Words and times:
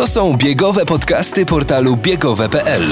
To 0.00 0.06
są 0.06 0.36
biegowe 0.36 0.86
podcasty 0.86 1.46
portalu 1.46 1.96
biegowe.pl. 1.96 2.82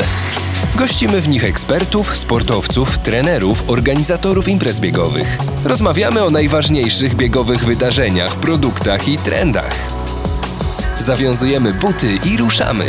Gościmy 0.79 1.21
w 1.21 1.29
nich 1.29 1.45
ekspertów, 1.45 2.17
sportowców, 2.17 2.99
trenerów, 2.99 3.71
organizatorów 3.71 4.49
imprez 4.49 4.81
biegowych. 4.81 5.39
Rozmawiamy 5.65 6.23
o 6.25 6.31
najważniejszych 6.31 7.15
biegowych 7.15 7.65
wydarzeniach, 7.65 8.41
produktach 8.41 9.09
i 9.09 9.17
trendach. 9.17 9.75
Zawiązujemy 10.99 11.75
buty 11.75 12.19
i 12.33 12.37
ruszamy. 12.37 12.85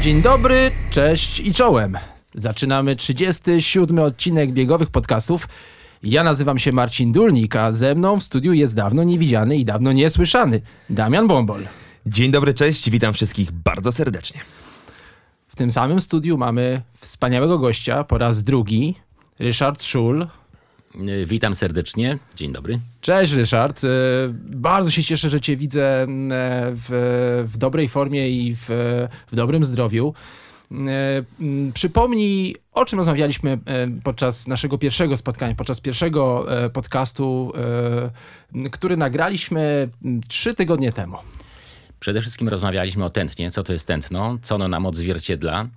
Dzień 0.00 0.22
dobry, 0.22 0.70
cześć 0.90 1.40
i 1.40 1.54
czołem. 1.54 1.98
Zaczynamy 2.34 2.96
37 2.96 3.98
odcinek 3.98 4.52
biegowych 4.52 4.90
podcastów. 4.90 5.48
Ja 6.02 6.24
nazywam 6.24 6.58
się 6.58 6.72
Marcin 6.72 7.12
Dulnik, 7.12 7.56
a 7.56 7.72
ze 7.72 7.94
mną 7.94 8.20
w 8.20 8.22
studiu 8.22 8.52
jest 8.52 8.74
dawno 8.74 9.04
niewidziany 9.04 9.56
i 9.56 9.64
dawno 9.64 9.92
niesłyszany 9.92 10.60
Damian 10.90 11.28
Bombol. 11.28 11.62
Dzień 12.06 12.30
dobry, 12.30 12.54
cześć, 12.54 12.90
witam 12.90 13.14
wszystkich 13.14 13.52
bardzo 13.52 13.92
serdecznie. 13.92 14.40
W 15.48 15.56
tym 15.56 15.70
samym 15.70 16.00
studiu 16.00 16.38
mamy 16.38 16.82
wspaniałego 16.98 17.58
gościa 17.58 18.04
po 18.04 18.18
raz 18.18 18.42
drugi, 18.42 18.94
Ryszard 19.38 19.84
Szul. 19.84 20.22
E, 20.22 20.28
Witam 21.26 21.54
serdecznie. 21.54 22.18
Dzień 22.36 22.52
dobry. 22.52 22.80
Cześć 23.00 23.32
Ryszard. 23.32 23.84
E, 23.84 23.88
Bardzo 24.46 24.90
się 24.90 25.04
cieszę, 25.04 25.28
że 25.30 25.40
cię 25.40 25.56
widzę 25.56 26.02
e, 26.02 26.06
w, 26.74 27.44
w 27.52 27.56
dobrej 27.56 27.88
formie 27.88 28.30
i 28.30 28.56
w, 28.56 28.66
w 29.32 29.36
dobrym 29.36 29.64
zdrowiu. 29.64 30.14
Przypomnij, 31.74 32.56
o 32.72 32.84
czym 32.84 32.98
rozmawialiśmy 32.98 33.58
podczas 34.04 34.46
naszego 34.46 34.78
pierwszego 34.78 35.16
spotkania, 35.16 35.54
podczas 35.54 35.80
pierwszego 35.80 36.46
podcastu, 36.72 37.52
który 38.72 38.96
nagraliśmy 38.96 39.88
trzy 40.28 40.54
tygodnie 40.54 40.92
temu. 40.92 41.16
Przede 42.02 42.20
wszystkim 42.20 42.48
rozmawialiśmy 42.48 43.04
o 43.04 43.10
tętnie, 43.10 43.50
co 43.50 43.62
to 43.62 43.72
jest 43.72 43.86
tętno, 43.86 44.38
co 44.42 44.54
ono 44.54 44.68
nam 44.68 44.86
odzwierciedla, 44.86 45.68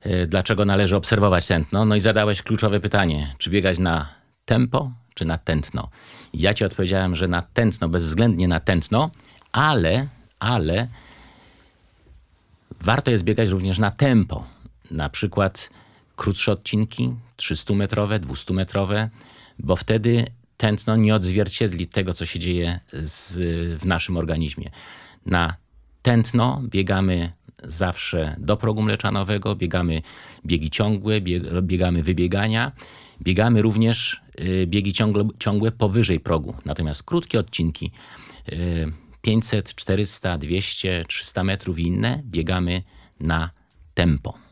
e, 0.00 0.26
dlaczego 0.26 0.64
należy 0.64 0.96
obserwować 0.96 1.46
tętno. 1.46 1.84
No 1.84 1.96
i 1.96 2.00
zadałeś 2.00 2.42
kluczowe 2.42 2.80
pytanie, 2.80 3.34
czy 3.38 3.50
biegać 3.50 3.78
na 3.78 4.08
tempo, 4.44 4.92
czy 5.14 5.24
na 5.24 5.38
tętno. 5.38 5.88
Ja 6.34 6.54
ci 6.54 6.64
odpowiedziałem, 6.64 7.16
że 7.16 7.28
na 7.28 7.42
tętno, 7.42 7.88
bezwzględnie 7.88 8.48
na 8.48 8.60
tętno, 8.60 9.10
ale, 9.52 10.06
ale 10.38 10.88
warto 12.80 13.10
jest 13.10 13.24
biegać 13.24 13.48
również 13.48 13.78
na 13.78 13.90
tempo. 13.90 14.44
Na 14.90 15.08
przykład 15.08 15.70
krótsze 16.16 16.52
odcinki, 16.52 17.14
300-metrowe, 17.36 18.20
200-metrowe, 18.20 19.08
bo 19.58 19.76
wtedy 19.76 20.26
tętno 20.56 20.96
nie 20.96 21.14
odzwierciedli 21.14 21.86
tego, 21.86 22.12
co 22.12 22.26
się 22.26 22.38
dzieje 22.38 22.80
z, 22.92 23.36
w 23.82 23.86
naszym 23.86 24.16
organizmie. 24.16 24.70
Na 25.26 25.56
tętno 26.02 26.62
biegamy 26.64 27.32
zawsze 27.64 28.36
do 28.38 28.56
progu 28.56 28.82
mleczanowego, 28.82 29.56
biegamy 29.56 30.02
biegi 30.46 30.70
ciągłe, 30.70 31.20
bieg, 31.20 31.42
biegamy 31.62 32.02
wybiegania, 32.02 32.72
biegamy 33.22 33.62
również 33.62 34.20
y, 34.40 34.66
biegi 34.66 34.92
ciągle, 34.92 35.28
ciągłe 35.38 35.72
powyżej 35.72 36.20
progu. 36.20 36.54
Natomiast 36.64 37.02
krótkie 37.02 37.38
odcinki, 37.38 37.90
y, 38.52 38.92
500, 39.22 39.74
400, 39.74 40.38
200, 40.38 41.04
300 41.08 41.44
metrów 41.44 41.78
i 41.78 41.82
inne, 41.82 42.22
biegamy 42.24 42.82
na 43.20 43.50
tempo. 43.94 44.45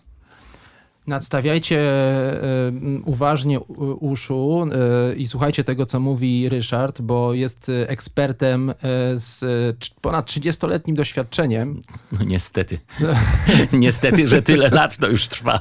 Nadstawiajcie 1.07 1.81
e, 1.81 2.73
uważnie 3.05 3.61
uszu 4.01 4.67
e, 5.11 5.15
i 5.15 5.27
słuchajcie 5.27 5.65
tego, 5.65 5.87
co 5.87 6.01
mówi 6.01 6.49
Ryszard, 6.49 7.01
bo 7.01 7.35
jest 7.35 7.69
e, 7.69 7.89
ekspertem 7.89 8.75
z 9.15 9.45
ponad 10.01 10.31
30-letnim 10.31 10.95
doświadczeniem. 10.95 11.81
No 12.13 12.25
niestety. 12.25 12.79
niestety, 13.73 14.29
że 14.29 14.43
tyle 14.43 14.69
lat 14.69 14.97
to 14.97 15.09
już 15.09 15.29
trwa. 15.29 15.61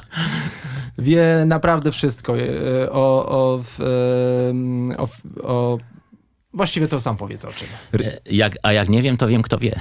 Wie 0.98 1.44
naprawdę 1.46 1.92
wszystko 1.92 2.34
o, 2.90 3.28
o, 3.28 3.60
o, 4.96 5.08
o 5.42 5.78
Właściwie 6.54 6.88
to 6.88 7.00
sam 7.00 7.16
powiedz 7.16 7.44
o 7.44 7.52
czym. 7.52 7.68
E, 8.00 8.18
Jak, 8.30 8.56
a 8.62 8.72
jak 8.72 8.88
nie 8.88 9.02
wiem, 9.02 9.16
to 9.16 9.28
wiem, 9.28 9.42
kto 9.42 9.58
wie. 9.58 9.80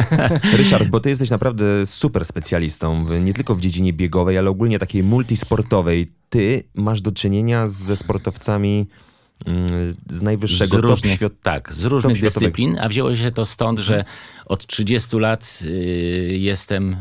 Ryszard, 0.58 0.88
bo 0.88 1.00
ty 1.00 1.08
jesteś 1.08 1.30
naprawdę 1.30 1.86
super 1.86 2.24
specjalistą, 2.26 3.04
w, 3.04 3.20
nie 3.20 3.34
tylko 3.34 3.54
w 3.54 3.60
dziedzinie 3.60 3.92
biegowej, 3.92 4.38
ale 4.38 4.50
ogólnie 4.50 4.78
takiej 4.78 5.02
multisportowej. 5.02 6.12
Ty 6.30 6.62
masz 6.74 7.00
do 7.00 7.12
czynienia 7.12 7.68
ze 7.68 7.96
sportowcami 7.96 8.86
mm, 9.46 9.94
z 10.10 10.22
najwyższego 10.22 10.78
z 10.78 10.80
top 10.80 10.90
różnych, 10.90 11.16
świat... 11.16 11.32
tak, 11.42 11.72
z 11.72 11.84
różnych 11.84 12.20
dyscyplin, 12.20 12.78
a 12.80 12.88
wzięło 12.88 13.16
się 13.16 13.30
to 13.30 13.46
stąd, 13.46 13.78
że 13.78 14.04
od 14.46 14.66
30 14.66 15.16
lat 15.16 15.58
y, 15.64 15.68
jestem 16.38 16.92
y, 16.92 16.96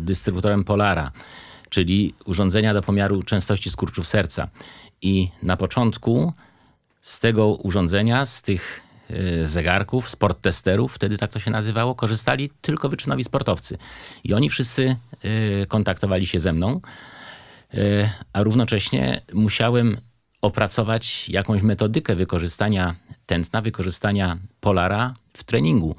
dystrybutorem 0.00 0.64
Polara, 0.64 1.12
czyli 1.68 2.14
urządzenia 2.26 2.74
do 2.74 2.82
pomiaru 2.82 3.22
częstości 3.22 3.70
skurczów 3.70 4.06
serca. 4.06 4.48
I 5.02 5.28
na 5.42 5.56
początku 5.56 6.32
z 7.06 7.20
tego 7.20 7.46
urządzenia, 7.48 8.26
z 8.26 8.42
tych 8.42 8.80
y, 9.10 9.46
zegarków, 9.46 10.08
sport 10.08 10.40
testerów, 10.40 10.94
wtedy 10.94 11.18
tak 11.18 11.32
to 11.32 11.38
się 11.38 11.50
nazywało, 11.50 11.94
korzystali 11.94 12.50
tylko 12.60 12.88
wyczynowi 12.88 13.24
sportowcy. 13.24 13.78
I 14.24 14.34
oni 14.34 14.50
wszyscy 14.50 14.96
y, 15.62 15.66
kontaktowali 15.68 16.26
się 16.26 16.38
ze 16.38 16.52
mną, 16.52 16.80
y, 17.74 18.10
a 18.32 18.42
równocześnie 18.42 19.22
musiałem 19.32 19.96
opracować 20.42 21.28
jakąś 21.28 21.62
metodykę 21.62 22.14
wykorzystania 22.14 22.94
tętna, 23.26 23.62
wykorzystania 23.62 24.38
polara 24.60 25.14
w 25.32 25.44
treningu. 25.44 25.96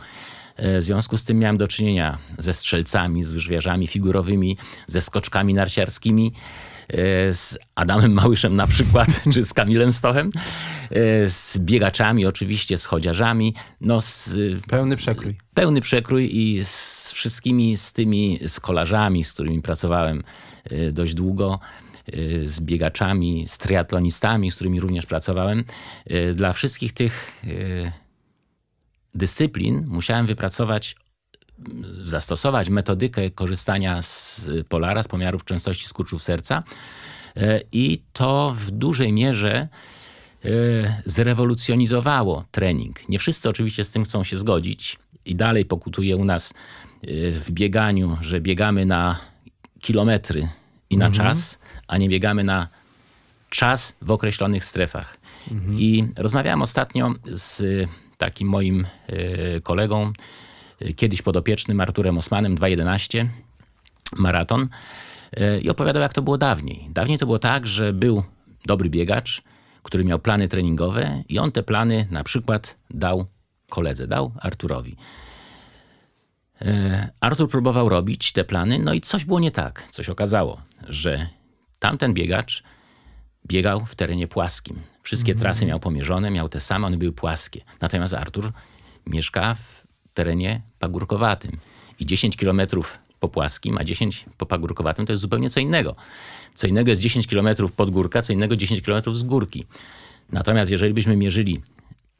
E, 0.58 0.80
W 0.80 0.84
związku 0.84 1.18
z 1.18 1.24
tym 1.24 1.40
miałem 1.40 1.58
do 1.58 1.68
czynienia 1.68 2.18
ze 2.38 2.54
strzelcami, 2.54 3.24
z 3.24 3.32
wyżwiarzami 3.32 3.88
figurowymi, 3.88 4.58
ze 4.88 5.02
skoczkami 5.02 5.54
narciarskimi, 5.54 6.34
e, 6.34 6.67
z 7.32 7.58
Adamem 7.76 8.14
Małyszem 8.14 8.56
na 8.56 8.68
przykład, 8.68 9.08
czy 9.34 9.44
z 9.44 9.54
Kamilem 9.54 9.94
Stochem, 9.94 10.30
e, 10.92 11.30
z 11.30 11.58
biegaczami 11.58 12.26
oczywiście, 12.26 12.78
z 12.78 12.86
chodziarzami, 12.86 13.54
no 13.82 14.02
z 14.02 14.40
Pełny 14.68 14.96
przekrój. 14.96 15.38
pełny 15.54 15.82
przekrój 15.82 16.30
i 16.38 16.64
z 16.64 17.12
wszystkimi 17.12 17.78
z 17.78 17.94
tymi 17.94 18.40
z 18.48 18.60
kolarzami, 18.60 19.24
z 19.24 19.34
którymi 19.34 19.62
pracowałem 19.62 20.24
dość 20.92 21.14
długo, 21.14 21.60
z 22.44 22.60
biegaczami, 22.60 23.46
z 23.48 23.58
triatlonistami, 23.58 24.52
z 24.52 24.56
którymi 24.56 24.80
również 24.80 25.06
pracowałem. 25.06 25.64
Dla 26.34 26.54
wszystkich 26.54 26.94
tych 26.94 27.42
dyscyplin 29.16 29.86
musiałem 29.88 30.26
wypracować, 30.26 30.96
zastosować 32.04 32.70
metodykę 32.70 33.32
korzystania 33.32 34.02
z 34.02 34.50
polara, 34.70 35.04
z 35.04 35.08
pomiarów 35.08 35.46
częstości 35.46 35.88
skurczów 35.88 36.24
serca 36.24 36.64
Y, 37.38 37.64
i 37.72 38.02
to 38.14 38.56
w 38.58 38.72
dużej 38.72 39.14
mierze 39.14 39.68
e, 40.46 40.48
zrewolucjonizowało 41.06 42.46
trening. 42.52 43.10
Nie 43.10 43.20
wszyscy 43.20 43.50
oczywiście 43.50 43.84
z 43.84 43.90
tym 43.90 44.06
chcą 44.06 44.24
się 44.24 44.38
zgodzić 44.38 44.98
i 45.26 45.36
dalej 45.36 45.66
pokutuje 45.66 46.18
u 46.18 46.26
nas 46.26 46.54
e, 46.54 47.08
w 47.32 47.52
bieganiu, 47.52 48.18
że 48.22 48.42
biegamy 48.42 48.86
na 48.86 49.20
kilometry 49.82 50.48
i 50.90 50.98
na 50.98 51.12
czas, 51.12 51.60
a 51.88 51.98
nie 51.98 52.10
biegamy 52.10 52.44
na 52.44 52.68
czas 53.50 53.96
w 54.02 54.12
określonych 54.12 54.66
strefach. 54.66 55.18
I 55.78 56.06
rozmawiałem 56.16 56.62
ostatnio 56.62 57.14
z 57.26 57.64
takim 58.18 58.48
moim 58.48 58.88
e, 59.08 59.62
kolegą, 59.62 60.02
e, 60.04 60.47
kiedyś 60.96 61.22
podopiecznym 61.22 61.82
Arturem 61.82 62.18
Osmanem, 62.18 62.56
2.11, 62.56 63.28
maraton, 64.16 64.70
e, 65.38 65.60
i 65.60 65.70
opowiadał, 65.70 66.02
jak 66.02 66.14
to 66.14 66.22
było 66.22 66.38
dawniej. 66.38 66.88
Dawniej 66.90 67.18
to 67.18 67.26
było 67.26 67.40
tak, 67.40 67.68
że 67.68 67.94
był 67.94 68.24
dobry 68.66 68.90
biegacz, 68.90 69.42
który 69.84 70.04
miał 70.04 70.20
plany 70.20 70.48
treningowe 70.48 71.24
i 71.30 71.40
on 71.40 71.52
te 71.52 71.64
plany 71.64 72.08
na 72.12 72.24
przykład 72.24 72.76
dał 72.90 73.26
koledze, 73.70 74.08
dał 74.08 74.32
Arturowi. 74.40 74.96
E, 76.62 77.10
Artur 77.20 77.50
próbował 77.50 77.90
robić 77.90 78.32
te 78.32 78.44
plany, 78.44 78.80
no 78.80 78.94
i 78.94 79.02
coś 79.02 79.26
było 79.26 79.40
nie 79.40 79.52
tak. 79.52 79.88
Coś 79.92 80.10
okazało, 80.10 80.62
że 80.88 81.28
tamten 81.80 82.14
biegacz 82.14 82.64
biegał 83.48 83.86
w 83.86 83.96
terenie 83.96 84.28
płaskim. 84.28 84.80
Wszystkie 85.04 85.36
trasy 85.36 85.66
miał 85.66 85.80
pomierzone, 85.80 86.32
miał 86.32 86.50
te 86.50 86.60
same, 86.60 86.88
one 86.88 86.98
były 86.98 87.12
płaskie. 87.12 87.62
Natomiast 87.82 88.14
Artur 88.14 88.52
mieszka 89.06 89.56
w 89.56 89.87
terenie 90.18 90.62
pagórkowatym. 90.80 91.52
I 92.00 92.06
10 92.06 92.38
kilometrów 92.38 93.00
po 93.20 93.28
płaskim, 93.30 93.78
a 93.78 93.84
10 93.84 94.26
po 94.38 94.46
pagórkowatym 94.46 95.06
to 95.06 95.14
jest 95.14 95.22
zupełnie 95.22 95.50
co 95.50 95.60
innego. 95.60 95.96
Co 96.56 96.68
innego 96.68 96.90
jest 96.90 97.02
10 97.02 97.28
kilometrów 97.28 97.72
pod 97.72 97.90
górka, 97.90 98.22
co 98.22 98.34
innego 98.34 98.56
10 98.56 98.82
kilometrów 98.82 99.18
z 99.18 99.24
górki. 99.24 99.64
Natomiast 100.32 100.72
jeżeli 100.72 100.94
byśmy 100.94 101.16
mierzyli 101.16 101.62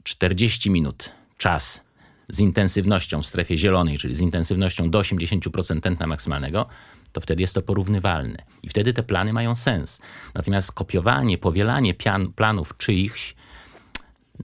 40 0.02 0.70
minut 0.70 1.10
czas 1.38 1.82
z 2.28 2.40
intensywnością 2.40 3.22
w 3.22 3.26
strefie 3.26 3.58
zielonej, 3.58 3.98
czyli 3.98 4.14
z 4.14 4.20
intensywnością 4.20 4.90
do 4.90 5.00
80% 5.00 5.80
tętna 5.80 6.06
maksymalnego, 6.06 6.66
to 7.12 7.20
wtedy 7.20 7.42
jest 7.42 7.54
to 7.54 7.62
porównywalne. 7.62 8.38
I 8.62 8.68
wtedy 8.68 8.92
te 8.92 9.02
plany 9.02 9.32
mają 9.32 9.54
sens. 9.54 10.00
Natomiast 10.34 10.72
kopiowanie, 10.72 11.38
powielanie 11.38 11.94
pian, 11.94 12.32
planów 12.32 12.76
czyichś, 12.76 13.34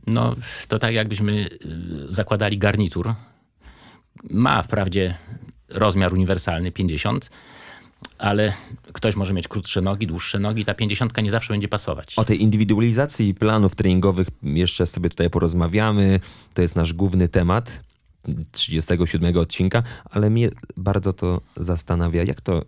no 0.06 0.36
to 0.68 0.78
tak 0.78 0.94
jakbyśmy 0.94 1.32
y, 1.32 2.12
zakładali 2.12 2.58
garnitur, 2.58 3.14
ma 4.30 4.62
wprawdzie 4.62 5.14
rozmiar 5.68 6.12
uniwersalny 6.12 6.72
50, 6.72 7.30
ale 8.18 8.52
ktoś 8.92 9.16
może 9.16 9.34
mieć 9.34 9.48
krótsze 9.48 9.80
nogi, 9.80 10.06
dłuższe 10.06 10.38
nogi, 10.38 10.64
ta 10.64 10.74
50 10.74 11.22
nie 11.22 11.30
zawsze 11.30 11.54
będzie 11.54 11.68
pasować. 11.68 12.14
O 12.18 12.24
tej 12.24 12.42
indywidualizacji 12.42 13.34
planów 13.34 13.74
treningowych 13.74 14.28
jeszcze 14.42 14.86
sobie 14.86 15.10
tutaj 15.10 15.30
porozmawiamy. 15.30 16.20
To 16.54 16.62
jest 16.62 16.76
nasz 16.76 16.92
główny 16.92 17.28
temat 17.28 17.82
37 18.52 19.38
odcinka, 19.38 19.82
ale 20.10 20.30
mnie 20.30 20.48
bardzo 20.76 21.12
to 21.12 21.40
zastanawia, 21.56 22.22
jak 22.22 22.40
to, 22.40 22.64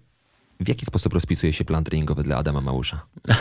w 0.60 0.68
jaki 0.68 0.86
sposób 0.86 1.14
rozpisuje 1.14 1.52
się 1.52 1.64
plan 1.64 1.84
treningowy 1.84 2.22
dla 2.22 2.36
Adama 2.36 2.60
Małysza? 2.60 3.00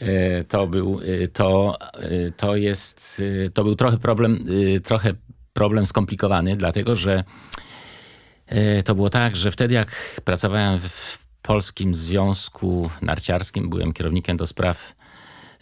E, 0.00 0.44
to 0.44 0.66
był, 0.66 1.00
e, 1.00 1.26
to, 1.26 1.78
e, 1.94 2.30
to 2.30 2.56
jest, 2.56 3.22
to 3.54 3.64
był 3.64 3.74
trochę 3.74 3.98
problem, 3.98 4.38
trochę 4.84 5.14
problem 5.54 5.86
skomplikowany, 5.86 6.56
dlatego 6.56 6.94
że 6.94 7.24
to 8.84 8.94
było 8.94 9.10
tak, 9.10 9.36
że 9.36 9.50
wtedy 9.50 9.74
jak 9.74 10.20
pracowałem 10.24 10.80
w 10.80 11.18
Polskim 11.42 11.94
Związku 11.94 12.90
Narciarskim, 13.02 13.68
byłem 13.68 13.92
kierownikiem 13.92 14.36
do 14.36 14.46
spraw 14.46 14.94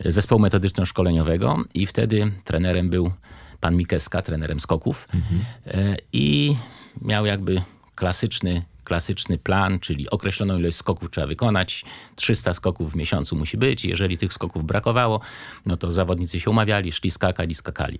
zespołu 0.04 0.40
metodyczno-szkoleniowego 0.40 1.64
i 1.74 1.86
wtedy 1.86 2.32
trenerem 2.44 2.90
był 2.90 3.12
pan 3.60 3.76
Mikeska, 3.76 4.22
trenerem 4.22 4.60
skoków 4.60 5.08
mhm. 5.14 5.96
i 6.12 6.56
miał 7.02 7.26
jakby 7.26 7.62
klasyczny 7.94 8.62
klasyczny 8.84 9.38
plan, 9.38 9.80
czyli 9.80 10.10
określoną 10.10 10.58
ilość 10.58 10.76
skoków 10.76 11.10
trzeba 11.10 11.26
wykonać, 11.26 11.84
300 12.16 12.54
skoków 12.54 12.92
w 12.92 12.96
miesiącu 12.96 13.36
musi 13.36 13.56
być. 13.56 13.84
Jeżeli 13.84 14.18
tych 14.18 14.32
skoków 14.32 14.64
brakowało, 14.64 15.20
no 15.66 15.76
to 15.76 15.92
zawodnicy 15.92 16.40
się 16.40 16.50
umawiali, 16.50 16.92
szli 16.92 17.10
skakać 17.10 17.50
i 17.50 17.54
skakali. 17.54 17.98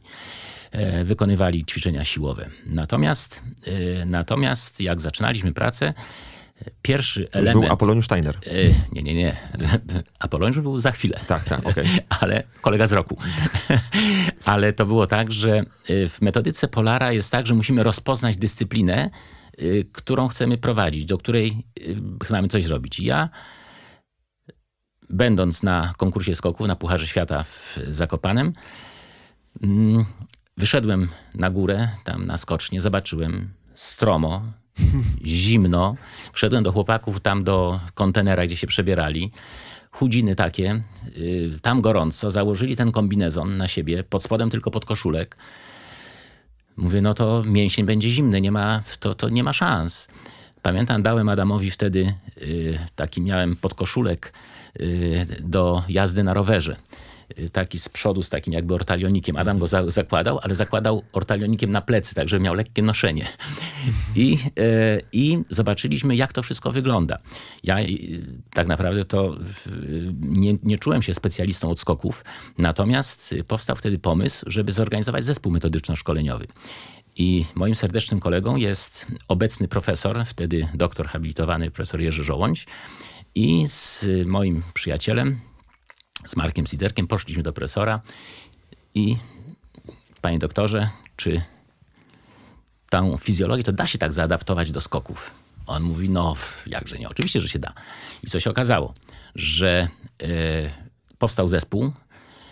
E, 0.73 1.05
wykonywali 1.05 1.65
ćwiczenia 1.65 2.05
siłowe. 2.05 2.49
Natomiast, 2.67 3.43
e, 3.67 4.05
natomiast 4.05 4.81
jak 4.81 5.01
zaczynaliśmy 5.01 5.53
pracę, 5.53 5.95
pierwszy 6.83 7.25
to 7.25 7.39
element... 7.39 7.65
był 7.65 7.73
Apoloniusz 7.73 8.05
Steiner. 8.05 8.37
E, 8.37 8.51
nie, 8.93 9.03
nie, 9.03 9.15
nie. 9.15 9.37
Apoloniusz 10.19 10.61
był 10.61 10.79
za 10.79 10.93
chwilę. 10.93 11.21
Tak, 11.27 11.45
tak, 11.45 11.59
okej. 11.59 11.85
Okay. 11.85 11.99
Ale 12.21 12.43
kolega 12.61 12.87
z 12.87 12.93
roku. 12.93 13.17
Ale 14.45 14.73
to 14.73 14.87
było 14.87 15.07
tak, 15.07 15.33
że 15.33 15.63
w 15.89 16.17
metodyce 16.21 16.69
Polara 16.69 17.13
jest 17.13 17.33
tak, 17.33 17.47
że 17.47 17.55
musimy 17.55 17.83
rozpoznać 17.83 18.37
dyscyplinę, 18.37 19.11
którą 19.93 20.29
chcemy 20.29 20.59
prowadzić, 20.59 21.05
do 21.05 21.19
której 21.19 21.67
mamy 22.31 22.49
coś 22.49 22.65
zrobić. 22.65 23.01
Ja, 23.01 23.29
będąc 25.11 25.63
na 25.63 25.95
konkursie 25.97 26.35
skoków 26.35 26.67
na 26.67 26.77
Pucharze 26.77 27.07
Świata 27.07 27.43
w 27.43 27.79
Zakopanem, 27.89 28.53
mm, 29.63 30.05
wyszedłem 30.57 31.09
na 31.35 31.51
górę, 31.51 31.89
tam 32.05 32.27
na 32.27 32.37
skocznie, 32.37 32.81
zobaczyłem 32.81 33.53
stromo, 33.75 34.43
zimno. 35.25 35.97
Wszedłem 36.33 36.65
do 36.65 36.73
chłopaków 36.73 37.21
tam 37.21 37.45
do 37.45 37.81
kontenera, 37.95 38.47
gdzie 38.47 38.57
się 38.57 38.67
przebierali. 38.67 39.33
Chudziny 39.91 40.35
takie, 40.35 40.81
y, 41.17 41.51
tam 41.63 41.81
gorąco, 41.81 42.31
założyli 42.31 42.77
ten 42.77 42.93
kombinezon 42.93 43.57
na 43.57 43.69
siebie, 43.69 44.05
pod 44.05 44.23
spodem 44.23 44.51
tylko 44.51 44.71
pod 44.71 44.85
koszulek. 44.85 45.37
Mówię, 46.77 47.01
no 47.03 47.15
to 47.15 47.43
mięsień 47.47 47.87
będzie 47.87 48.09
zimny, 48.09 48.41
nie 48.41 48.53
ma, 48.53 48.83
to, 49.01 49.15
to 49.15 49.29
nie 49.29 49.45
ma 49.45 49.53
szans. 49.53 50.09
Pamiętam, 50.63 51.03
dałem 51.03 51.29
Adamowi 51.29 51.71
wtedy 51.71 52.15
y, 52.37 52.79
taki 52.97 53.21
miałem 53.21 53.57
podkoszulek 53.57 54.33
y, 54.81 55.27
do 55.41 55.83
jazdy 55.89 56.23
na 56.23 56.35
rowerze. 56.35 56.77
Y, 57.39 57.49
taki 57.49 57.79
z 57.79 57.89
przodu 57.89 58.23
z 58.23 58.31
takim 58.31 58.53
jakby 58.53 58.75
ortalionikiem. 58.75 59.37
Adam 59.37 59.59
go 59.59 59.67
za, 59.67 59.91
zakładał, 59.91 60.39
ale 60.43 60.55
zakładał 60.55 61.03
ortalionikiem 61.13 61.71
na 61.71 61.81
plecy, 61.81 62.15
tak 62.15 62.29
żeby 62.29 62.45
miał 62.45 62.55
lekkie 62.55 62.83
noszenie. 62.83 63.29
I, 64.17 64.39
e, 64.59 65.01
I 65.13 65.39
zobaczyliśmy, 65.49 66.17
jak 66.17 66.33
to 66.33 66.43
wszystko 66.43 66.73
wygląda. 66.73 67.19
Ja 67.65 67.81
e, 67.81 67.87
tak 68.55 68.67
naprawdę 68.67 69.05
to 69.05 69.37
nie, 70.21 70.59
nie 70.63 70.79
czułem 70.79 71.03
się 71.03 71.15
specjalistą 71.15 71.71
od 71.71 71.81
skoków, 71.81 72.25
natomiast 72.59 73.35
powstał 73.49 73.77
wtedy 73.77 73.99
pomysł, 73.99 74.45
żeby 74.49 74.73
zorganizować 74.73 75.25
zespół 75.25 75.53
metodyczno-szkoleniowy. 75.53 76.47
I 77.17 77.45
moim 77.55 77.75
serdecznym 77.75 78.21
kolegą 78.21 78.57
jest 78.57 79.07
obecny 79.29 79.69
profesor, 79.69 80.25
wtedy 80.27 80.69
doktor 80.75 81.07
habilitowany, 81.09 81.71
profesor 81.71 82.01
Jerzy 82.01 82.25
Żołądź. 82.25 82.67
I 83.35 83.65
z 83.69 84.07
moim 84.27 84.63
przyjacielem, 84.75 85.41
z 86.27 86.37
Markiem 86.37 86.67
Siderkiem 86.67 87.07
poszliśmy 87.07 87.43
do 87.43 87.53
profesora 87.53 88.01
i 88.95 89.17
panie 90.21 90.39
doktorze, 90.39 90.91
czy 91.17 91.43
tą 92.91 93.17
fizjologię 93.17 93.65
to 93.65 93.73
da 93.73 93.87
się 93.87 93.99
tak 93.99 94.13
zaadaptować 94.13 94.71
do 94.71 94.81
skoków? 94.81 95.31
On 95.67 95.83
mówi, 95.83 96.11
no 96.11 96.35
jakże 96.67 96.99
nie, 96.99 97.09
oczywiście, 97.09 97.41
że 97.41 97.49
się 97.49 97.59
da. 97.59 97.73
I 98.23 98.27
co 98.27 98.41
się 98.41 98.51
okazało, 98.51 98.95
że 99.35 99.89
e, 100.23 100.29
powstał 101.19 101.49
zespół, 101.49 101.93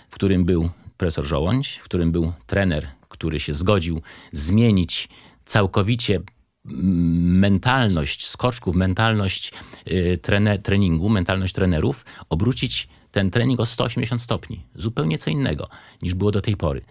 w 0.09 0.15
którym 0.15 0.45
był 0.45 0.71
profesor 0.97 1.25
Żołądź, 1.25 1.79
w 1.79 1.85
którym 1.85 2.13
był 2.13 2.33
trener, 2.47 2.87
który 3.09 3.41
się 3.41 3.55
zgodził 3.55 4.03
zmienić 4.33 5.09
całkowicie 5.45 6.21
mentalność 6.65 8.29
skoczków, 8.29 8.77
mentalność 8.77 9.53
e, 9.85 10.59
treningu, 10.59 11.09
mentalność 11.09 11.55
trenerów, 11.55 12.05
obrócić 12.29 12.89
ten 13.13 13.31
trening 13.31 13.61
o 13.61 13.67
180 13.67 14.23
stopni. 14.23 14.65
Zupełnie 14.75 15.19
co 15.19 15.31
innego 15.31 15.69
niż 16.03 16.15
było 16.15 16.31
do 16.31 16.41
tej 16.41 16.57
pory. 16.57 16.83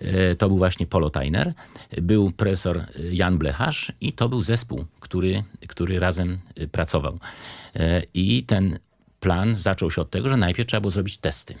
E, 0.00 0.36
to 0.36 0.48
był 0.48 0.58
właśnie 0.58 0.86
Polo 0.86 1.10
Tainer, 1.10 1.52
był 2.02 2.32
profesor 2.32 2.78
e, 2.78 2.86
Jan 3.12 3.38
Blecharz 3.38 3.92
i 4.00 4.12
to 4.12 4.28
był 4.28 4.42
zespół, 4.42 4.84
który, 5.00 5.44
który 5.68 5.98
razem 5.98 6.38
e, 6.56 6.66
pracował. 6.66 7.18
I 8.14 8.44
ten 8.44 8.78
plan 9.20 9.56
zaczął 9.56 9.90
się 9.90 10.02
od 10.02 10.10
tego, 10.10 10.28
że 10.28 10.36
najpierw 10.36 10.68
trzeba 10.68 10.80
było 10.80 10.90
zrobić 10.90 11.18
testy. 11.18 11.54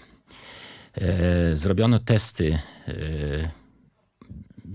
Zrobiono 1.54 1.98
testy 1.98 2.58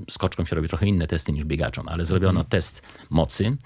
skoczkom 0.09 0.45
się 0.45 0.55
robi 0.55 0.67
trochę 0.67 0.87
inne 0.87 1.07
testy 1.07 1.31
niż 1.31 1.45
biegaczom, 1.45 1.87
ale 1.87 2.05
zrobiono 2.05 2.39
mhm. 2.39 2.49
test 2.49 2.81
mocy, 3.09 3.57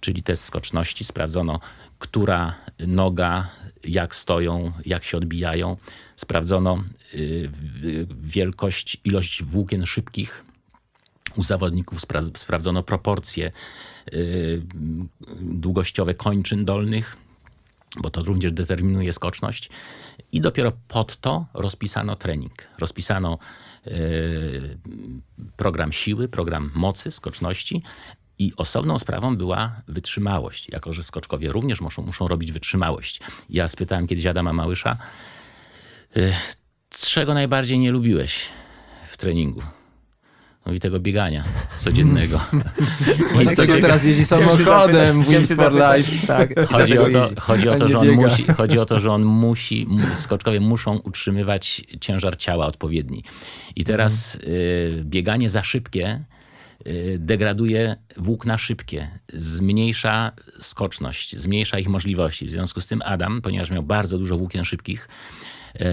czyli 0.00 0.22
test 0.22 0.44
skoczności. 0.44 1.04
Sprawdzono, 1.04 1.60
która 1.98 2.54
noga 2.86 3.48
jak 3.88 4.14
stoją, 4.14 4.72
jak 4.86 5.04
się 5.04 5.16
odbijają. 5.16 5.76
Sprawdzono 6.16 6.84
y, 7.14 7.50
wielkość, 8.22 9.00
ilość 9.04 9.42
włókien 9.42 9.86
szybkich 9.86 10.44
u 11.36 11.42
zawodników, 11.42 12.00
sprawdzono 12.34 12.82
proporcje 12.82 13.52
y, 14.12 14.62
długościowe 15.40 16.14
kończyn 16.14 16.64
dolnych, 16.64 17.16
bo 17.96 18.10
to 18.10 18.22
również 18.22 18.52
determinuje 18.52 19.12
skoczność. 19.12 19.70
I 20.32 20.40
dopiero 20.40 20.72
pod 20.88 21.16
to 21.16 21.46
rozpisano 21.54 22.16
trening. 22.16 22.52
Rozpisano 22.78 23.38
y, 23.86 24.78
program 25.56 25.92
siły, 25.92 26.28
program 26.28 26.70
mocy, 26.74 27.10
skoczności, 27.10 27.82
i 28.38 28.52
osobną 28.56 28.98
sprawą 28.98 29.36
była 29.36 29.72
wytrzymałość, 29.88 30.68
jako 30.68 30.92
że 30.92 31.02
skoczkowie 31.02 31.52
również 31.52 31.80
muszą, 31.80 32.02
muszą 32.02 32.28
robić 32.28 32.52
wytrzymałość. 32.52 33.20
Ja 33.50 33.68
spytałem 33.68 34.06
kiedyś 34.06 34.26
Adama 34.26 34.52
Małysza, 34.52 34.96
y, 36.16 36.32
czego 36.90 37.34
najbardziej 37.34 37.78
nie 37.78 37.90
lubiłeś 37.90 38.48
w 39.08 39.16
treningu? 39.16 39.62
Mówi 40.66 40.80
tego 40.80 41.00
biegania 41.00 41.44
codziennego. 41.76 42.40
I 43.42 43.56
co 43.56 43.66
się 43.66 43.80
teraz 43.80 44.04
jeździ 44.04 44.24
samochodem 44.24 45.24
w 45.24 45.28
Wings 45.28 45.54
for 45.54 45.72
Life. 45.72 46.26
Tak, 46.26 46.60
chodzi, 46.72 46.98
o 46.98 47.08
to, 47.08 47.30
chodzi, 47.38 47.68
o 47.68 47.76
to, 47.76 47.88
że 47.88 47.98
on 47.98 48.10
musi, 48.10 48.44
chodzi 48.44 48.78
o 48.78 48.86
to, 48.86 49.00
że 49.00 49.12
on 49.12 49.24
musi, 49.24 49.86
skoczkowie 50.12 50.60
muszą 50.60 50.98
utrzymywać 50.98 51.82
ciężar 52.00 52.36
ciała 52.36 52.66
odpowiedni. 52.66 53.24
I 53.76 53.84
teraz 53.84 54.34
y, 54.34 55.02
bieganie 55.04 55.50
za 55.50 55.62
szybkie 55.62 56.24
degraduje 57.18 57.96
włókna 58.16 58.58
szybkie, 58.58 59.10
zmniejsza 59.28 60.32
skoczność, 60.60 61.36
zmniejsza 61.36 61.78
ich 61.78 61.88
możliwości. 61.88 62.46
W 62.46 62.50
związku 62.50 62.80
z 62.80 62.86
tym 62.86 63.02
Adam, 63.04 63.42
ponieważ 63.42 63.70
miał 63.70 63.82
bardzo 63.82 64.18
dużo 64.18 64.38
włókien 64.38 64.64
szybkich, 64.64 65.08
y, 65.80 65.84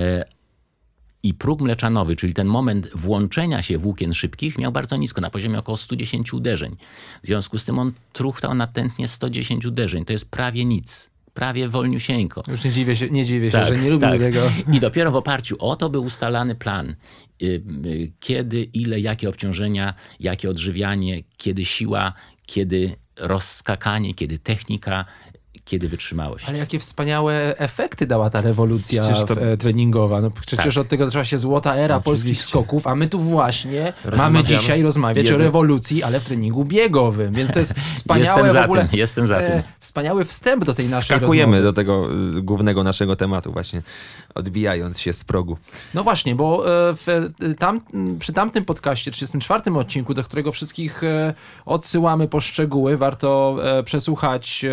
i 1.24 1.34
próg 1.34 1.62
mleczanowy, 1.62 2.16
czyli 2.16 2.34
ten 2.34 2.48
moment 2.48 2.90
włączenia 2.96 3.62
się 3.62 3.78
włókien 3.78 4.14
szybkich, 4.14 4.58
miał 4.58 4.72
bardzo 4.72 4.96
nisko, 4.96 5.22
na 5.22 5.30
poziomie 5.30 5.60
około 5.60 5.78
110 5.78 6.34
uderzeń. 6.34 6.76
W 7.24 7.28
związku 7.28 7.58
z 7.58 7.66
tym 7.66 7.80
on 7.80 7.92
truchtał 8.14 8.56
natętnie 8.56 9.08
110 9.08 9.66
uderzeń. 9.66 10.06
To 10.06 10.14
jest 10.14 10.32
prawie 10.32 10.66
nic 10.66 11.13
prawie 11.34 11.70
wolniusieńko. 11.70 12.44
Już 12.48 12.64
nie 12.64 12.72
dziwię 12.72 12.96
się, 12.96 13.10
nie 13.10 13.26
dziwię 13.26 13.52
się 13.52 13.58
tak, 13.58 13.68
że 13.68 13.78
nie 13.78 13.90
lubił 13.90 14.10
tak. 14.10 14.20
tego. 14.20 14.52
I 14.74 14.80
dopiero 14.80 15.12
w 15.12 15.16
oparciu 15.16 15.56
o 15.60 15.76
to 15.76 15.90
był 15.90 16.04
ustalany 16.04 16.56
plan. 16.56 16.96
Y, 17.42 17.46
y, 17.86 18.12
kiedy, 18.20 18.64
ile, 18.64 19.00
jakie 19.00 19.30
obciążenia, 19.30 19.94
jakie 20.20 20.50
odżywianie, 20.50 21.24
kiedy 21.38 21.66
siła, 21.66 22.14
kiedy 22.46 22.96
rozskakanie, 23.20 24.14
kiedy 24.14 24.38
technika, 24.40 25.06
kiedy 25.66 25.90
wytrzymałość. 25.90 26.50
Ale 26.50 26.58
jakie 26.58 26.80
wspaniałe 26.80 27.58
efekty 27.58 28.08
dała 28.08 28.30
ta 28.30 28.42
rewolucja 28.42 29.04
to- 29.04 29.42
e, 29.42 29.58
treningowa. 29.58 30.22
No, 30.22 30.32
przecież 30.46 30.76
Tak. 30.76 30.82
od 30.82 30.88
tego 30.88 31.06
zaczęła 31.06 31.26
się 31.26 31.38
złota 31.38 31.76
era 31.76 32.00
polskich 32.00 32.32
Oczywiście. 32.32 32.50
skoków, 32.50 32.88
a 32.88 32.96
my 32.96 33.08
tu 33.08 33.20
właśnie 33.20 33.94
mamy 34.18 34.44
dzisiaj 34.44 34.82
rozmawiać 34.84 35.32
o 35.32 35.38
rewolucji, 35.38 36.04
ale 36.04 36.20
w 36.20 36.24
treningu 36.24 36.66
biegowym. 36.66 37.34
Więc 37.34 37.52
to 37.52 37.60
jest 37.60 37.74
wspaniałe 37.96 38.42
Jestem 38.44 38.54
za 38.54 38.62
w 38.62 38.66
ogóle, 38.66 38.88
tym, 38.88 39.00
jestem 39.00 39.28
za 39.28 39.42
tym. 39.42 39.54
e, 39.54 39.64
wspaniały 39.80 40.26
wstęp 40.26 40.66
do 40.66 40.74
tej 40.74 40.86
naszej 40.86 41.18
Skakujemy 41.18 41.58
rozmowy. 41.58 41.64
do 41.64 41.74
tego 41.74 42.08
y, 42.38 42.42
głównego 42.42 42.84
naszego 42.84 43.16
tematu 43.16 43.52
właśnie, 43.52 43.82
odbijając 44.36 45.00
się 45.00 45.14
z 45.14 45.24
progu. 45.24 45.58
No 45.94 46.04
właśnie, 46.04 46.36
bo 46.36 46.66
e, 46.90 46.94
w, 46.96 47.32
tam, 47.60 47.82
przy 48.20 48.34
tamtym 48.34 48.66
podcaście, 48.66 49.12
34 49.12 49.76
odcinku, 49.76 50.14
do 50.14 50.24
którego 50.24 50.52
wszystkich 50.52 51.02
odsyłamy 51.66 52.28
po 52.28 52.42
szczegóły, 52.42 52.98
warto 52.98 53.58
przesłuchać 53.86 54.66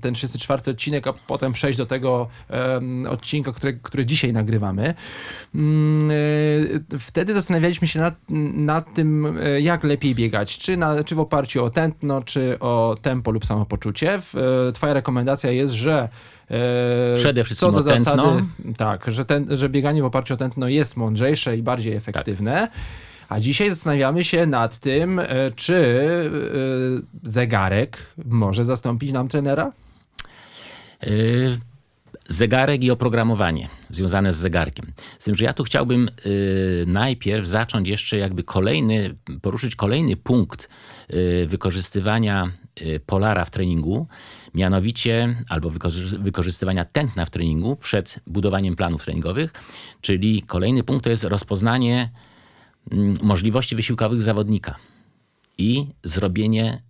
ten 0.00 0.14
34 0.14 0.33
odcinek, 0.70 1.06
a 1.06 1.12
potem 1.12 1.52
przejść 1.52 1.78
do 1.78 1.86
tego 1.86 2.28
e, 2.50 2.80
odcinka, 3.10 3.52
który, 3.52 3.78
który 3.82 4.06
dzisiaj 4.06 4.32
nagrywamy. 4.32 4.94
Mm, 5.54 6.10
e, 6.92 6.98
Wtedy 6.98 7.34
zastanawialiśmy 7.34 7.88
się 7.88 8.00
nad, 8.00 8.14
nad 8.54 8.94
tym, 8.94 9.38
e, 9.42 9.60
jak 9.60 9.84
lepiej 9.84 10.14
biegać, 10.14 10.58
czy, 10.58 10.76
na, 10.76 11.04
czy 11.04 11.14
w 11.14 11.20
oparciu 11.20 11.64
o 11.64 11.70
tętno, 11.70 12.22
czy 12.22 12.58
o 12.60 12.96
tempo 13.02 13.30
lub 13.30 13.46
samopoczucie. 13.46 14.14
E, 14.68 14.72
Twoja 14.72 14.92
rekomendacja 14.92 15.50
jest, 15.50 15.74
że 15.74 16.08
Przede 17.14 17.44
wszystkim 17.44 17.68
co 17.68 17.82
do 17.82 17.90
tętno. 17.90 18.04
zasady, 18.04 18.42
tak, 18.76 19.04
że, 19.08 19.24
ten, 19.24 19.46
że 19.56 19.68
bieganie 19.68 20.02
w 20.02 20.04
oparciu 20.04 20.34
o 20.34 20.36
tętno 20.36 20.68
jest 20.68 20.96
mądrzejsze 20.96 21.56
i 21.56 21.62
bardziej 21.62 21.94
efektywne. 21.94 22.68
A 23.28 23.40
dzisiaj 23.40 23.70
zastanawiamy 23.70 24.24
się 24.24 24.46
nad 24.46 24.78
tym, 24.78 25.20
czy 25.56 25.98
zegarek 27.22 27.98
może 28.24 28.64
zastąpić 28.64 29.12
nam 29.12 29.28
trenera? 29.28 29.72
Y, 31.06 31.58
Zegarek 32.28 32.84
i 32.84 32.90
oprogramowanie 32.90 33.68
związane 33.90 34.32
z 34.32 34.36
zegarkiem. 34.36 34.92
Z 35.18 35.24
tym, 35.24 35.36
że 35.36 35.44
ja 35.44 35.52
tu 35.52 35.64
chciałbym 35.64 36.10
y, 36.26 36.84
najpierw 36.86 37.46
zacząć 37.46 37.88
jeszcze 37.88 38.18
jakby 38.18 38.42
kolejny, 38.42 39.14
poruszyć 39.42 39.76
kolejny 39.76 40.16
punkt 40.16 40.68
y, 41.10 41.46
wykorzystywania 41.48 42.50
polara 43.06 43.44
w 43.44 43.50
treningu, 43.50 44.06
mianowicie 44.54 45.36
albo 45.48 45.70
wykorzy- 45.70 46.18
wykorzystywania 46.18 46.84
tętna 46.84 47.26
w 47.26 47.30
treningu 47.30 47.76
przed 47.76 48.20
budowaniem 48.26 48.76
planów 48.76 49.04
treningowych, 49.04 49.52
czyli 50.00 50.42
kolejny 50.42 50.82
punkt 50.82 51.04
to 51.04 51.10
jest 51.10 51.24
rozpoznanie 51.24 52.10
mm, 52.90 53.18
możliwości 53.22 53.76
wysiłkowych 53.76 54.22
zawodnika 54.22 54.76
i 55.58 55.86
zrobienie 56.02 56.82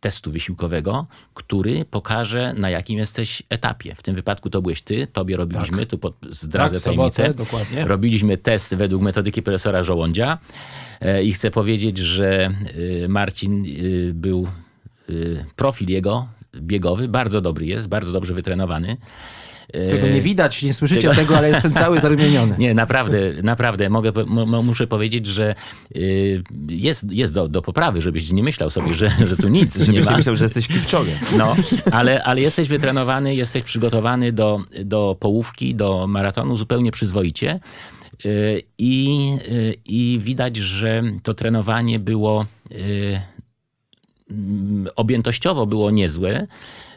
testu 0.00 0.32
wysiłkowego, 0.32 1.06
który 1.34 1.84
pokaże, 1.84 2.54
na 2.56 2.70
jakim 2.70 2.98
jesteś 2.98 3.42
etapie. 3.48 3.94
W 3.94 4.02
tym 4.02 4.14
wypadku 4.14 4.50
to 4.50 4.62
byłeś 4.62 4.82
ty, 4.82 5.06
tobie 5.06 5.36
robiliśmy, 5.36 5.86
tu 5.86 5.98
pod, 5.98 6.14
zdradzę 6.30 6.76
Tak, 6.76 6.80
w 6.80 6.84
sobotę, 6.84 7.16
tajemnicę. 7.16 7.44
dokładnie. 7.44 7.84
Robiliśmy 7.84 8.36
test 8.36 8.74
według 8.74 9.02
metodyki 9.02 9.42
profesora 9.42 9.82
Żołądzia 9.82 10.38
e, 11.00 11.24
i 11.24 11.32
chcę 11.32 11.50
powiedzieć, 11.50 11.98
że 11.98 12.50
y, 12.76 13.06
Marcin 13.08 13.64
y, 13.66 14.12
był 14.14 14.48
profil 15.56 15.88
jego 15.88 16.28
biegowy, 16.56 17.08
bardzo 17.08 17.40
dobry 17.40 17.66
jest, 17.66 17.88
bardzo 17.88 18.12
dobrze 18.12 18.34
wytrenowany. 18.34 18.96
E, 19.72 19.90
Tego 19.90 20.08
nie 20.08 20.20
widać, 20.20 20.62
nie 20.62 20.74
słyszycie 20.74 21.10
tego, 21.10 21.38
ale 21.38 21.48
jestem 21.48 21.74
cały 21.74 22.00
zarumieniony. 22.00 22.54
nie, 22.58 22.74
naprawdę, 22.74 23.18
naprawdę 23.42 23.90
mogę, 23.90 24.12
muszę 24.62 24.86
powiedzieć, 24.86 25.26
że 25.26 25.54
y, 25.96 26.42
jest, 26.68 27.12
jest 27.12 27.34
do, 27.34 27.48
do 27.48 27.62
poprawy, 27.62 28.02
żebyś 28.02 28.30
nie 28.30 28.42
myślał 28.42 28.70
sobie, 28.70 28.94
że, 28.94 29.12
że 29.26 29.36
tu 29.36 29.48
nic 29.48 29.78
nie 29.78 29.84
Żebyś 29.84 30.06
ma. 30.06 30.10
nie 30.10 30.16
myślał, 30.16 30.36
że 30.36 30.44
jesteś 30.44 30.68
Kipczogiem. 30.68 31.18
No, 31.38 31.56
ale, 31.92 32.22
ale 32.24 32.40
jesteś 32.40 32.68
wytrenowany, 32.68 33.34
jesteś 33.34 33.62
przygotowany 33.62 34.32
do, 34.32 34.60
do 34.84 35.16
połówki, 35.20 35.74
do 35.74 36.06
maratonu 36.06 36.56
zupełnie 36.56 36.92
przyzwoicie. 36.92 37.60
Y, 38.26 38.62
I, 38.78 39.18
y, 39.48 39.74
I 39.86 40.18
widać, 40.22 40.56
że 40.56 41.02
to 41.22 41.34
trenowanie 41.34 41.98
było 41.98 42.46
objętościowo 44.96 45.66
było 45.66 45.90
niezłe. 45.90 46.46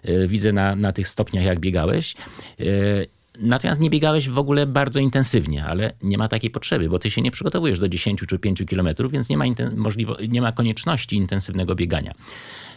Y, 0.09 0.27
Widzę 0.27 0.51
na, 0.53 0.75
na 0.75 0.91
tych 0.91 1.07
stopniach, 1.07 1.43
jak 1.45 1.59
biegałeś. 1.59 2.15
Y, 2.59 3.07
Natomiast 3.39 3.81
nie 3.81 3.89
biegałeś 3.89 4.29
w 4.29 4.37
ogóle 4.37 4.65
bardzo 4.67 4.99
intensywnie, 4.99 5.65
ale 5.65 5.93
nie 6.03 6.17
ma 6.17 6.27
takiej 6.27 6.49
potrzeby, 6.51 6.89
bo 6.89 6.99
ty 6.99 7.11
się 7.11 7.21
nie 7.21 7.31
przygotowujesz 7.31 7.79
do 7.79 7.89
10 7.89 8.23
czy 8.27 8.39
5 8.39 8.63
kilometrów, 8.65 9.11
więc 9.11 9.29
nie 9.29 9.37
ma, 9.37 9.45
możliwo- 9.75 10.29
nie 10.29 10.41
ma 10.41 10.51
konieczności 10.51 11.15
intensywnego 11.15 11.75
biegania. 11.75 12.13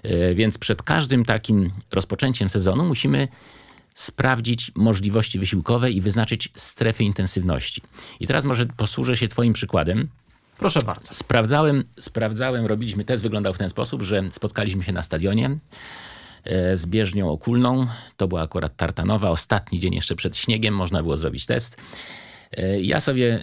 Y, 0.05 0.35
Więc 0.35 0.59
przed 0.59 0.83
każdym 0.83 1.25
takim 1.25 1.71
rozpoczęciem 1.93 2.51
sezonu 2.51 2.85
musimy 2.85 3.29
sprawdzić 3.95 4.73
możliwości 4.75 5.39
wysiłkowe 5.39 5.91
i 5.91 6.01
wyznaczyć 6.01 6.49
strefy 6.57 7.05
intensywności. 7.05 7.83
I 8.21 8.27
teraz 8.27 8.45
może 8.45 8.67
posłużę 8.67 9.17
się 9.17 9.29
Twoim 9.29 9.53
przykładem. 9.53 10.09
Proszę 10.59 10.81
bardzo. 10.87 11.15
Sprawdzałem, 11.15 11.85
sprawdzałem, 12.01 12.67
robiliśmy 12.67 13.05
test, 13.05 13.23
wyglądał 13.23 13.55
w 13.55 13.59
ten 13.59 13.69
sposób, 13.69 14.03
że 14.03 14.23
spotkaliśmy 14.33 14.83
się 14.83 14.93
na 14.93 15.03
stadionie 15.03 15.47
e, 15.47 15.57
z 16.75 16.87
bieżnią 16.87 17.31
okulną. 17.31 17.87
To 18.17 18.29
była 18.29 18.43
akurat 18.43 18.77
Tartanowa, 18.77 19.31
ostatni 19.31 19.81
dzień 19.81 19.95
jeszcze 19.95 20.15
przed 20.15 20.37
śniegiem, 20.37 20.75
można 20.75 21.03
było 21.03 21.17
zrobić 21.17 21.47
test. 21.47 21.81
E, 22.53 22.81
Ja 22.81 23.01
sobie 23.01 23.35
e, 23.35 23.41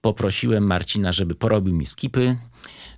poprosiłem 0.00 0.66
Marcina, 0.66 1.12
żeby 1.12 1.34
porobił 1.34 1.74
mi 1.74 1.86
skipy, 1.86 2.36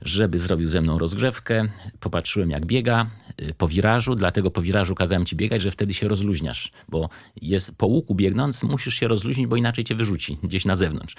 żeby 0.03 0.39
zrobił 0.39 0.69
ze 0.69 0.81
mną 0.81 0.99
rozgrzewkę. 0.99 1.69
Popatrzyłem, 2.01 2.51
jak 2.51 2.67
biega 2.67 3.07
e, 3.37 3.55
po 3.55 3.69
wirażu, 3.69 4.15
dlatego 4.15 4.51
po 4.51 4.63
wirażu 4.63 4.95
kazałem 4.95 5.27
ci 5.27 5.37
biegać, 5.37 5.63
że 5.63 5.71
wtedy 5.71 5.95
się 5.95 6.09
rozluźniasz, 6.09 6.73
bo 6.89 7.09
jest 7.43 7.77
po 7.77 7.87
łuku 7.87 8.15
biegnąc, 8.15 8.63
musisz 8.63 8.95
się 8.95 9.09
rozluźnić, 9.09 9.47
bo 9.47 9.57
inaczej 9.57 9.85
cię 9.85 9.95
wyrzuci 9.95 10.39
gdzieś 10.43 10.65
na 10.65 10.77
zewnątrz. 10.77 11.15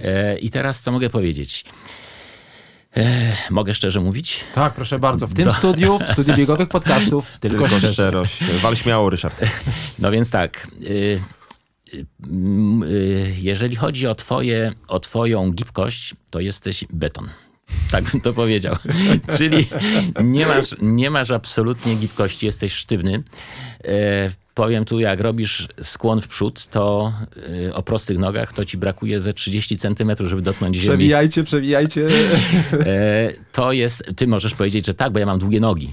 E, 0.00 0.38
I 0.38 0.50
teraz 0.50 0.82
co 0.82 0.92
mogę 0.92 1.10
powiedzieć? 1.10 1.64
E, 2.96 3.36
Mogę 3.50 3.74
szczerze 3.74 4.00
mówić? 4.00 4.44
Tak, 4.54 4.74
proszę 4.74 4.98
bardzo. 4.98 5.26
W 5.26 5.34
tym 5.34 5.52
studiu, 5.52 5.98
w 5.98 6.08
studiu 6.08 6.36
biegowych 6.36 6.68
podcastów, 6.68 7.26
tylko, 7.40 7.58
Tylko 7.58 7.68
szczerze. 7.68 7.92
szczerość. 7.92 8.44
Wal 8.44 8.76
śmiało, 8.76 9.10
Ryszard. 9.10 9.40
No 9.98 10.10
więc 10.10 10.30
tak. 10.30 10.66
y, 10.82 11.20
y, 11.94 12.06
y, 12.84 13.34
Jeżeli 13.40 13.76
chodzi 13.76 14.06
o, 14.06 14.14
twoje, 14.14 14.72
o 14.88 15.00
Twoją 15.00 15.50
gibkość, 15.52 16.14
to 16.30 16.40
jesteś 16.40 16.84
beton. 16.92 17.28
Tak 17.90 18.04
bym 18.04 18.20
to 18.20 18.32
powiedział. 18.32 18.76
Czyli 19.38 19.68
nie 20.24 20.46
masz, 20.46 20.76
nie 20.82 21.10
masz 21.10 21.30
absolutnie 21.30 21.94
gibkości, 21.94 22.46
jesteś 22.46 22.72
sztywny. 22.72 23.22
E, 23.84 24.30
Powiem 24.54 24.84
tu, 24.84 25.00
jak 25.00 25.20
robisz 25.20 25.68
skłon 25.82 26.20
w 26.20 26.28
przód, 26.28 26.66
to 26.66 27.12
y, 27.66 27.74
o 27.74 27.82
prostych 27.82 28.18
nogach 28.18 28.52
to 28.52 28.64
ci 28.64 28.78
brakuje 28.78 29.20
ze 29.20 29.32
30 29.32 29.76
centymetrów, 29.76 30.28
żeby 30.28 30.42
dotknąć 30.42 30.76
ziemi. 30.76 30.88
Przewijajcie, 30.88 31.44
przewijajcie. 31.44 32.08
E, 32.72 33.32
To 33.52 33.72
jest, 33.72 34.04
ty 34.16 34.26
możesz 34.26 34.54
powiedzieć, 34.54 34.86
że 34.86 34.94
tak, 34.94 35.12
bo 35.12 35.18
ja 35.18 35.26
mam 35.26 35.38
długie 35.38 35.60
nogi. 35.60 35.92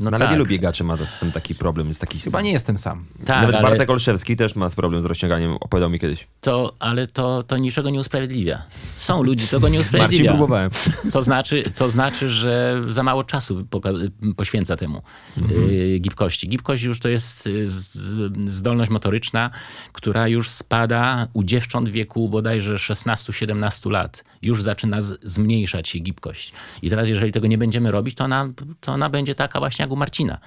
No 0.00 0.10
No, 0.10 0.16
ale 0.16 0.24
tak, 0.24 0.30
wielu 0.30 0.46
biegaczy 0.46 0.84
ma 0.84 1.06
z 1.06 1.18
tym 1.18 1.32
taki 1.32 1.54
problem. 1.54 1.88
Jest 1.88 2.00
taki... 2.00 2.18
Chyba 2.20 2.40
nie 2.40 2.52
jestem 2.52 2.78
sam. 2.78 3.04
tak, 3.26 3.40
Nawet 3.42 3.54
ale... 3.54 3.68
Bartek 3.68 3.90
Olszewski 3.90 4.36
też 4.36 4.56
ma 4.56 4.70
problem 4.70 5.02
z 5.02 5.04
rozciąganiem, 5.04 5.52
opowiadał 5.52 5.90
mi 5.90 6.00
kiedyś. 6.00 6.26
to, 6.40 6.74
ale 6.78 7.06
to, 7.06 7.42
to 7.42 7.56
niczego 7.56 7.90
nie 7.90 8.00
usprawiedliwia. 8.00 8.62
Są 8.94 9.22
ludzi, 9.22 9.46
to 9.48 9.60
go 9.60 9.68
nie 9.68 9.78
Marcin, 9.78 9.94
usprawiedliwia. 9.96 10.30
próbowałem. 10.30 10.70
To 11.12 11.22
znaczy, 11.22 11.64
to 11.76 11.90
znaczy, 11.90 12.28
że 12.28 12.82
za 12.88 13.02
mało 13.02 13.24
czasu 13.24 13.64
poka- 13.70 14.10
poświęca 14.36 14.76
temu 14.76 15.02
Mhm. 15.36 15.70
y, 15.70 15.98
gibkości. 16.00 16.48
Gibkość 16.48 16.82
już 16.82 17.00
to 17.00 17.08
jest 17.08 17.46
y, 17.46 17.68
z- 17.68 18.52
zdolność 18.52 18.90
motoryczna, 18.90 19.50
która 19.92 20.28
już 20.28 20.50
spada 20.50 21.28
u 21.32 21.42
dziewcząt 21.44 21.88
w 21.88 21.92
wieku 21.92 22.28
bodajże 22.28 22.74
16-17 22.74 23.90
lat. 23.90 24.24
Już 24.42 24.62
zaczyna 24.62 25.02
z- 25.02 25.18
zmniejszać 25.22 25.88
się 25.88 25.98
gibkość. 25.98 26.52
I 26.82 26.90
teraz, 26.90 27.08
jeżeli 27.08 27.32
tego 27.32 27.46
nie 27.46 27.58
będziemy 27.58 27.90
robić, 27.90 28.14
to 28.14 28.24
ona, 28.24 28.48
to 28.80 28.92
ona 28.92 29.10
będzie 29.10 29.34
taka 29.34 29.58
właśnie 29.58 29.82
jak 29.88 29.92
u 29.92 29.96
Marcina. 29.96 30.38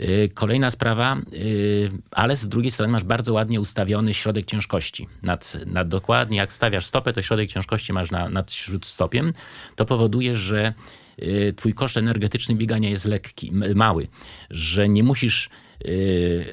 Y, 0.00 0.30
Kolejna 0.34 0.70
sprawa, 0.70 1.16
y, 1.32 1.90
ale 2.10 2.36
z 2.36 2.48
drugiej 2.48 2.70
strony 2.70 2.92
masz 2.92 3.04
bardzo 3.04 3.32
ładnie 3.32 3.60
ustawiony 3.60 4.14
środek 4.14 4.46
ciężkości. 4.46 5.08
Nad, 5.22 5.56
nad 5.66 5.88
dokładnie 5.88 6.36
jak 6.36 6.52
stawiasz 6.52 6.86
stopę, 6.86 7.12
to 7.12 7.22
środek 7.22 7.50
ciężkości 7.50 7.92
masz 7.92 8.10
na, 8.10 8.28
nad 8.28 8.52
śródstopiem. 8.52 9.32
To 9.76 9.84
powoduje, 9.84 10.34
że 10.34 10.74
y, 11.22 11.54
twój 11.56 11.74
koszt 11.74 11.96
energetyczny 11.96 12.54
biegania 12.54 12.90
jest 12.90 13.04
lekki, 13.04 13.52
mały, 13.74 14.08
że 14.50 14.88
nie 14.88 15.02
musisz 15.04 15.50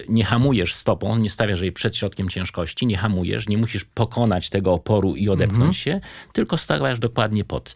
nie 0.10 0.25
hamujesz 0.25 0.74
stopą, 0.74 1.18
nie 1.18 1.30
stawiasz 1.30 1.62
jej 1.62 1.72
przed 1.72 1.98
środkiem 1.98 2.30
ciężkości, 2.30 2.86
nie 2.86 2.98
hamujesz, 2.98 3.48
nie 3.48 3.58
musisz 3.58 3.86
pokonać 3.86 4.50
tego 4.50 4.74
oporu 4.74 5.15
i 5.15 5.30
odepchnąć 5.30 5.77
się, 5.77 6.01
tylko 6.34 6.58
stawiasz 6.58 7.00
dokładnie 7.00 7.44
pod. 7.44 7.75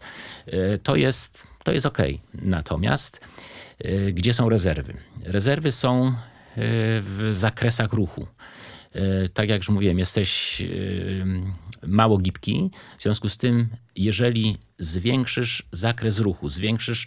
To 0.82 0.96
jest, 0.96 1.38
to 1.64 1.72
jest 1.72 1.86
ok. 1.86 1.98
Natomiast 2.34 3.20
gdzie 4.12 4.34
są 4.34 4.48
rezerwy? 4.48 4.94
Rezerwy 5.24 5.72
są 5.72 6.08
y, 6.08 6.12
w 7.00 7.28
zakresach 7.30 7.92
ruchu. 7.92 8.26
Y, 8.96 9.28
Tak 9.28 9.48
jak 9.48 9.58
już 9.60 9.68
mówiłem, 9.68 9.98
jesteś 9.98 10.62
mało 11.86 12.18
gibki. 12.18 12.70
W 12.98 13.02
związku 13.02 13.28
z 13.28 13.36
tym, 13.36 13.68
jeżeli 13.96 14.58
zwiększysz 14.78 15.62
zakres 15.72 16.18
ruchu, 16.18 16.48
zwiększysz 16.48 17.06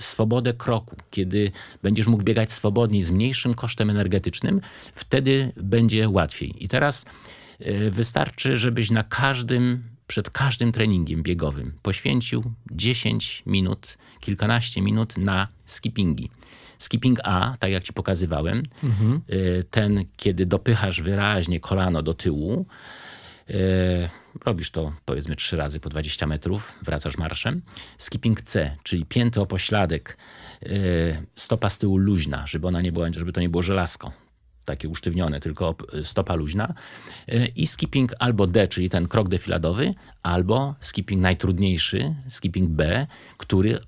swobodę 0.00 0.52
kroku, 0.52 0.96
kiedy 1.10 1.52
będziesz 1.82 2.06
mógł 2.06 2.22
biegać 2.24 2.52
swobodniej 2.52 3.02
z 3.02 3.10
mniejszym 3.10 3.54
kosztem 3.54 3.90
energetycznym, 3.90 4.60
wtedy 4.94 5.52
będzie 5.56 6.08
łatwiej. 6.08 6.64
I 6.64 6.68
teraz 6.68 7.06
wystarczy, 7.90 8.56
żebyś 8.56 8.90
na 8.90 9.02
każdym, 9.04 9.84
przed 10.06 10.30
każdym 10.30 10.72
treningiem 10.72 11.22
biegowym 11.22 11.72
poświęcił 11.82 12.42
10 12.70 13.42
minut, 13.46 13.98
kilkanaście 14.24 14.82
minut 14.82 15.18
na 15.18 15.48
skippingi. 15.66 16.28
Skipping 16.78 17.18
A, 17.24 17.56
tak 17.58 17.70
jak 17.70 17.84
ci 17.84 17.92
pokazywałem, 17.92 18.62
y, 19.32 19.64
ten, 19.70 20.04
kiedy 20.16 20.46
dopychasz 20.46 21.02
wyraźnie 21.02 21.60
kolano 21.60 22.02
do 22.02 22.14
tyłu, 22.14 22.66
y, 23.50 23.54
robisz 24.44 24.70
to 24.70 24.92
powiedzmy 25.04 25.36
trzy 25.36 25.56
razy 25.56 25.80
po 25.80 25.88
20 25.88 26.26
metrów, 26.26 26.72
wracasz 26.82 27.18
marszem. 27.18 27.62
Skipping 27.98 28.42
C, 28.42 28.76
czyli 28.82 29.04
pięty 29.04 29.40
o 29.40 29.46
pośladek, 29.46 30.18
y, 30.62 31.26
stopa 31.34 31.70
z 31.70 31.78
tyłu 31.78 31.96
luźna, 31.96 32.46
żeby 32.46 32.66
ona 32.68 32.80
nie 32.80 32.92
była, 32.92 33.06
żeby 33.12 33.32
to 33.32 33.40
nie 33.40 33.48
było 33.48 33.62
żelazko 33.62 34.12
takie 34.64 34.88
usztywnione, 34.88 35.40
tylko 35.40 35.74
stopa 36.02 36.34
luźna. 36.34 36.74
I 37.56 37.66
skipping 37.66 38.12
albo 38.18 38.46
D, 38.46 38.68
czyli 38.68 38.90
ten 38.90 39.08
krok 39.08 39.28
defiladowy, 39.28 39.94
albo 40.22 40.74
skipping 40.80 41.22
najtrudniejszy, 41.22 42.14
skipping 42.28 42.70
B, 42.70 43.06
który 43.36 43.80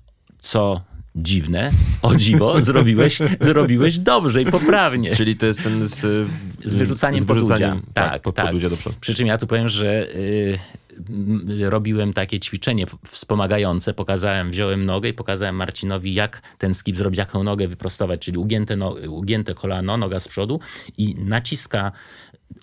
co 0.47 0.81
dziwne, 1.15 1.71
o 2.01 2.15
dziwo, 2.15 2.61
zrobiłeś, 2.63 3.19
zrobiłeś 3.41 3.99
dobrze 3.99 4.41
i 4.41 4.45
poprawnie. 4.45 5.15
Czyli 5.15 5.35
to 5.37 5.45
jest 5.45 5.63
ten 5.63 5.87
z, 5.87 6.27
Z 6.65 6.75
wyrzucaniem 6.75 7.19
z 7.21 7.25
wyrzucaniem, 7.25 7.25
podudzia. 7.25 7.93
Tak, 7.93 8.23
tak. 8.33 8.45
podudzia 8.45 8.69
do 8.69 8.77
przodu. 8.77 8.95
Przy 9.01 9.15
czym 9.15 9.27
ja 9.27 9.37
tu 9.37 9.47
powiem, 9.47 9.69
że 9.69 10.15
y, 10.15 10.57
robiłem 11.69 12.13
takie 12.13 12.39
ćwiczenie 12.39 12.85
wspomagające. 13.07 13.93
Pokazałem, 13.93 14.51
wziąłem 14.51 14.85
nogę 14.85 15.09
i 15.09 15.13
pokazałem 15.13 15.55
Marcinowi, 15.55 16.13
jak 16.13 16.41
ten 16.57 16.73
skip 16.73 16.97
zrobić, 16.97 17.17
jak 17.17 17.31
tą 17.31 17.43
nogę 17.43 17.67
wyprostować, 17.67 18.19
czyli 18.19 18.37
ugięte, 18.37 18.75
no, 18.75 18.95
ugięte 19.09 19.53
kolano, 19.53 19.97
noga 19.97 20.19
z 20.19 20.27
przodu 20.27 20.59
i 20.97 21.15
naciska, 21.15 21.91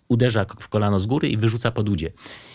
uderza 0.08 0.46
w 0.60 0.68
kolano 0.68 0.98
z 0.98 1.06
góry 1.06 1.28
i 1.28 1.36
wyrzuca 1.36 1.70
podudzie. 1.70 2.12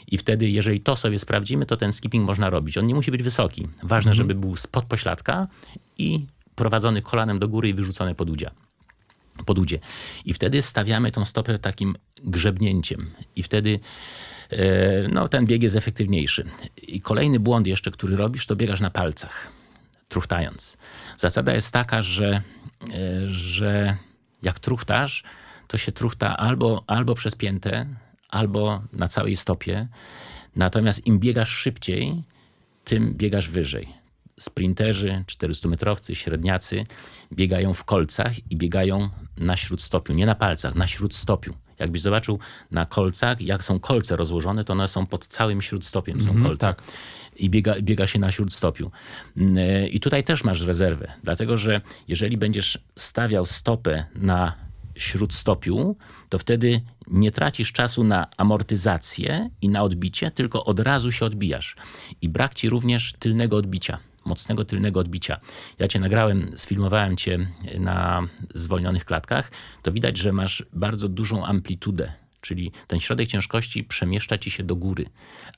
I 0.07 0.17
wtedy, 0.17 0.49
jeżeli 0.49 0.79
to 0.79 0.95
sobie 0.95 1.19
sprawdzimy, 1.19 1.65
to 1.65 1.77
ten 1.77 1.93
skipping 1.93 2.27
można 2.27 2.49
robić. 2.49 2.77
On 2.77 2.85
nie 2.85 2.95
musi 2.95 3.11
być 3.11 3.23
wysoki. 3.23 3.67
Ważne, 3.83 4.13
żeby 4.13 4.35
był 4.35 4.55
spod 4.55 4.85
pośladka 4.85 5.47
i 5.97 6.25
prowadzony 6.55 7.01
kolanem 7.01 7.39
do 7.39 7.47
góry 7.47 7.69
i 7.69 7.73
wyrzucone 7.73 8.15
podudzia 8.15 8.51
podudzie. 9.45 9.79
I 10.25 10.33
wtedy 10.33 10.61
stawiamy 10.61 11.11
tą 11.11 11.25
stopę 11.25 11.59
takim 11.59 11.95
grzebnięciem. 12.23 13.11
I 13.35 13.43
wtedy 13.43 13.79
e, 14.49 14.57
no, 15.07 15.27
ten 15.27 15.45
bieg 15.45 15.63
jest 15.63 15.75
efektywniejszy. 15.75 16.45
I 16.87 17.01
kolejny 17.01 17.39
błąd 17.39 17.67
jeszcze, 17.67 17.91
który 17.91 18.15
robisz, 18.15 18.45
to 18.45 18.55
biegasz 18.55 18.79
na 18.79 18.89
palcach, 18.89 19.47
truchtając. 20.09 20.77
Zasada 21.17 21.53
jest 21.53 21.73
taka, 21.73 22.01
że, 22.01 22.41
e, 22.93 23.29
że 23.29 23.97
jak 24.43 24.59
truchtasz, 24.59 25.23
to 25.69 25.77
się 25.77 25.91
truchta 25.91 26.37
albo, 26.37 26.83
albo 26.87 27.15
przez 27.15 27.35
piętę, 27.35 27.85
albo 28.29 28.81
na 28.93 29.07
całej 29.07 29.35
stopie. 29.35 29.87
Natomiast 30.55 31.07
im 31.07 31.19
biegasz 31.19 31.49
szybciej, 31.49 32.23
tym 32.83 33.13
biegasz 33.13 33.49
wyżej. 33.49 33.89
Sprinterzy, 34.39 35.23
400-metrowcy, 35.27 36.13
średniacy 36.13 36.85
biegają 37.33 37.73
w 37.73 37.83
kolcach 37.83 38.51
i 38.51 38.55
biegają 38.55 39.09
na 39.37 39.57
śródstopiu, 39.57 40.13
nie 40.13 40.25
na 40.25 40.35
palcach, 40.35 40.75
na 40.75 40.87
śródstopiu. 40.87 41.53
Jakbyś 41.79 42.01
zobaczył 42.01 42.39
na 42.71 42.85
kolcach, 42.85 43.41
jak 43.41 43.63
są 43.63 43.79
kolce 43.79 44.15
rozłożone, 44.15 44.63
to 44.63 44.73
one 44.73 44.87
są 44.87 45.05
pod 45.05 45.27
całym 45.27 45.61
śródstopiem, 45.61 46.21
są 46.21 46.41
kolce. 46.41 46.67
tak. 46.67 46.81
I 47.35 47.49
biega, 47.49 47.75
biega 47.81 48.07
się 48.07 48.19
na 48.19 48.31
śródstopiu. 48.31 48.91
Mm, 49.37 49.89
I 49.89 49.99
tutaj 49.99 50.23
też 50.23 50.43
masz 50.43 50.61
rezerwę, 50.61 51.11
dlatego 51.23 51.57
że 51.57 51.81
jeżeli 52.07 52.37
będziesz 52.37 52.79
stawiał 52.95 53.45
stopę 53.45 54.05
na 54.15 54.68
śródstopiu, 54.99 55.95
to 56.29 56.39
wtedy 56.39 56.81
nie 57.07 57.31
tracisz 57.31 57.71
czasu 57.71 58.03
na 58.03 58.27
amortyzację 58.37 59.49
i 59.61 59.69
na 59.69 59.83
odbicie, 59.83 60.31
tylko 60.31 60.65
od 60.65 60.79
razu 60.79 61.11
się 61.11 61.25
odbijasz. 61.25 61.75
I 62.21 62.29
brak 62.29 62.55
ci 62.55 62.69
również 62.69 63.13
tylnego 63.19 63.57
odbicia, 63.57 63.99
mocnego 64.25 64.65
tylnego 64.65 64.99
odbicia. 64.99 65.39
Ja 65.79 65.87
cię 65.87 65.99
nagrałem, 65.99 66.45
sfilmowałem 66.55 67.17
cię 67.17 67.47
na 67.79 68.27
zwolnionych 68.55 69.05
klatkach, 69.05 69.51
to 69.83 69.91
widać, 69.91 70.17
że 70.17 70.31
masz 70.31 70.65
bardzo 70.73 71.09
dużą 71.09 71.45
amplitudę. 71.45 72.13
Czyli 72.41 72.71
ten 72.87 72.99
środek 72.99 73.29
ciężkości 73.29 73.83
przemieszcza 73.83 74.37
ci 74.37 74.51
się 74.51 74.63
do 74.63 74.75
góry, 74.75 75.05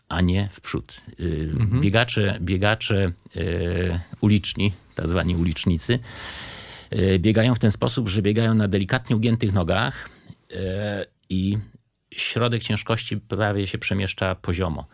a 0.10 0.22
nie 0.22 0.50
w 0.52 0.62
przód. 0.62 1.02
Yy, 1.20 1.54
Biegacze, 1.82 2.38
biegacze 2.42 3.12
yy, 3.36 4.00
uliczni, 4.22 4.74
tak 4.96 5.08
zwani 5.08 5.36
ulicznicy, 5.36 6.00
biegają 7.20 7.56
w 7.56 7.60
ten 7.60 7.72
sposób, 7.72 8.10
że 8.10 8.22
biegają 8.22 8.54
na 8.54 8.68
delikatnie 8.68 9.16
ugiętych 9.16 9.54
nogach 9.54 10.10
yy, 10.50 10.58
i 11.30 11.58
środek 12.12 12.64
ciężkości 12.64 13.18
prawie 13.18 13.68
się 13.68 13.78
przemieszcza 13.78 14.36
poziomo. 14.36 14.86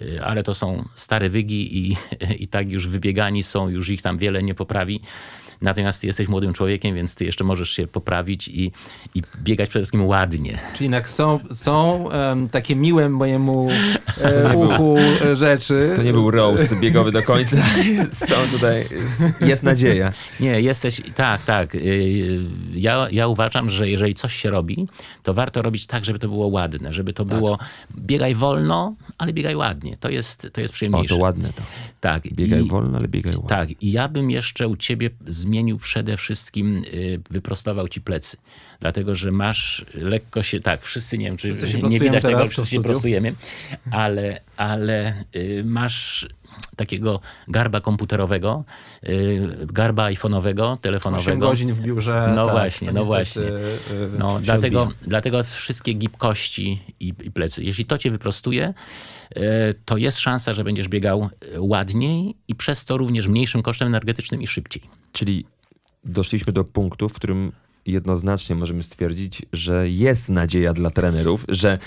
Yy, 0.00 0.24
Ale 0.24 0.42
to 0.42 0.54
są 0.54 0.88
stare 0.94 1.30
wygi 1.30 1.78
i, 1.78 1.96
i 2.44 2.46
tak 2.46 2.70
już 2.70 2.88
wybiegani 2.88 3.42
są, 3.42 3.68
już 3.68 3.88
ich 3.88 4.02
tam 4.02 4.18
wiele 4.18 4.42
nie 4.42 4.54
poprawi. 4.54 5.00
Natomiast 5.62 6.00
ty 6.00 6.06
jesteś 6.06 6.28
młodym 6.28 6.52
człowiekiem, 6.52 6.94
więc 6.96 7.14
ty 7.14 7.24
jeszcze 7.24 7.44
możesz 7.44 7.70
się 7.70 7.86
poprawić 7.86 8.48
i, 8.48 8.72
i 9.14 9.22
biegać 9.42 9.68
przede 9.68 9.82
wszystkim 9.82 10.06
ładnie. 10.06 10.58
Czyli 10.72 10.84
jednak 10.84 11.10
są, 11.10 11.40
są 11.52 12.10
em, 12.10 12.48
takie 12.48 12.76
miłe 12.76 13.08
mojemu 13.08 13.68
e, 14.20 14.56
uchu 14.56 14.96
e, 15.24 15.36
rzeczy. 15.36 15.92
To 15.96 16.02
nie 16.02 16.12
był 16.12 16.30
roast 16.30 16.74
biegowy 16.80 17.12
do 17.12 17.22
końca. 17.22 17.56
Są 18.12 18.34
tutaj, 18.52 18.84
jest 19.40 19.62
nadzieja. 19.62 20.12
Nie, 20.40 20.60
jesteś, 20.60 21.00
tak, 21.14 21.44
tak. 21.44 21.74
Yy, 21.74 22.40
Ja, 22.74 23.06
ja 23.10 23.26
uważam, 23.26 23.68
że 23.68 23.88
jeżeli 23.88 24.14
coś 24.14 24.34
się 24.36 24.50
robi, 24.50 24.86
to 25.22 25.34
warto 25.34 25.62
robić 25.62 25.86
tak, 25.86 26.04
żeby 26.04 26.18
to 26.18 26.28
było 26.28 26.46
ładne, 26.46 26.92
żeby 26.92 27.12
to 27.12 27.24
było, 27.24 27.58
biegaj 27.98 28.34
wolno, 28.34 28.94
ale 29.18 29.32
biegaj 29.32 29.56
ładnie. 29.56 29.96
To 30.00 30.10
jest, 30.10 30.48
to 30.52 30.60
jest 30.60 30.72
O, 30.72 30.74
przyjemniejsze. 30.74 31.14
to 31.14 31.20
ładne 31.20 31.52
to. 31.52 31.62
Tak. 32.00 32.22
Biegaj 32.32 32.64
I- 32.64 32.68
wolno, 32.68 32.98
ale 32.98 33.08
biegaj 33.08 33.32
ładnie. 33.32 33.48
Tak, 33.48 33.82
i 33.82 33.92
ja 33.92 34.08
bym 34.08 34.30
jeszcze 34.30 34.68
u 34.68 34.76
ciebie 34.76 35.10
zmienił 35.48 35.78
przede 35.78 36.16
wszystkim, 36.16 36.84
y, 36.94 37.20
wyprostował 37.30 37.88
ci 37.88 38.00
plecy. 38.00 38.36
Dlatego, 38.80 39.14
że 39.14 39.32
masz 39.32 39.84
lekko 39.94 40.42
się, 40.42 40.60
tak, 40.60 40.82
wszyscy 40.82 41.18
nie 41.18 41.24
wiem, 41.26 41.36
czy 41.36 41.48
nie 41.48 41.54
prostujemy 41.54 41.98
widać 41.98 42.22
tego, 42.22 42.38
ale 42.38 42.48
wszyscy 42.48 42.70
się 42.70 42.82
prostujemy, 42.82 43.34
ale, 43.90 44.40
ale 44.56 45.24
y, 45.36 45.62
masz 45.64 46.28
takiego 46.76 47.20
garba 47.48 47.80
komputerowego, 47.80 48.64
y, 49.08 49.48
garba 49.66 50.04
iPhone'owego, 50.10 50.62
8 50.72 50.78
telefonowego. 50.78 51.48
godzin 51.48 51.72
w 51.72 51.80
biurze. 51.80 52.32
No 52.36 52.44
tak, 52.44 52.54
właśnie, 52.54 52.92
no 52.92 53.04
właśnie. 53.04 53.42
e, 53.44 54.18
No, 54.18 54.40
dlatego, 54.42 54.82
odbija. 54.82 54.98
dlatego 55.06 55.44
wszystkie 55.44 55.92
gibkości 55.92 56.82
i, 57.00 57.08
i 57.08 57.30
plecy. 57.30 57.64
Jeśli 57.64 57.84
to 57.84 57.98
cię 57.98 58.10
wyprostuje, 58.10 58.74
e, 59.36 59.42
to 59.84 59.96
jest 59.96 60.18
szansa, 60.18 60.54
że 60.54 60.64
będziesz 60.64 60.88
biegał 60.88 61.28
ładniej 61.58 62.36
i 62.48 62.54
przez 62.54 62.84
to 62.84 62.96
również 62.96 63.28
mniejszym 63.28 63.62
kosztem 63.62 63.88
energetycznym 63.88 64.42
i 64.42 64.46
szybciej. 64.46 64.82
Czyli 65.12 65.46
doszliśmy 66.04 66.52
do 66.52 66.64
punktu, 66.64 67.08
w 67.08 67.12
którym 67.12 67.52
jednoznacznie 67.92 68.56
możemy 68.56 68.82
stwierdzić, 68.82 69.42
że 69.52 69.88
jest 69.88 70.28
nadzieja 70.28 70.72
dla 70.72 70.90
trenerów, 70.90 71.44
że 71.48 71.78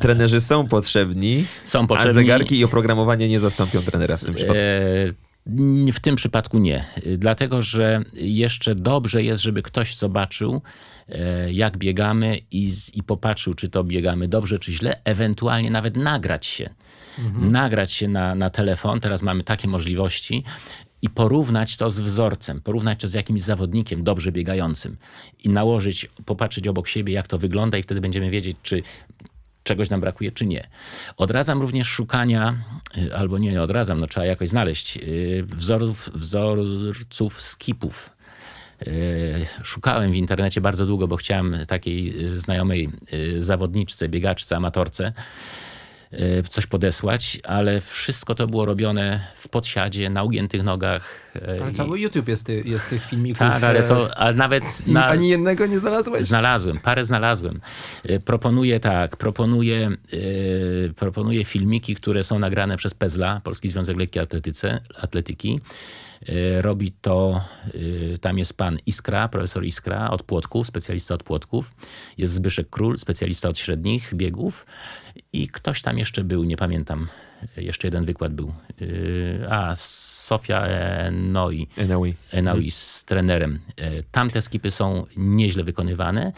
trenerzy 0.00 0.40
są 0.40 0.68
potrzebni, 0.68 1.44
Są 1.64 1.80
a 1.80 1.86
potrzebni. 1.86 2.14
zegarki 2.14 2.58
i 2.58 2.64
oprogramowanie 2.64 3.28
nie 3.28 3.40
zastąpią 3.40 3.82
trenera 3.82 4.16
w 4.16 4.24
tym 4.24 4.34
przypadku. 4.34 4.62
E, 4.62 5.92
W 5.92 6.00
tym 6.00 6.16
przypadku 6.16 6.58
nie, 6.58 6.84
dlatego 7.18 7.62
że 7.62 8.02
jeszcze 8.14 8.74
dobrze 8.74 9.22
jest, 9.22 9.42
żeby 9.42 9.62
ktoś 9.62 9.96
zobaczył, 9.96 10.62
e, 11.08 11.52
jak 11.52 11.76
biegamy 11.76 12.38
i, 12.50 12.72
i 12.94 13.02
popatrzył, 13.02 13.54
czy 13.54 13.68
to 13.68 13.84
biegamy 13.84 14.28
dobrze, 14.28 14.58
czy 14.58 14.72
źle, 14.72 15.00
ewentualnie 15.04 15.70
nawet 15.70 15.96
nagrać 15.96 16.46
się. 16.46 16.70
Nagrać 17.40 17.92
się 17.92 18.08
na, 18.08 18.34
na 18.34 18.50
telefon, 18.50 19.00
teraz 19.00 19.22
mamy 19.22 19.44
takie 19.44 19.68
możliwości. 19.68 20.44
I 21.02 21.10
porównać 21.10 21.76
to 21.76 21.90
z 21.90 22.00
wzorcem, 22.00 22.60
porównać 22.60 23.00
to 23.00 23.08
z 23.08 23.14
jakimś 23.14 23.42
zawodnikiem 23.42 24.04
dobrze 24.04 24.32
biegającym 24.32 24.96
i 25.44 25.48
nałożyć, 25.48 26.08
popatrzeć 26.24 26.68
obok 26.68 26.88
siebie, 26.88 27.12
jak 27.12 27.26
to 27.26 27.38
wygląda, 27.38 27.78
i 27.78 27.82
wtedy 27.82 28.00
będziemy 28.00 28.30
wiedzieć, 28.30 28.56
czy 28.62 28.82
czegoś 29.62 29.90
nam 29.90 30.00
brakuje, 30.00 30.32
czy 30.32 30.46
nie. 30.46 30.68
Odradzam 31.16 31.60
również 31.60 31.88
szukania, 31.88 32.54
y, 32.96 33.16
albo 33.16 33.38
nie, 33.38 33.52
nie 33.52 33.62
odradzam, 33.62 34.00
no 34.00 34.06
trzeba 34.06 34.26
jakoś 34.26 34.48
znaleźć 34.48 34.96
y, 34.96 35.44
wzorów, 35.46 36.10
wzorców 36.14 37.42
skipów. 37.42 38.10
Y, 38.86 39.46
Szukałem 39.62 40.12
w 40.12 40.16
internecie 40.16 40.60
bardzo 40.60 40.86
długo, 40.86 41.08
bo 41.08 41.16
chciałem 41.16 41.56
takiej 41.68 42.14
znajomej 42.34 42.88
zawodniczce, 43.38 44.08
biegaczce, 44.08 44.56
amatorce 44.56 45.12
coś 46.48 46.66
podesłać, 46.66 47.38
ale 47.44 47.80
wszystko 47.80 48.34
to 48.34 48.46
było 48.46 48.64
robione 48.64 49.26
w 49.36 49.48
podsiadzie, 49.48 50.10
na 50.10 50.22
ugiętych 50.22 50.62
nogach. 50.62 51.32
y, 51.36 51.62
Ale 51.62 51.72
cały 51.72 52.00
YouTube 52.00 52.28
jest, 52.28 52.46
ty, 52.46 52.62
jest 52.66 52.88
tych 52.88 53.04
filmików. 53.04 53.38
tak, 53.38 53.62
ale 53.62 53.78
e, 53.78 53.82
to 53.88 54.18
ale 54.18 54.36
nawet 54.36 54.86
na, 54.86 55.06
Ani 55.06 55.28
jednego 55.28 55.66
nie 55.66 55.78
znalazłeś? 55.78 56.24
Znalazłem, 56.24 56.78
parę 56.78 57.04
znalazłem. 57.04 57.60
Y, 58.10 58.20
Proponuję 58.20 58.80
tak, 58.80 59.16
proponuję, 59.16 59.90
y, 60.12 60.92
proponuję 60.96 61.44
filmiki, 61.44 61.94
które 61.94 62.22
są 62.22 62.38
nagrane 62.38 62.76
przez 62.76 62.94
PEZLA, 62.94 63.40
Polski 63.44 63.68
Związek 63.68 63.96
Lekkiej 63.96 64.22
Atletyce, 64.22 64.80
Atletyki. 65.00 65.58
E, 66.26 66.62
Robi 66.62 66.92
to, 66.92 67.40
e, 68.14 68.18
tam 68.18 68.38
jest 68.38 68.56
pan 68.56 68.78
Iskra, 68.86 69.28
profesor 69.28 69.64
Iskra 69.64 70.10
od 70.10 70.22
płotków, 70.22 70.66
specjalista 70.66 71.14
od 71.14 71.22
płotków. 71.22 71.74
Jest 72.18 72.32
Zbyszek 72.32 72.70
Król, 72.70 72.98
specjalista 72.98 73.48
od 73.48 73.58
średnich 73.58 74.14
biegów. 74.14 74.66
I 75.32 75.48
ktoś 75.48 75.82
tam 75.82 75.98
jeszcze 75.98 76.24
był, 76.24 76.44
nie 76.44 76.56
pamiętam. 76.56 77.08
Jeszcze 77.56 77.86
jeden 77.86 78.04
wykład 78.04 78.34
był. 78.34 78.52
E, 79.42 79.52
A, 79.52 79.74
Sofia 79.76 80.66
Enoi. 80.66 81.66
Enaui. 81.76 82.14
Enaui 82.32 82.70
z 82.70 83.04
trenerem. 83.04 83.60
E, 83.76 84.02
Tamte 84.02 84.42
skipy 84.42 84.70
są 84.70 85.06
nieźle 85.16 85.64
wykonywane 85.64 86.32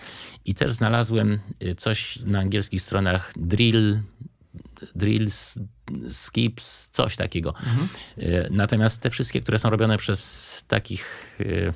i 0.45 0.55
też 0.55 0.73
znalazłem 0.73 1.39
e, 1.61 1.75
coś 1.75 2.19
na 2.27 2.39
angielskich 2.39 2.83
stronach 2.83 3.33
drill, 3.37 3.99
drills, 4.95 5.59
skips, 6.09 6.89
coś 6.93 7.17
takiego. 7.17 7.55
E, 8.19 8.51
Natomiast 8.51 9.03
te 9.03 9.11
wszystkie, 9.11 9.41
które 9.41 9.59
są 9.59 9.71
robione 9.71 9.99
przez 9.99 10.65
takich 10.69 11.37
e, 11.41 11.73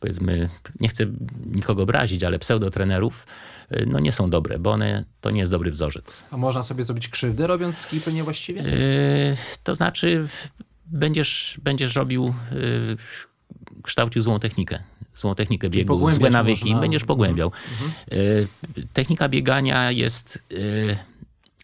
powiedzmy, 0.00 0.48
nie 0.80 0.88
chcę 0.88 1.06
nikogo 1.46 1.82
obrazić, 1.82 2.24
ale 2.24 2.38
pseudotrenerów, 2.38 3.26
e, 3.70 3.86
no 3.86 4.00
nie 4.00 4.12
są 4.12 4.30
dobre, 4.30 4.58
bo 4.58 4.70
one 4.72 5.04
to 5.20 5.30
nie 5.30 5.40
jest 5.40 5.52
dobry 5.52 5.70
wzorzec. 5.70 6.26
A 6.30 6.36
można 6.36 6.62
sobie 6.62 6.84
zrobić 6.84 7.08
krzywdę 7.08 7.46
robiąc 7.46 7.76
skipy 7.78 8.12
niewłaściwie? 8.12 8.62
Yy, 8.62 9.36
To 9.62 9.74
znaczy, 9.74 10.28
będziesz, 10.86 11.60
będziesz 11.62 11.94
robił, 11.94 12.34
yy, 12.52 12.96
kształcił 13.82 14.22
złą 14.22 14.40
technikę. 14.40 14.78
Złą 15.14 15.34
technikę 15.34 15.70
biegu, 15.70 16.10
złe 16.10 16.30
nawyki, 16.30 16.64
można. 16.64 16.80
będziesz 16.80 17.04
pogłębiał. 17.04 17.52
Yy, 18.10 18.46
Technika 18.92 19.28
biegania 19.28 19.90
jest. 19.90 20.44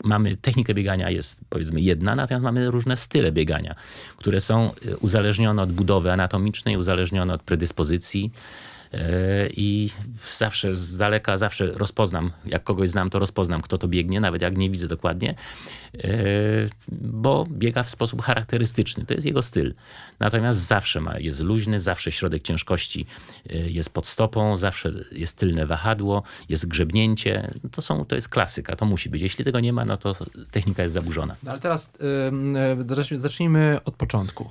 Mamy 0.04 0.36
technikę 0.36 0.74
biegania 0.74 1.10
jest 1.10 1.40
powiedzmy 1.48 1.80
jedna, 1.80 2.14
natomiast 2.14 2.44
mamy 2.44 2.70
różne 2.70 2.96
style 2.96 3.32
biegania, 3.32 3.74
które 4.16 4.40
są 4.40 4.70
yy, 4.84 4.96
uzależnione 4.96 5.62
od 5.62 5.72
budowy 5.72 6.12
anatomicznej, 6.12 6.76
uzależnione 6.76 7.34
od 7.34 7.42
predyspozycji. 7.42 8.30
Yy, 8.92 8.98
I 9.56 9.90
zawsze 10.38 10.76
z 10.76 10.96
daleka, 10.96 11.38
zawsze 11.38 11.66
rozpoznam, 11.66 12.30
jak 12.44 12.64
kogoś 12.64 12.90
znam, 12.90 13.10
to 13.10 13.18
rozpoznam, 13.18 13.60
kto 13.60 13.78
to 13.78 13.88
biegnie, 13.88 14.20
nawet 14.20 14.42
jak 14.42 14.56
nie 14.56 14.70
widzę 14.70 14.88
dokładnie, 14.88 15.34
yy, 15.94 16.02
bo 16.90 17.46
biega 17.50 17.82
w 17.82 17.90
sposób 17.90 18.22
charakterystyczny. 18.22 19.06
To 19.06 19.14
jest 19.14 19.26
jego 19.26 19.42
styl. 19.42 19.74
Natomiast 20.20 20.60
zawsze 20.60 21.00
ma, 21.00 21.18
jest 21.18 21.40
luźny, 21.40 21.80
zawsze 21.80 22.12
środek 22.12 22.42
ciężkości 22.42 23.06
yy, 23.46 23.70
jest 23.70 23.94
pod 23.94 24.06
stopą, 24.06 24.56
zawsze 24.56 24.92
jest 25.12 25.38
tylne 25.38 25.66
wahadło, 25.66 26.22
jest 26.48 26.66
grzebnięcie. 26.66 27.54
To, 27.72 27.82
są, 27.82 28.04
to 28.04 28.14
jest 28.14 28.28
klasyka, 28.28 28.76
to 28.76 28.86
musi 28.86 29.10
być. 29.10 29.22
Jeśli 29.22 29.44
tego 29.44 29.60
nie 29.60 29.72
ma, 29.72 29.84
no 29.84 29.96
to 29.96 30.14
technika 30.50 30.82
jest 30.82 30.94
zaburzona. 30.94 31.36
No 31.42 31.50
ale 31.50 31.60
teraz 31.60 31.92
y, 32.80 32.84
zacznij- 32.84 33.18
zacznijmy 33.18 33.80
od 33.84 33.94
początku. 33.94 34.50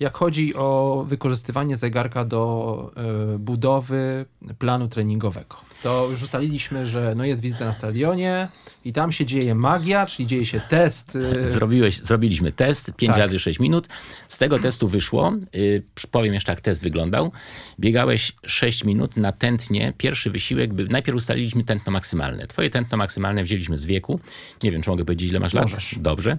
Jak 0.00 0.16
chodzi 0.16 0.54
o 0.54 1.04
wykorzystywanie 1.08 1.76
zegarka 1.76 2.24
do 2.24 2.92
y, 3.34 3.38
budowy 3.38 4.26
planu 4.58 4.88
treningowego, 4.88 5.56
to 5.82 6.08
już 6.10 6.22
ustaliliśmy, 6.22 6.86
że 6.86 7.14
no 7.16 7.24
jest 7.24 7.42
wizyta 7.42 7.64
na 7.64 7.72
stadionie 7.72 8.48
i 8.84 8.92
tam 8.92 9.12
się 9.12 9.26
dzieje 9.26 9.54
magia, 9.54 10.06
czyli 10.06 10.26
dzieje 10.26 10.46
się 10.46 10.60
test. 10.68 11.16
y, 11.16 11.46
Zrobiłeś, 11.46 11.98
zrobiliśmy 11.98 12.52
test 12.52 12.92
5 12.96 13.12
Tak. 13.12 13.20
razy 13.20 13.38
6 13.38 13.60
minut. 13.60 13.88
Z 14.28 14.38
tego 14.38 14.58
testu 14.58 14.88
wyszło, 14.88 15.32
yy, 15.52 15.82
powiem 16.10 16.34
jeszcze 16.34 16.52
jak 16.52 16.60
test 16.60 16.82
wyglądał. 16.82 17.32
Biegałeś 17.80 18.32
6 18.46 18.84
minut 18.84 19.16
na 19.16 19.32
tętnie. 19.32 19.92
Pierwszy 19.98 20.30
wysiłek, 20.30 20.74
by, 20.74 20.84
najpierw 20.84 21.16
ustaliliśmy 21.16 21.64
tętno 21.64 21.92
maksymalne. 21.92 22.46
Twoje 22.46 22.70
tętno 22.70 22.98
maksymalne 22.98 23.44
wzięliśmy 23.44 23.78
z 23.78 23.84
wieku. 23.84 24.20
Nie 24.62 24.70
wiem, 24.72 24.82
czy 24.82 24.90
mogę 24.90 25.04
powiedzieć, 25.04 25.30
ile 25.30 25.40
masz 25.40 25.54
lat? 25.54 25.64
Możesz. 25.64 25.96
Dobrze. 26.00 26.38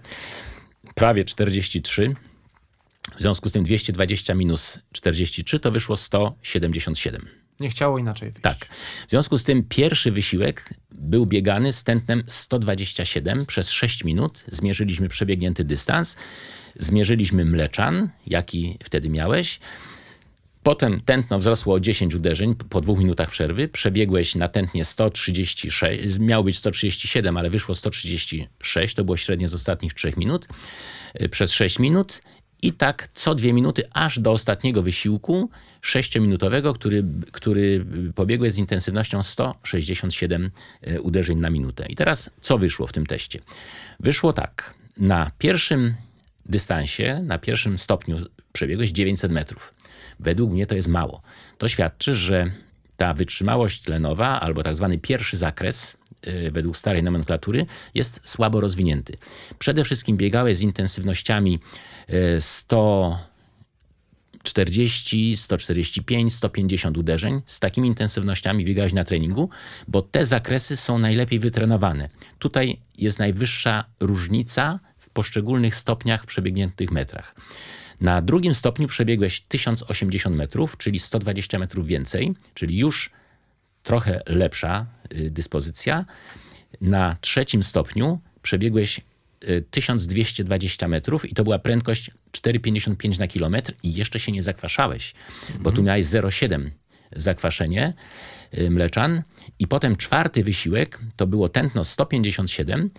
Prawie 0.95 1.23
43. 1.23 2.15
W 3.17 3.21
związku 3.21 3.49
z 3.49 3.51
tym 3.51 3.63
220 3.63 4.33
minus 4.33 4.79
43 4.91 5.59
to 5.59 5.71
wyszło 5.71 5.97
177. 5.97 7.27
Nie 7.59 7.69
chciało 7.69 7.97
inaczej 7.97 8.29
wyjść. 8.29 8.43
Tak. 8.43 8.65
W 9.07 9.09
związku 9.09 9.37
z 9.37 9.43
tym 9.43 9.63
pierwszy 9.63 10.11
wysiłek 10.11 10.73
był 10.91 11.25
biegany 11.25 11.73
z 11.73 11.83
tętnem 11.83 12.23
127 12.27 13.45
przez 13.45 13.69
6 13.69 14.03
minut. 14.03 14.43
Zmierzyliśmy 14.47 15.09
przebiegnięty 15.09 15.63
dystans. 15.63 16.17
Zmierzyliśmy 16.79 17.45
mleczan, 17.45 18.09
jaki 18.27 18.77
wtedy 18.83 19.09
miałeś. 19.09 19.59
Potem 20.63 21.01
tętno 21.01 21.39
wzrosło 21.39 21.75
o 21.75 21.79
10 21.79 22.15
uderzeń 22.15 22.55
po 22.55 22.81
dwóch 22.81 22.99
minutach 22.99 23.29
przerwy. 23.29 23.67
Przebiegłeś 23.67 24.35
na 24.35 24.47
tętnie 24.47 24.85
136, 24.85 26.19
miało 26.19 26.43
być 26.43 26.57
137, 26.57 27.37
ale 27.37 27.49
wyszło 27.49 27.75
136. 27.75 28.95
To 28.95 29.03
było 29.03 29.17
średnie 29.17 29.47
z 29.47 29.53
ostatnich 29.53 29.93
3 29.93 30.13
minut 30.17 30.47
y, 31.21 31.29
przez 31.29 31.51
6 31.51 31.79
minut. 31.79 32.21
I 32.63 32.73
tak 32.73 33.07
co 33.13 33.35
dwie 33.35 33.53
minuty, 33.53 33.83
aż 33.93 34.19
do 34.19 34.31
ostatniego 34.31 34.81
wysiłku 34.81 35.49
sześciominutowego, 35.81 36.73
który, 36.73 37.03
który 37.31 37.85
pobiegłeś 38.15 38.53
z 38.53 38.57
intensywnością 38.57 39.23
167 39.23 40.51
y, 40.87 41.01
uderzeń 41.01 41.39
na 41.39 41.49
minutę. 41.49 41.85
I 41.89 41.95
teraz 41.95 42.29
co 42.41 42.57
wyszło 42.57 42.87
w 42.87 42.93
tym 42.93 43.05
teście? 43.05 43.39
Wyszło 43.99 44.33
tak. 44.33 44.73
Na 44.97 45.31
pierwszym 45.37 45.93
dystansie, 46.45 47.21
na 47.23 47.37
pierwszym 47.37 47.77
stopniu 47.77 48.17
przebiegłeś 48.53 48.91
900 48.91 49.31
metrów. 49.31 49.73
Według 50.19 50.51
mnie 50.51 50.65
to 50.65 50.75
jest 50.75 50.87
mało. 50.87 51.21
To 51.57 51.67
świadczy, 51.67 52.15
że 52.15 52.51
ta 52.97 53.13
wytrzymałość 53.13 53.81
tlenowa, 53.81 54.39
albo 54.39 54.63
tak 54.63 54.75
zwany 54.75 54.97
pierwszy 54.97 55.37
zakres, 55.37 55.97
według 56.51 56.77
starej 56.77 57.03
nomenklatury, 57.03 57.65
jest 57.95 58.21
słabo 58.23 58.61
rozwinięty. 58.61 59.17
Przede 59.59 59.83
wszystkim 59.83 60.17
biegałeś 60.17 60.57
z 60.57 60.61
intensywnościami 60.61 61.59
y, 62.09 62.41
140, 62.41 65.37
145, 65.37 66.33
150 66.33 66.97
uderzeń. 66.97 67.41
Z 67.45 67.59
takimi 67.59 67.87
intensywnościami 67.87 68.65
biegałeś 68.65 68.93
na 68.93 69.03
treningu, 69.03 69.49
bo 69.87 70.01
te 70.01 70.25
zakresy 70.25 70.77
są 70.77 70.99
najlepiej 70.99 71.39
wytrenowane. 71.39 72.09
Tutaj 72.39 72.79
jest 72.97 73.19
najwyższa 73.19 73.85
różnica 73.99 74.79
w 74.99 75.09
poszczególnych 75.09 75.75
stopniach 75.75 76.23
w 76.23 76.25
przebiegniętych 76.25 76.91
metrach. 76.91 77.35
Na 78.01 78.21
drugim 78.21 78.55
stopniu 78.55 78.87
przebiegłeś 78.87 79.41
1080 79.41 80.35
metrów, 80.35 80.77
czyli 80.77 80.99
120 80.99 81.59
metrów 81.59 81.87
więcej, 81.87 82.33
czyli 82.53 82.77
już 82.77 83.11
trochę 83.83 84.21
lepsza 84.27 84.85
y, 85.13 85.31
dyspozycja. 85.31 86.05
Na 86.81 87.17
trzecim 87.21 87.63
stopniu 87.63 88.19
przebiegłeś 88.41 89.01
y, 89.47 89.63
1220 89.71 90.87
metrów 90.87 91.31
i 91.31 91.33
to 91.33 91.43
była 91.43 91.59
prędkość 91.59 92.11
4,55 92.31 93.19
na 93.19 93.27
kilometr 93.27 93.73
i 93.83 93.93
jeszcze 93.93 94.19
się 94.19 94.31
nie 94.31 94.43
zakwaszałeś, 94.43 95.13
bo 95.59 95.71
tu 95.71 95.83
miałeś 95.83 96.05
0,7 96.05 96.69
zakwaszenie 97.15 97.93
y, 98.57 98.69
mleczan. 98.69 99.23
I 99.59 99.67
potem 99.67 99.95
czwarty 99.95 100.43
wysiłek 100.43 100.99
to 101.15 101.27
było 101.27 101.49
tętno 101.49 101.83
157 101.83 102.89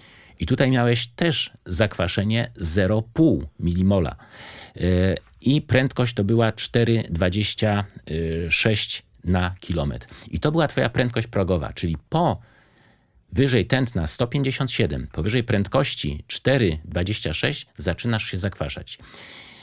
i 0.40 0.47
tutaj 0.47 0.70
miałeś 0.70 1.07
też 1.07 1.53
zakwaszenie 1.66 2.51
0,5 2.61 3.40
milimola. 3.61 4.16
Y, 4.77 5.16
i 5.40 5.62
prędkość 5.62 6.14
to 6.14 6.25
była 6.25 6.51
4,26 6.51 9.03
na 9.24 9.54
kilometr. 9.60 10.06
I 10.30 10.40
to 10.40 10.52
była 10.52 10.68
twoja 10.68 10.88
prędkość 10.88 11.26
progowa, 11.26 11.72
czyli 11.72 11.96
po 12.08 12.40
wyżej 13.32 13.66
tętna 13.66 14.06
157, 14.06 15.06
powyżej 15.12 15.44
prędkości 15.44 16.24
4,26 16.28 17.66
zaczynasz 17.78 18.24
się 18.24 18.38
zakwaszać. 18.38 18.98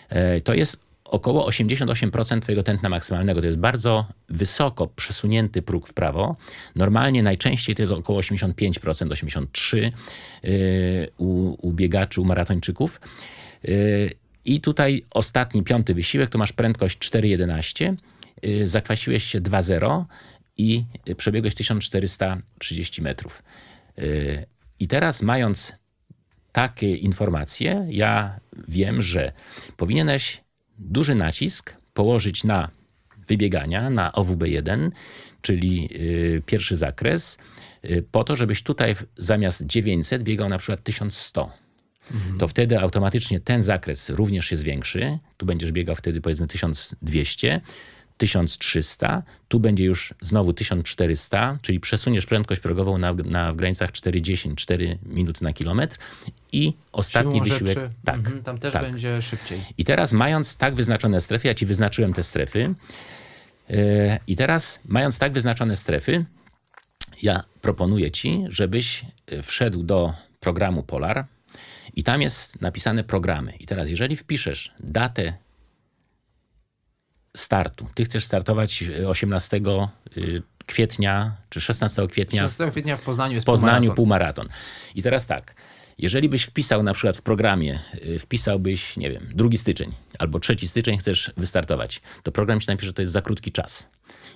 E, 0.09 0.41
To 0.41 0.53
jest 0.53 0.91
około 1.11 1.49
88% 1.49 2.39
twojego 2.41 2.63
tętna 2.63 2.89
maksymalnego. 2.89 3.41
To 3.41 3.47
jest 3.47 3.59
bardzo 3.59 4.05
wysoko 4.29 4.87
przesunięty 4.87 5.61
próg 5.61 5.87
w 5.87 5.93
prawo. 5.93 6.35
Normalnie 6.75 7.23
najczęściej 7.23 7.75
to 7.75 7.81
jest 7.81 7.93
około 7.93 8.19
85%, 8.19 8.67
83% 9.07 9.91
yy, 10.43 11.09
u, 11.17 11.57
u 11.67 11.73
biegaczy, 11.73 12.21
u 12.21 12.25
maratończyków. 12.25 13.01
Yy, 13.63 14.11
I 14.45 14.61
tutaj 14.61 15.05
ostatni, 15.11 15.63
piąty 15.63 15.93
wysiłek, 15.93 16.29
to 16.29 16.37
masz 16.37 16.53
prędkość 16.53 16.97
4,11, 16.97 17.83
yy, 17.83 17.97
zakwasiłeś 18.65 19.23
się 19.23 19.41
2,0 19.41 20.05
i 20.57 20.85
przebiegłeś 21.17 21.55
1430 21.55 23.01
metrów. 23.01 23.43
Yy, 23.97 24.45
I 24.79 24.87
teraz 24.87 25.21
mając 25.21 25.73
takie 26.51 26.95
informacje, 26.95 27.87
ja 27.89 28.39
wiem, 28.67 29.01
że 29.01 29.31
powinieneś 29.77 30.41
duży 30.79 31.15
nacisk 31.15 31.75
położyć 31.93 32.43
na 32.43 32.69
wybiegania, 33.27 33.89
na 33.89 34.11
OWB1, 34.11 34.91
czyli 35.41 35.89
y, 35.95 36.41
pierwszy 36.45 36.75
zakres, 36.75 37.37
y, 37.85 38.03
po 38.11 38.23
to, 38.23 38.35
żebyś 38.35 38.63
tutaj 38.63 38.95
zamiast 39.17 39.65
900 39.65 40.23
biegał 40.23 40.49
na 40.49 40.57
przykład 40.57 40.83
1100. 40.83 41.49
To 42.39 42.47
wtedy 42.47 42.79
automatycznie 42.79 43.39
ten 43.39 43.61
zakres 43.61 44.09
również 44.09 44.45
się 44.45 44.57
zwiększy. 44.57 45.19
Tu 45.37 45.45
będziesz 45.45 45.71
biegał 45.71 45.95
wtedy 45.95 46.21
powiedzmy 46.21 46.47
1200. 46.47 47.61
1300, 48.21 49.23
tu 49.47 49.59
będzie 49.59 49.83
już 49.85 50.13
znowu 50.21 50.53
1400, 50.53 51.59
czyli 51.61 51.79
przesuniesz 51.79 52.25
prędkość 52.25 52.61
progową 52.61 52.97
na, 52.97 53.13
na 53.13 53.53
w 53.53 53.55
granicach 53.55 53.91
4,10, 53.91 54.55
4 54.55 54.97
minuty 55.05 55.43
na 55.43 55.53
kilometr 55.53 55.97
i 56.51 56.73
ostatni 56.91 57.31
Siłą 57.33 57.43
wysiłek. 57.43 57.73
rzeczy, 57.73 57.89
Tak, 58.05 58.15
mhm, 58.15 58.43
tam 58.43 58.57
też 58.57 58.73
tak. 58.73 58.81
będzie 58.81 59.21
szybciej. 59.21 59.61
I 59.77 59.85
teraz 59.85 60.13
mając 60.13 60.57
tak 60.57 60.75
wyznaczone 60.75 61.21
strefy, 61.21 61.47
ja 61.47 61.53
ci 61.53 61.65
wyznaczyłem 61.65 62.13
te 62.13 62.23
strefy, 62.23 62.75
yy, 63.69 63.77
i 64.27 64.35
teraz 64.35 64.79
mając 64.85 65.19
tak 65.19 65.33
wyznaczone 65.33 65.75
strefy, 65.75 66.25
ja 67.21 67.43
proponuję 67.61 68.11
ci, 68.11 68.43
żebyś 68.49 69.05
y, 69.31 69.43
wszedł 69.43 69.83
do 69.83 70.13
programu 70.39 70.83
Polar 70.83 71.25
i 71.95 72.03
tam 72.03 72.21
jest 72.21 72.61
napisane 72.61 73.03
programy. 73.03 73.53
I 73.59 73.65
teraz 73.65 73.89
jeżeli 73.89 74.15
wpiszesz 74.15 74.73
datę 74.79 75.33
startu, 77.37 77.87
ty 77.95 78.05
chcesz 78.05 78.25
startować 78.25 78.83
y, 78.83 79.07
18 79.07 79.61
y, 80.17 80.41
kwietnia 80.65 81.35
czy 81.49 81.61
16 81.61 82.07
kwietnia 82.07 82.41
16 82.41 82.71
kwietnia 82.71 82.97
w 82.97 83.01
Poznaniu 83.01 83.31
w 83.31 83.35
jest 83.35 83.45
Poznaniu 83.45 83.93
półmaraton. 83.93 84.45
półmaraton. 84.45 84.47
I 84.95 85.03
teraz 85.03 85.27
tak, 85.27 85.55
jeżeli 85.97 86.29
byś 86.29 86.43
wpisał 86.43 86.83
na 86.83 86.93
przykład 86.93 87.17
w 87.17 87.21
programie, 87.21 87.79
y, 88.05 88.19
wpisałbyś, 88.19 88.97
nie 88.97 89.11
wiem, 89.11 89.27
2 89.35 89.49
styczeń 89.55 89.91
albo 90.19 90.39
3 90.39 90.67
styczeń 90.67 90.97
chcesz 90.97 91.31
wystartować, 91.37 92.01
to 92.23 92.31
program 92.31 92.59
ci 92.59 92.67
napisze, 92.67 92.87
że 92.87 92.93
to 92.93 93.01
jest 93.01 93.13
za 93.13 93.21
krótki 93.21 93.51
czas. 93.51 93.89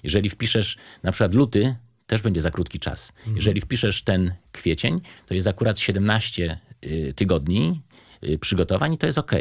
Jeżeli 0.04 0.30
wpiszesz 0.30 0.78
na 1.04 1.12
przykład 1.12 1.34
luty, 1.34 1.76
też 2.08 2.22
będzie 2.22 2.42
za 2.42 2.52
krótki 2.52 2.80
czas. 2.80 3.14
Jeżeli 3.36 3.62
wpiszesz 3.62 4.04
ten 4.04 4.34
kwiecień, 4.52 5.02
to 5.26 5.34
jest 5.34 5.48
akurat 5.48 5.80
17 5.80 6.60
y, 6.86 7.14
tygodni 7.16 7.82
y, 8.24 8.38
przygotowań 8.38 8.94
i 8.94 8.98
to 8.98 9.08
jest 9.08 9.18
ok. 9.18 9.32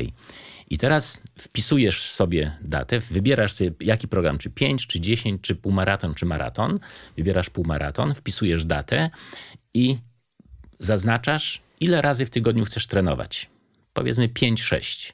I 0.71 0.79
teraz 0.79 1.21
wpisujesz 1.39 2.11
sobie 2.11 2.53
datę, 2.61 3.01
wybierasz 3.01 3.53
sobie 3.53 3.71
jaki 3.81 4.09
program, 4.09 4.39
czy 4.39 4.51
5, 4.51 4.87
czy 4.87 5.01
10, 5.01 5.41
czy 5.43 5.55
półmaraton, 5.55 6.15
czy 6.15 6.27
maraton. 6.27 6.81
Wybierasz 7.17 7.51
półmaraton, 7.51 8.15
wpisujesz 8.15 8.65
datę 8.65 9.11
i 9.75 9.97
zaznaczasz, 10.79 11.63
ile 11.81 12.03
razy 12.03 12.27
w 12.27 12.31
tygodniu 12.31 12.65
chcesz 12.65 12.87
trenować. 12.87 13.51
Powiedzmy 13.93 14.29
5-6. 14.29 15.13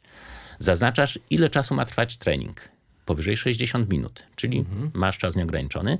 Zaznaczasz, 0.58 1.18
ile 1.30 1.50
czasu 1.50 1.74
ma 1.74 1.84
trwać 1.84 2.16
trening. 2.16 2.68
Powyżej 3.06 3.36
60 3.36 3.90
minut, 3.90 4.22
czyli 4.36 4.64
masz 4.94 5.18
czas 5.18 5.36
nieograniczony. 5.36 5.98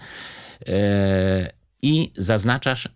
E, 0.66 1.52
I 1.82 2.12
zaznaczasz, 2.16 2.88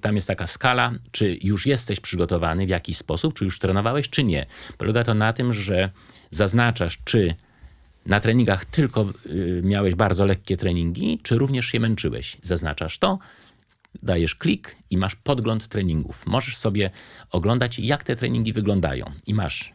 tam 0.00 0.14
jest 0.14 0.28
taka 0.28 0.46
skala, 0.46 0.92
czy 1.10 1.38
już 1.42 1.66
jesteś 1.66 2.00
przygotowany 2.00 2.66
w 2.66 2.68
jakiś 2.68 2.96
sposób, 2.96 3.34
czy 3.34 3.44
już 3.44 3.58
trenowałeś, 3.58 4.08
czy 4.08 4.24
nie. 4.24 4.46
Polega 4.78 5.04
to 5.04 5.14
na 5.14 5.32
tym, 5.32 5.52
że 5.52 5.90
zaznaczasz, 6.30 6.98
czy 7.04 7.34
na 8.06 8.20
treningach 8.20 8.64
tylko 8.64 9.12
y, 9.26 9.60
miałeś 9.64 9.94
bardzo 9.94 10.26
lekkie 10.26 10.56
treningi, 10.56 11.20
czy 11.22 11.38
również 11.38 11.66
się 11.66 11.80
męczyłeś. 11.80 12.36
Zaznaczasz 12.42 12.98
to, 12.98 13.18
dajesz 14.02 14.34
klik 14.34 14.76
i 14.90 14.96
masz 14.96 15.16
podgląd 15.16 15.68
treningów. 15.68 16.26
Możesz 16.26 16.56
sobie 16.56 16.90
oglądać, 17.30 17.78
jak 17.78 18.04
te 18.04 18.16
treningi 18.16 18.52
wyglądają. 18.52 19.10
I 19.26 19.34
masz 19.34 19.74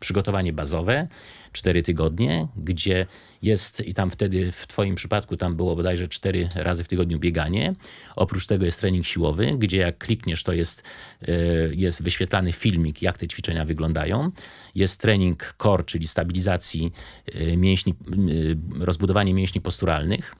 przygotowanie 0.00 0.52
bazowe, 0.52 1.08
4 1.52 1.82
tygodnie, 1.82 2.48
gdzie 2.56 3.06
jest 3.42 3.80
i 3.86 3.94
tam 3.94 4.10
wtedy 4.10 4.52
w 4.52 4.66
Twoim 4.66 4.94
przypadku 4.94 5.36
tam 5.36 5.56
było 5.56 5.76
bodajże 5.76 6.08
4 6.08 6.48
razy 6.54 6.84
w 6.84 6.88
tygodniu 6.88 7.18
bieganie. 7.18 7.74
Oprócz 8.16 8.46
tego 8.46 8.64
jest 8.64 8.80
trening 8.80 9.06
siłowy, 9.06 9.54
gdzie 9.58 9.78
jak 9.78 9.98
klikniesz, 9.98 10.42
to 10.42 10.52
jest, 10.52 10.82
e, 11.22 11.32
jest 11.74 12.02
wyświetlany 12.02 12.52
filmik, 12.52 13.02
jak 13.02 13.18
te 13.18 13.28
ćwiczenia 13.28 13.64
wyglądają. 13.64 14.30
Jest 14.74 15.00
trening 15.00 15.54
core, 15.58 15.84
czyli 15.84 16.06
stabilizacji 16.06 16.92
e, 17.26 17.56
mięśni, 17.56 17.92
e, 17.92 18.84
rozbudowanie 18.84 19.34
mięśni 19.34 19.60
posturalnych. 19.60 20.34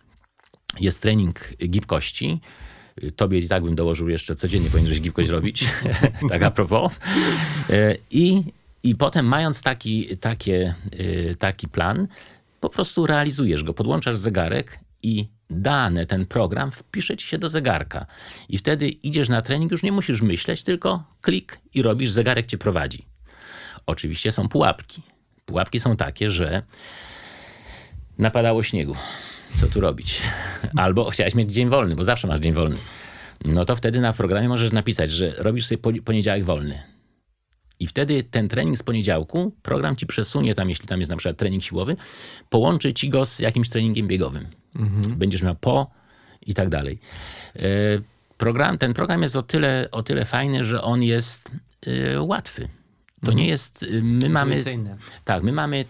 Jest 0.81 1.03
trening 1.03 1.57
gibkości. 1.69 2.41
Tobie 3.17 3.39
i 3.39 3.49
tak 3.49 3.63
bym 3.63 3.75
dołożył 3.75 4.09
jeszcze 4.09 4.35
codziennie 4.35 4.71
powinieneś 4.71 5.01
gibkość 5.01 5.31
robić. 5.31 5.65
tak 6.31 6.43
a 6.43 6.51
propos. 6.51 6.93
I, 8.11 8.43
i 8.83 8.95
potem 8.95 9.27
mając 9.27 9.63
taki, 9.63 10.17
takie, 10.17 10.75
y, 11.01 11.37
taki 11.39 11.69
plan, 11.69 12.09
po 12.61 12.69
prostu 12.69 13.07
realizujesz 13.07 13.65
go, 13.65 13.75
podłączasz 13.75 14.17
zegarek 14.17 14.79
i 15.03 15.29
dane, 15.51 16.07
ten 16.07 16.27
program 16.27 16.73
wpisze 16.73 17.17
ci 17.17 17.27
się 17.27 17.39
do 17.39 17.49
zegarka. 17.49 18.07
I 18.49 18.59
wtedy 18.59 18.89
idziesz 18.89 19.29
na 19.29 19.43
trening, 19.43 19.73
już 19.73 19.83
nie 19.83 19.93
musisz 19.93 20.23
myśleć, 20.23 20.63
tylko 20.63 21.05
klik 21.21 21.61
i 21.75 21.83
robisz, 21.83 22.11
zegarek 22.11 22.47
cię 22.47 22.59
prowadzi. 22.59 23.07
Oczywiście 23.87 24.33
są 24.33 24.49
pułapki. 24.49 25.03
Pułapki 25.47 25.81
są 25.81 25.97
takie, 25.97 26.31
że 26.31 26.63
napadało 28.19 28.63
śniegu. 28.63 28.97
Co 29.61 29.67
tu 29.67 29.81
robić? 29.81 30.23
Albo 30.77 31.11
chciałeś 31.11 31.35
mieć 31.35 31.53
dzień 31.53 31.69
wolny, 31.69 31.97
bo 31.97 32.05
zawsze 32.05 32.29
masz 32.29 32.41
dzień 32.41 32.53
wolny. 32.53 32.77
No 33.45 33.65
to 33.65 33.77
wtedy 33.77 34.01
na 34.01 34.13
programie 34.13 34.49
możesz 34.49 34.73
napisać, 34.73 35.11
że 35.11 35.35
robisz 35.39 35.67
sobie 35.67 35.83
poni- 35.83 36.03
poniedziałek 36.03 36.45
wolny. 36.45 36.83
I 37.83 37.87
wtedy 37.87 38.23
ten 38.23 38.49
trening 38.49 38.79
z 38.79 38.83
poniedziałku, 38.83 39.53
program 39.63 39.97
ci 39.97 40.07
przesunie 40.07 40.55
tam, 40.55 40.69
jeśli 40.69 40.87
tam 40.87 41.01
jest 41.01 41.11
na 41.11 41.17
przykład 41.17 41.37
trening 41.37 41.63
siłowy, 41.63 41.97
połączy 42.51 42.93
ci 42.93 43.09
go 43.09 43.27
z 43.27 43.39
jakimś 43.39 43.69
treningiem 43.69 44.09
biegowym. 44.09 44.47
Będziesz 45.17 45.43
miał 45.43 45.55
po 45.55 45.91
i 46.47 46.55
tak 46.55 46.69
dalej. 46.69 46.99
E, 47.57 47.63
Program, 48.43 48.79
ten 48.79 48.95
program 48.95 49.23
jest 49.23 49.37
o 49.37 49.43
tyle, 49.43 49.89
o 49.93 50.03
tyle 50.03 50.25
fajny, 50.25 50.65
że 50.65 50.83
on 50.83 51.03
jest 51.03 51.51
e, 51.87 52.23
łatwy. 52.23 52.69
To 53.25 53.33
nie 53.33 53.47
jest, 53.47 53.83
y, 53.83 54.03
my 54.03 54.29
mamy, 54.29 54.65
tak, 55.25 55.43
my 55.43 55.53
mamy 55.53 55.85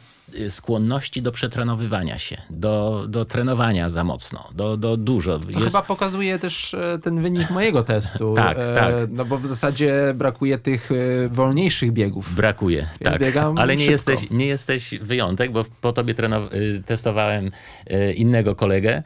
skłonności 0.48 1.22
do 1.22 1.32
przetrenowywania 1.32 2.18
się, 2.18 2.42
do, 2.50 3.04
do 3.08 3.24
trenowania 3.24 3.90
za 3.90 4.04
mocno, 4.04 4.48
do, 4.54 4.76
do 4.76 4.96
dużo. 4.96 5.38
To 5.38 5.50
Jest- 5.50 5.64
chyba 5.66 5.82
pokazuje 5.82 6.38
też 6.38 6.74
e, 6.74 6.98
ten 7.02 7.22
wynik 7.22 7.50
mojego 7.50 7.82
testu. 7.82 8.34
Tak, 8.42 8.58
e, 8.58 8.74
tak. 8.74 8.94
No 9.10 9.24
bo 9.24 9.38
w 9.38 9.46
zasadzie 9.46 9.94
brakuje 10.14 10.58
tych 10.58 10.90
e, 10.92 11.28
wolniejszych 11.28 11.92
biegów. 11.92 12.34
Brakuje, 12.34 12.88
tak. 13.04 13.18
biegam 13.20 13.58
Ale 13.58 13.76
nie 13.76 13.78
szybko. 13.78 13.92
jesteś, 13.92 14.30
nie 14.30 14.46
jesteś 14.46 14.94
wyjątek, 15.00 15.52
bo 15.52 15.64
po 15.80 15.92
tobie 15.92 16.14
trenow- 16.14 16.54
y, 16.54 16.82
testowałem 16.86 17.50
y, 17.90 18.12
innego 18.12 18.54
kolegę, 18.54 19.02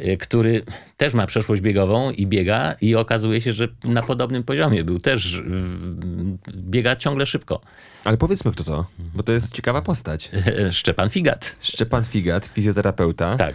y, 0.00 0.16
który 0.16 0.62
też 0.98 1.14
ma 1.14 1.26
przeszłość 1.26 1.62
biegową 1.62 2.10
i 2.10 2.26
biega 2.26 2.74
i 2.80 2.94
okazuje 2.94 3.40
się, 3.40 3.52
że 3.52 3.68
na 3.84 4.02
podobnym 4.02 4.42
poziomie 4.42 4.84
był 4.84 4.98
też, 4.98 5.42
biega 6.54 6.96
ciągle 6.96 7.26
szybko. 7.26 7.60
Ale 8.04 8.16
powiedzmy 8.16 8.52
kto 8.52 8.64
to, 8.64 8.86
bo 9.14 9.22
to 9.22 9.32
jest 9.32 9.54
ciekawa 9.54 9.82
postać. 9.82 10.30
Szczepan 10.70 11.10
Figat. 11.10 11.56
Szczepan 11.60 12.04
Figat, 12.04 12.46
fizjoterapeuta. 12.46 13.36
Tak. 13.36 13.54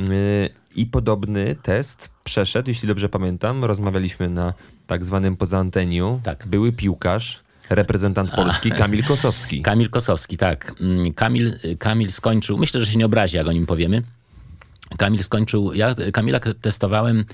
Y, 0.00 0.50
I 0.76 0.86
podobny 0.86 1.56
test 1.62 2.10
przeszedł, 2.24 2.70
jeśli 2.70 2.88
dobrze 2.88 3.08
pamiętam. 3.08 3.64
Rozmawialiśmy 3.64 4.28
na 4.28 4.52
tak 4.86 5.04
zwanym 5.04 5.36
poza 5.36 5.58
anteniu. 5.58 6.20
Tak. 6.22 6.46
Były 6.46 6.72
piłkarz, 6.72 7.42
reprezentant 7.70 8.30
Polski, 8.30 8.70
Kamil 8.70 9.04
Kosowski. 9.04 9.62
Kamil 9.70 9.90
Kosowski, 9.90 10.36
tak. 10.36 10.74
Mm, 10.80 11.14
Kamil, 11.14 11.58
Kamil 11.78 12.10
skończył, 12.10 12.58
myślę, 12.58 12.80
że 12.80 12.86
się 12.86 12.98
nie 12.98 13.06
obrazi, 13.06 13.36
jak 13.36 13.46
o 13.46 13.52
nim 13.52 13.66
powiemy. 13.66 14.02
Kamil 14.98 15.22
skończył, 15.22 15.74
ja 15.74 15.94
Kamila 16.12 16.40
testowałem, 16.60 17.24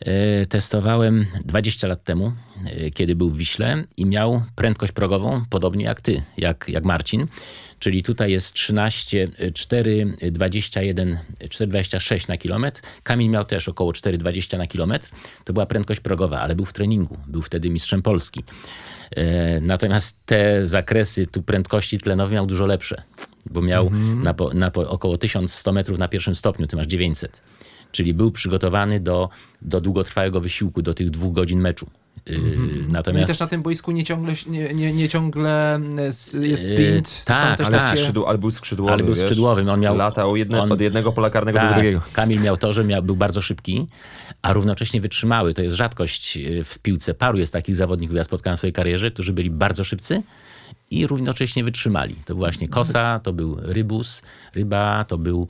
e, 0.00 0.46
testowałem 0.46 1.26
20 1.44 1.88
lat 1.88 2.04
temu, 2.04 2.32
e, 2.66 2.90
kiedy 2.90 3.16
był 3.16 3.30
w 3.30 3.36
Wiśle 3.36 3.84
i 3.96 4.06
miał 4.06 4.42
prędkość 4.54 4.92
progową, 4.92 5.44
podobnie 5.50 5.84
jak 5.84 6.00
ty, 6.00 6.22
jak, 6.36 6.64
jak 6.68 6.84
Marcin. 6.84 7.26
Czyli 7.78 8.02
tutaj 8.02 8.32
jest 8.32 8.52
13, 8.52 9.28
e, 9.38 9.50
4, 9.50 10.16
21, 10.32 11.18
4,26 11.48 12.28
na 12.28 12.36
kilometr. 12.36 12.80
Kamil 13.02 13.30
miał 13.30 13.44
też 13.44 13.68
około 13.68 13.92
4,20 13.92 14.58
na 14.58 14.66
kilometr. 14.66 15.10
To 15.44 15.52
była 15.52 15.66
prędkość 15.66 16.00
progowa, 16.00 16.40
ale 16.40 16.54
był 16.54 16.64
w 16.64 16.72
treningu. 16.72 17.18
Był 17.26 17.42
wtedy 17.42 17.70
mistrzem 17.70 18.02
Polski. 18.02 18.44
E, 19.16 19.60
Natomiast 19.60 20.18
te 20.26 20.66
zakresy 20.66 21.26
tu 21.26 21.42
prędkości 21.42 21.98
tlenowej 21.98 22.34
miał 22.34 22.46
dużo 22.46 22.66
lepsze, 22.66 23.02
bo 23.50 23.62
miał 23.62 23.90
na, 24.22 24.34
po, 24.34 24.54
na 24.54 24.70
po, 24.70 24.88
około 24.90 25.18
1100 25.18 25.72
metrów 25.72 25.98
na 25.98 26.08
pierwszym 26.08 26.34
stopniu, 26.34 26.66
ty 26.66 26.76
masz 26.76 26.86
900. 26.86 27.42
Czyli 27.92 28.14
był 28.14 28.30
przygotowany 28.30 29.00
do, 29.00 29.28
do 29.62 29.80
długotrwałego 29.80 30.40
wysiłku, 30.40 30.82
do 30.82 30.94
tych 30.94 31.10
dwóch 31.10 31.32
godzin 31.32 31.60
meczu. 31.60 31.86
Yy, 32.26 32.38
No 32.38 32.88
i 32.88 32.92
Natomiast 32.92 33.26
też 33.26 33.40
na 33.40 33.46
tym 33.46 33.62
boisku 33.62 33.92
nie 33.92 34.04
ciągle, 34.04 34.34
nie, 34.46 34.74
nie, 34.74 34.92
nie 34.92 35.08
ciągle 35.08 35.74
e, 35.74 36.04
jest 36.46 36.66
sprint. 36.66 37.24
To 37.24 37.34
są 37.34 37.40
tak, 37.40 37.58
też 37.58 37.66
Ale, 37.66 37.78
tak. 37.78 37.90
takie- 37.90 38.00
skrzydł, 38.00 38.26
ale 38.26 38.38
był 38.38 38.50
skrzydłowy, 38.50 38.92
ale 38.92 39.04
był 39.04 39.14
wiesz? 39.14 39.22
skrzydłowym. 39.24 39.68
On 39.68 39.80
miał, 39.80 39.96
Latał 39.96 40.36
jedne, 40.36 40.62
on- 40.62 40.72
od 40.72 40.80
jednego 40.80 41.12
pola 41.12 41.30
karnego 41.30 41.58
do 41.58 41.64
tak, 41.64 41.74
drugiego. 41.74 42.00
Kamil 42.12 42.40
miał 42.42 42.56
to, 42.56 42.72
że 42.72 42.84
miał, 42.84 43.02
był 43.02 43.16
bardzo 43.16 43.42
szybki, 43.42 43.86
a 44.42 44.52
równocześnie 44.52 45.00
wytrzymały. 45.00 45.54
To 45.54 45.62
jest 45.62 45.76
rzadkość 45.76 46.36
yy, 46.36 46.64
w 46.64 46.78
piłce. 46.78 47.14
Paru 47.14 47.38
jest 47.38 47.52
takich 47.52 47.76
zawodników, 47.76 48.16
ja 48.16 48.24
spotkałem 48.24 48.56
w 48.56 48.60
swojej 48.60 48.72
karierze, 48.72 49.10
którzy 49.10 49.32
byli 49.32 49.50
bardzo 49.50 49.84
szybcy 49.84 50.22
i 50.90 51.06
równocześnie 51.06 51.64
wytrzymali. 51.64 52.14
To 52.14 52.34
był 52.34 52.36
właśnie 52.36 52.68
Kosa, 52.68 53.20
to 53.22 53.32
był 53.32 53.56
Rybus, 53.60 54.22
Ryba, 54.54 55.04
to 55.04 55.18
był 55.18 55.48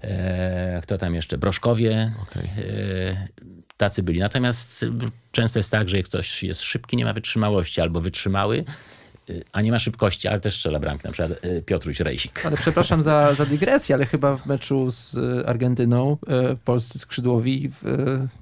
e, 0.00 0.80
kto 0.82 0.98
tam 0.98 1.14
jeszcze? 1.14 1.38
Broszkowie. 1.38 2.12
E, 2.36 3.28
tacy 3.76 4.02
byli. 4.02 4.20
Natomiast 4.20 4.86
często 5.32 5.58
jest 5.58 5.70
tak, 5.70 5.88
że 5.88 5.96
jak 5.96 6.06
ktoś 6.06 6.42
jest 6.42 6.60
szybki, 6.60 6.96
nie 6.96 7.04
ma 7.04 7.12
wytrzymałości, 7.12 7.80
albo 7.80 8.00
wytrzymały, 8.00 8.64
a 9.52 9.62
nie 9.62 9.70
ma 9.70 9.78
szybkości, 9.78 10.28
ale 10.28 10.40
też 10.40 10.54
strzela 10.54 10.78
bramki, 10.78 11.06
na 11.06 11.12
przykład 11.12 11.44
y, 11.44 11.62
Piotruś 11.66 12.00
Rejsik. 12.00 12.46
Ale 12.46 12.56
przepraszam 12.56 13.02
za, 13.02 13.34
za 13.34 13.46
dygresję, 13.46 13.94
ale 13.94 14.06
chyba 14.06 14.36
w 14.36 14.46
meczu 14.46 14.90
z 14.90 15.14
y, 15.14 15.42
Argentyną 15.46 16.16
y, 16.52 16.56
polscy 16.64 16.98
skrzydłowi 16.98 17.70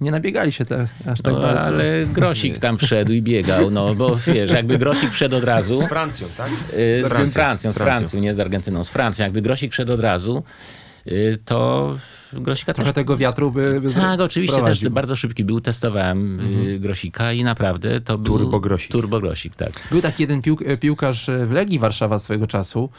nie 0.01 0.11
nabiegali 0.11 0.53
się 0.53 0.65
tak, 0.65 0.87
aż 1.07 1.23
tak 1.23 1.35
No, 1.35 1.41
bardzo. 1.41 1.61
ale 1.61 2.07
Grosik 2.07 2.59
tam 2.59 2.79
wszedł 2.79 3.13
i 3.13 3.23
biegał, 3.23 3.71
no 3.71 3.95
bo 3.95 4.17
wiesz, 4.17 4.51
jakby 4.51 4.79
Grosik 4.79 5.11
wszedł 5.13 5.37
od 5.37 5.45
razu... 5.45 5.75
Z 5.75 5.85
Francją, 5.85 6.29
tak? 6.37 6.49
Z, 6.49 7.07
Francją, 7.09 7.33
Francją, 7.33 7.73
z 7.73 7.75
z 7.75 7.79
Francją, 7.79 8.21
nie 8.21 8.35
z 8.35 8.41
Argentyną, 8.41 8.85
z 8.85 8.91
Francją. 8.91 9.25
Jakby 9.25 9.43
Grosik 9.43 9.73
wszedł 9.73 9.93
od 9.93 10.01
razu, 10.01 10.43
to 11.45 11.97
Grosika 12.41 12.73
Trochę 12.73 12.91
też... 12.91 12.95
tego 12.95 13.17
wiatru 13.17 13.51
by, 13.51 13.81
by 13.81 13.95
Tak, 13.95 14.21
oczywiście 14.21 14.63
też 14.63 14.89
bardzo 14.89 15.17
szybki 15.17 15.45
był, 15.45 15.61
testowałem 15.61 16.41
y, 16.67 16.79
Grosika 16.79 17.33
i 17.33 17.45
naprawdę 17.45 18.01
to 18.01 18.19
był... 18.19 18.39
Turbo 18.39 18.61
Grosik. 18.61 18.93
Turbo 18.93 19.21
Grosik, 19.21 19.57
tak. 19.57 19.73
Był 19.91 20.03
taki 20.03 20.23
jeden 20.23 20.43
piłk, 20.43 20.61
piłkarz 20.81 21.31
w 21.47 21.51
Legii 21.51 21.79
Warszawa 21.79 22.19
swego 22.19 22.47
czasu 22.47 22.91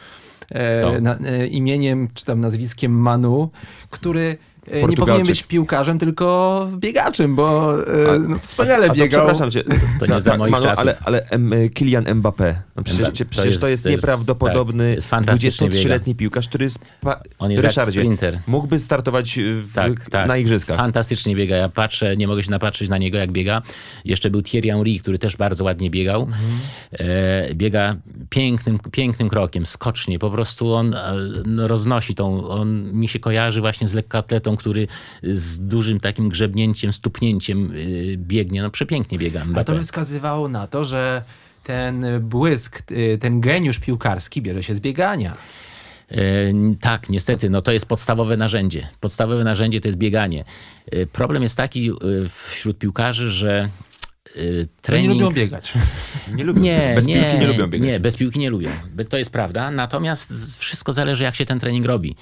e, 0.50 1.02
na, 1.02 1.18
e, 1.18 1.48
imieniem 1.48 2.10
czy 2.14 2.26
tam 2.26 2.42
nazwiskiem 2.42 2.92
Manu, 2.92 3.50
który 3.90 4.22
e, 4.22 4.38
nie 4.74 4.82
Portugalczyk. 4.82 4.98
powinien 5.06 5.28
być 5.28 5.44
piłkarzem, 5.44 6.00
tylko 6.00 6.68
biegaczem, 6.78 7.36
bo 7.36 7.74
e, 7.88 8.20
no, 8.20 8.38
wspaniale 8.40 8.86
A 8.86 8.90
to 8.90 8.96
biegał. 8.96 9.20
przepraszam 9.20 9.52
cię. 9.52 9.64
to 10.00 10.06
nie 10.06 10.22
za 10.22 10.38
moich 10.38 10.52
Manu, 10.52 10.64
czasów. 10.64 10.80
Ale, 10.80 10.98
ale 11.04 11.24
em, 11.30 11.52
Kylian 11.76 12.04
Mbappé. 12.04 12.56
No 12.76 12.84
przecież, 12.84 13.08
Mbappé, 13.08 13.18
to 13.18 13.26
przecież 13.26 13.46
jest- 13.46 13.62
to 13.62 13.68
jest 13.68 13.84
to 13.84 13.90
jest- 13.90 14.02
nieprawdopodobny 14.04 14.84
tak, 14.84 14.92
to 14.92 14.96
jest 14.96 15.10
fantastycznie 15.10 15.70
23-letni 15.70 16.16
piłkarz, 16.16 16.48
który 16.48 16.64
jest... 16.64 16.80
Pa... 17.02 17.20
On 17.40 17.52
jest 17.52 17.64
Ryszardzie, 17.64 18.00
sprinter. 18.00 18.40
mógłby 18.48 18.80
startować 18.80 19.40
w, 19.42 19.74
Tak, 19.74 20.10
tak. 20.10 20.28
na 20.28 20.38
igrzyskach. 20.38 20.78
Fantastycznie 20.78 21.36
biega. 21.36 21.56
Ja 21.56 21.70
patrzę, 21.70 22.18
nie 22.18 22.28
mogę 22.28 22.44
się 22.44 22.52
napatrzeć 22.52 22.90
na 22.90 22.98
niego, 22.98 23.18
jak 23.18 23.32
biega. 23.32 23.62
Jeszcze 24.06 24.30
był 24.30 24.42
Thierry 24.42 24.70
Henry, 24.70 25.00
który 25.00 25.20
też 25.20 25.38
bardzo 25.38 25.64
ładnie 25.64 25.90
biegał. 25.90 26.22
Mhm. 26.22 26.44
E, 27.00 27.54
biega 27.56 27.96
pięknym, 28.30 28.80
pięknym 28.92 29.30
krokiem, 29.30 29.66
skocznie. 29.66 30.20
Po 30.20 30.32
prostu 30.32 30.74
on 30.74 30.94
e, 30.94 31.14
no, 31.46 31.68
roznosi 31.68 32.16
tą... 32.16 32.48
On 32.48 32.92
mi 32.94 33.08
się 33.08 33.20
kojarzy 33.20 33.62
właśnie 33.62 33.88
z 33.88 33.94
lekkoatletą, 33.94 34.55
który 34.58 34.88
z 35.24 35.60
dużym 35.60 36.00
takim 36.00 36.30
grzebnięciem, 36.30 36.94
stuknięciem 36.94 37.72
e, 37.72 38.18
biegnie. 38.18 38.62
No 38.62 38.70
przepięknie 38.70 39.18
biega 39.18 39.46
A 39.56 39.64
to 39.64 39.74
by 39.74 39.84
wskazywało 39.84 40.48
na 40.48 40.68
to, 40.68 40.86
że 40.86 41.24
ten 41.64 42.06
błysk, 42.22 42.92
y, 42.92 43.18
ten 43.22 43.42
geniusz 43.42 43.80
piłkarski 43.80 44.42
bierze 44.42 44.64
się 44.64 44.76
z 44.76 44.80
biegania. 44.80 45.34
E, 46.12 46.18
Tak, 46.82 47.10
niestety, 47.10 47.50
no 47.50 47.62
to 47.62 47.72
jest 47.72 47.86
podstawowe 47.86 48.38
narzędzie. 48.38 48.88
Podstawowe 49.00 49.44
narzędzie 49.44 49.82
to 49.82 49.88
jest 49.88 49.98
bieganie. 49.98 50.46
E, 50.92 51.06
Problem 51.06 51.44
jest 51.44 51.58
taki 51.58 51.90
e, 51.90 51.94
wśród 52.50 52.78
piłkarzy, 52.78 53.30
że 53.30 53.70
trening... 54.82 55.14
lubią 55.14 55.32
biegać. 55.32 55.74
Nie 56.36 56.44
lubią. 56.44 56.62
Nie, 56.62 56.92
Bez 56.96 57.06
nie, 57.06 57.22
piłki 57.22 57.40
nie 57.40 57.48
lubią 57.48 57.68
biegać. 57.68 57.88
Nie, 57.88 58.00
bez 58.00 58.18
piłki 58.18 58.40
nie 58.40 58.50
lubią. 58.50 58.70
To 59.10 59.18
jest 59.18 59.32
prawda. 59.32 59.72
Natomiast 59.72 60.58
wszystko 60.58 60.94
zależy, 60.94 61.24
jak 61.24 61.36
się 61.36 61.46
ten 61.46 61.60
trening 61.60 61.86
robi. 61.86 62.16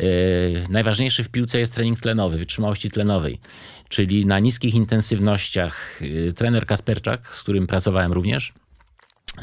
Yy, 0.00 0.64
najważniejszy 0.70 1.24
w 1.24 1.28
piłce 1.28 1.58
jest 1.58 1.74
trening 1.74 2.00
tlenowy, 2.00 2.38
wytrzymałości 2.38 2.90
tlenowej. 2.90 3.40
Czyli 3.88 4.26
na 4.26 4.38
niskich 4.38 4.74
intensywnościach 4.74 6.00
yy, 6.00 6.32
trener 6.32 6.66
Kasperczak, 6.66 7.34
z 7.34 7.42
którym 7.42 7.66
pracowałem 7.66 8.12
również, 8.12 8.52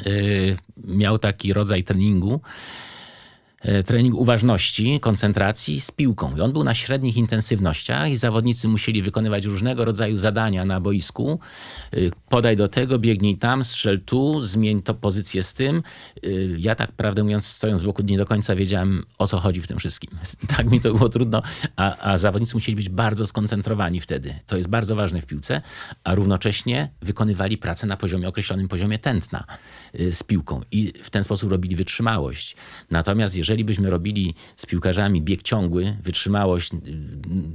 yy, 0.06 0.58
miał 0.78 1.20
taki 1.20 1.54
rodzaj 1.54 1.84
treningu, 1.84 2.42
trening 3.86 4.16
uważności, 4.16 5.00
koncentracji 5.00 5.82
z 5.82 5.92
piłką. 5.92 6.36
I 6.38 6.42
on 6.42 6.54
był 6.54 6.64
na 6.64 6.74
średnich 6.74 7.18
intensywnościach 7.18 8.10
i 8.12 8.18
zawodnicy 8.18 8.68
musieli 8.68 9.02
wykonywać 9.02 9.46
różnego 9.46 9.86
rodzaju 9.86 10.18
zadania 10.18 10.66
na 10.66 10.82
boisku. 10.82 11.40
Y, 11.94 12.12
Podaj 12.30 12.56
do 12.56 12.68
tego, 12.68 13.00
biegnij 13.00 13.38
tam, 13.38 13.64
strzel 13.64 14.02
tu, 14.02 14.42
zmień 14.42 14.82
to 14.82 14.94
pozycję 14.94 15.44
z 15.44 15.54
tym. 15.54 15.84
Y, 16.26 16.56
Ja 16.60 16.76
tak 16.76 16.92
prawdę 16.92 17.24
mówiąc, 17.24 17.46
stojąc 17.46 17.84
wokół, 17.84 18.06
nie 18.06 18.18
do 18.18 18.26
końca 18.26 18.56
wiedziałem, 18.56 19.04
o 19.18 19.28
co 19.28 19.40
chodzi 19.40 19.62
w 19.62 19.68
tym 19.68 19.80
wszystkim. 19.80 20.12
Tak 20.58 20.72
mi 20.72 20.82
to 20.82 20.94
było 20.94 21.10
trudno, 21.10 21.42
a, 21.76 21.98
a 21.98 22.18
zawodnicy 22.18 22.56
musieli 22.56 22.76
być 22.76 22.90
bardzo 22.90 23.28
skoncentrowani 23.28 24.00
wtedy. 24.00 24.36
To 24.48 24.58
jest 24.58 24.70
bardzo 24.70 24.96
ważne 24.96 25.22
w 25.22 25.26
piłce, 25.26 25.62
a 26.04 26.16
równocześnie 26.16 26.90
wykonywali 27.02 27.58
pracę 27.58 27.88
na 27.88 27.98
poziomie, 27.98 28.28
określonym 28.28 28.68
poziomie 28.68 29.00
tętna 29.00 29.44
z 30.12 30.24
piłką 30.24 30.62
i 30.72 30.94
w 31.04 31.10
ten 31.10 31.24
sposób 31.24 31.52
robili 31.52 31.76
wytrzymałość. 31.76 32.56
Natomiast 32.92 33.38
jeżeli 33.38 33.51
byśmy 33.58 33.90
robili 33.90 34.34
z 34.58 34.66
piłkarzami 34.66 35.22
bieg 35.22 35.44
ciągły, 35.44 35.98
wytrzymałość 36.04 36.74
y, 36.74 36.78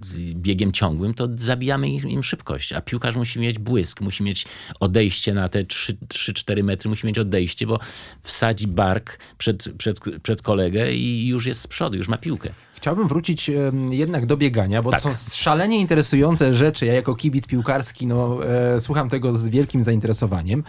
z 0.03 0.19
biegiem 0.19 0.73
ciągłym, 0.73 1.15
to 1.15 1.29
zabijamy 1.35 1.89
im, 1.89 2.23
szybkość, 2.23 2.73
a 2.73 2.81
piłkarz 2.81 3.17
musi 3.17 3.39
mieć 3.39 3.59
błysk, 3.59 4.01
musi 4.01 4.23
mieć 4.23 4.47
odejście 4.81 5.35
na 5.35 5.49
te 5.49 5.65
3-4 5.65 6.65
metry, 6.65 6.91
musi 6.91 7.07
mieć 7.07 7.19
odejście, 7.19 7.67
bo 7.67 7.79
wsadzi 8.23 8.67
bark 8.67 9.19
przed, 9.39 9.73
przed, 9.79 10.01
przed 10.23 10.43
kolegę 10.43 10.93
i 10.93 11.27
już 11.27 11.47
jest 11.47 11.61
z 11.61 11.67
przodu, 11.67 11.97
już 11.97 12.09
ma 12.09 12.19
piłkę. 12.19 12.51
Chciałbym 12.77 13.09
wrócić 13.09 13.51
jednak 13.91 14.27
do 14.27 14.37
biegania, 14.37 14.83
bo 14.83 14.91
Tak. 14.91 15.03
to 15.03 15.15
są 15.15 15.35
szalenie 15.37 15.79
interesujące 15.79 16.55
rzeczy. 16.55 16.87
Ja 16.87 16.95
jako 16.95 17.15
kibic 17.15 17.47
piłkarski 17.47 18.07
no, 18.07 18.47
e, 18.47 18.81
słucham 18.81 19.09
tego 19.09 19.39
z 19.39 19.49
wielkim 19.49 19.83
zainteresowaniem. 19.83 20.65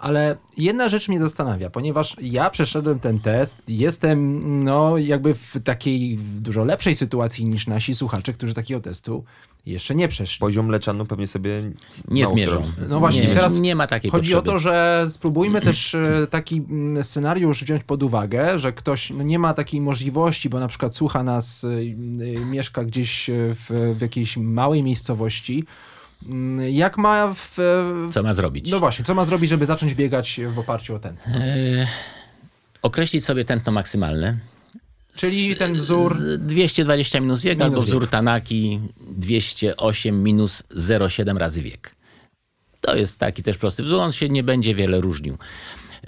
Ale 0.00 0.36
jedna 0.56 0.88
rzecz 0.88 1.08
mnie 1.08 1.20
zastanawia, 1.20 1.70
ponieważ 1.70 2.16
ja 2.22 2.50
przeszedłem 2.50 3.00
ten 3.00 3.20
test, 3.20 3.62
jestem 3.68 4.64
no 4.64 4.98
jakby 4.98 5.34
w 5.34 5.56
takiej 5.64 6.18
dużo 6.18 6.64
lepszej 6.64 6.96
sytuacji 6.96 7.44
niż 7.44 7.66
nasi 7.66 7.94
słuchacze, 7.94 8.32
którzy 8.32 8.54
takiego 8.54 8.80
testu 8.80 9.24
jeszcze 9.66 9.94
nie 9.94 10.08
przeszli. 10.08 10.40
Poziom 10.40 10.66
mleczanu 10.66 11.06
pewnie 11.06 11.26
sobie 11.26 11.62
Nie 12.08 12.26
zmierzą. 12.26 12.62
No 12.88 13.00
właśnie, 13.00 13.26
nie, 13.26 13.34
teraz 13.34 13.58
nie 13.58 13.74
ma 13.74 13.86
takiej 13.86 14.10
Chodzi 14.10 14.32
potrzeby. 14.32 14.50
o 14.50 14.52
to, 14.52 14.58
że 14.58 15.06
spróbujmy 15.10 15.60
też 15.60 15.94
e, 15.94 16.26
taki 16.30 16.56
mm, 16.56 17.04
scenariusz 17.04 17.64
wziąć 17.64 17.84
pod 17.84 18.02
uwagę, 18.02 18.58
że 18.58 18.72
ktoś 18.72 19.10
no, 19.10 19.22
nie 19.22 19.38
ma 19.38 19.54
takiej 19.54 19.80
możliwości, 19.80 20.48
bo 20.48 20.60
na 20.60 20.68
przykład 20.68 20.96
słucha 20.96 21.22
nas, 21.22 21.64
y, 21.64 21.68
y, 21.68 22.44
mieszka 22.50 22.84
gdzieś 22.84 23.30
e, 23.30 23.34
w, 23.54 23.94
w 23.98 24.00
jakiejś 24.00 24.36
małej 24.36 24.84
miejscowości. 24.84 25.64
Mm, 26.28 26.70
Jak 26.70 26.98
ma 26.98 27.34
w, 27.34 27.52
w, 27.56 28.08
Co 28.12 28.22
ma 28.22 28.32
zrobić? 28.32 28.70
No 28.70 28.78
właśnie, 28.80 29.04
co 29.04 29.14
ma 29.14 29.24
zrobić, 29.24 29.50
żeby 29.50 29.66
zacząć 29.66 29.94
biegać 29.94 30.40
w 30.54 30.58
oparciu 30.58 30.94
o 30.94 30.98
ten? 30.98 31.16
E, 31.34 31.86
określić 32.82 33.24
sobie 33.24 33.44
tętno 33.44 33.72
maksymalne. 33.72 34.38
Czyli 35.14 35.56
ten 35.56 35.72
wzór. 35.74 36.14
Z 36.16 36.40
220 36.46 37.20
minus 37.20 37.42
wiek, 37.42 37.58
Minus 37.58 37.64
albo 37.64 37.80
wiek. 37.80 37.88
wzór 37.88 38.08
Tanaki 38.08 38.80
208 39.00 40.22
minus 40.22 40.62
0,7 40.76 41.36
razy 41.36 41.62
wiek. 41.62 41.94
To 42.80 42.96
jest 42.96 43.18
taki 43.18 43.42
też 43.42 43.58
prosty 43.58 43.82
wzór, 43.82 44.00
on 44.00 44.12
się 44.12 44.28
nie 44.28 44.42
będzie 44.42 44.74
wiele 44.74 45.00
różnił. 45.00 45.38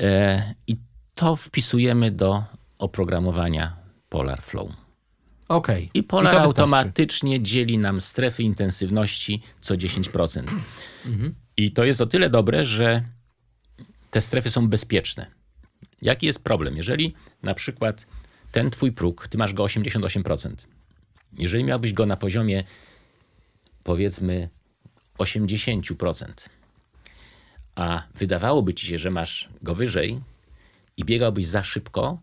E, 0.00 0.54
I 0.66 0.76
to 1.14 1.36
wpisujemy 1.36 2.10
do 2.10 2.44
oprogramowania 2.78 3.76
Polar 4.08 4.42
Flow. 4.42 4.70
Okej. 5.48 5.90
I 5.94 6.02
Polar 6.02 6.24
wystarczy. 6.24 6.48
automatycznie 6.48 7.42
dzieli 7.42 7.78
nam 7.78 8.00
strefy 8.00 8.42
intensywności 8.42 9.42
co 9.60 9.74
10%. 9.74 10.44
I 11.56 11.70
to 11.70 11.84
jest 11.84 12.00
o 12.00 12.06
tyle 12.06 12.30
dobre, 12.30 12.66
że 12.66 13.02
te 14.10 14.20
strefy 14.20 14.50
są 14.50 14.68
bezpieczne. 14.68 15.26
Jaki 16.02 16.26
jest 16.26 16.44
problem? 16.44 16.76
Jeżeli 16.76 17.14
na 17.42 17.54
przykład 17.54 18.06
ten 18.52 18.70
twój 18.70 18.92
próg, 18.92 19.28
ty 19.28 19.38
masz 19.38 19.54
go 19.54 19.64
88%. 19.64 20.54
Jeżeli 21.38 21.64
miałbyś 21.64 21.92
go 21.92 22.06
na 22.06 22.16
poziomie 22.16 22.64
powiedzmy 23.84 24.48
80%, 25.18 26.26
a 27.74 28.02
wydawałoby 28.14 28.74
ci 28.74 28.86
się, 28.86 28.98
że 28.98 29.10
masz 29.10 29.48
go 29.62 29.74
wyżej 29.74 30.20
i 30.96 31.04
biegałbyś 31.04 31.46
za 31.46 31.64
szybko, 31.64 32.18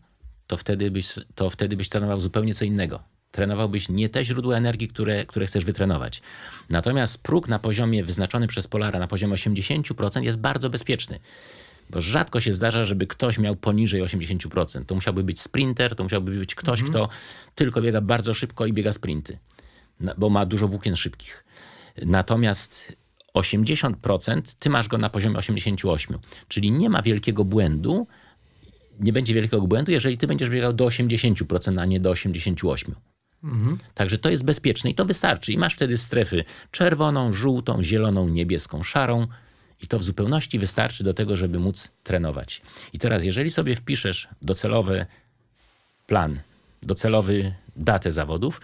to 0.50 0.58
wtedy 0.58 0.92
byś, 0.92 1.14
to 1.36 1.50
wtedy 1.50 1.78
byś 1.78 1.90
trenował 1.90 2.20
zupełnie 2.20 2.54
co 2.54 2.66
innego. 2.66 3.00
Trenowałbyś 3.32 3.90
nie 3.90 4.10
te 4.10 4.26
źródła 4.26 4.58
energii, 4.58 4.88
które, 4.88 5.26
które 5.26 5.46
chcesz 5.46 5.66
wytrenować. 5.66 6.22
Natomiast 6.70 7.24
próg 7.24 7.48
na 7.48 7.60
poziomie 7.60 8.04
wyznaczony 8.04 8.48
przez 8.48 8.68
Polara 8.68 9.00
na 9.00 9.08
poziomie 9.08 9.34
80% 9.34 10.24
jest 10.24 10.40
bardzo 10.40 10.70
bezpieczny. 10.70 11.20
Bo 11.90 12.02
rzadko 12.02 12.40
się 12.40 12.54
zdarza, 12.54 12.86
żeby 12.86 13.08
ktoś 13.08 13.40
miał 13.40 13.56
poniżej 13.56 14.04
80%. 14.04 14.86
To 14.86 14.96
musiałby 14.96 15.24
być 15.24 15.42
sprinter, 15.42 15.96
to 15.96 16.04
musiałby 16.04 16.32
być 16.32 16.56
ktoś, 16.56 16.84
kto 16.84 17.10
tylko 17.56 17.82
biega 17.82 18.02
bardzo 18.02 18.34
szybko 18.34 18.66
i 18.66 18.74
biega 18.74 18.94
sprinty, 18.94 19.38
bo 20.18 20.30
ma 20.30 20.46
dużo 20.46 20.68
włókien 20.68 20.96
szybkich. 20.96 21.46
Natomiast 22.06 22.96
80% 23.34 24.42
ty 24.60 24.70
masz 24.70 24.88
go 24.88 24.98
na 24.98 25.10
poziomie 25.10 25.38
88, 25.38 26.18
czyli 26.48 26.72
nie 26.72 26.90
ma 26.90 27.02
wielkiego 27.02 27.46
błędu, 27.46 28.08
nie 29.00 29.14
będzie 29.14 29.34
wielkiego 29.34 29.68
błędu, 29.68 29.92
jeżeli 29.92 30.18
ty 30.18 30.28
będziesz 30.28 30.50
biegał 30.50 30.74
do 30.74 30.86
80%, 30.86 31.82
a 31.82 31.86
nie 31.86 32.00
do 32.00 32.12
88%. 32.12 32.92
Także 33.94 34.18
to 34.18 34.30
jest 34.30 34.44
bezpieczne 34.44 34.90
i 34.90 34.96
to 34.96 35.06
wystarczy. 35.06 35.54
I 35.54 35.58
masz 35.58 35.76
wtedy 35.76 35.98
strefy 35.98 36.44
czerwoną, 36.72 37.34
żółtą, 37.34 37.84
zieloną, 37.84 38.30
niebieską, 38.30 38.84
szarą. 38.84 39.28
I 39.82 39.88
to 39.88 40.00
w 40.00 40.04
zupełności 40.04 40.60
wystarczy 40.60 41.04
do 41.04 41.14
tego, 41.14 41.38
żeby 41.38 41.60
móc 41.60 41.92
trenować. 42.04 42.62
I 42.94 43.00
teraz, 43.00 43.24
jeżeli 43.24 43.52
sobie 43.52 43.76
wpiszesz 43.76 44.28
docelowy 44.42 45.06
plan, 46.08 46.40
docelowy 46.84 47.54
datę 47.76 48.12
zawodów, 48.12 48.62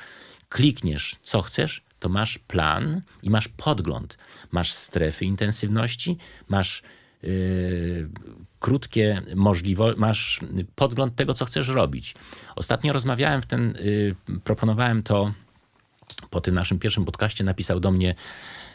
klikniesz 0.49 1.15
co 1.21 1.41
chcesz, 1.41 1.81
to 1.99 2.09
masz 2.09 2.37
plan 2.37 3.01
i 3.23 3.29
masz 3.29 3.47
podgląd. 3.47 4.17
Masz 4.51 4.73
strefy 4.73 5.25
intensywności, 5.25 6.17
masz 6.49 6.83
krótkie 8.59 9.21
możliwości, 9.35 9.99
masz 9.99 10.39
podgląd 10.75 11.15
tego, 11.15 11.33
co 11.33 11.45
chcesz 11.45 11.67
robić. 11.67 12.15
Ostatnio 12.55 12.93
rozmawiałem 12.93 13.41
w 13.41 13.45
ten, 13.45 13.75
y, 13.75 14.15
proponowałem 14.43 15.03
to 15.03 15.33
po 16.29 16.41
tym 16.41 16.55
naszym 16.55 16.79
pierwszym 16.79 17.05
podcaście, 17.05 17.43
napisał 17.43 17.79
do 17.79 17.91
mnie 17.91 18.15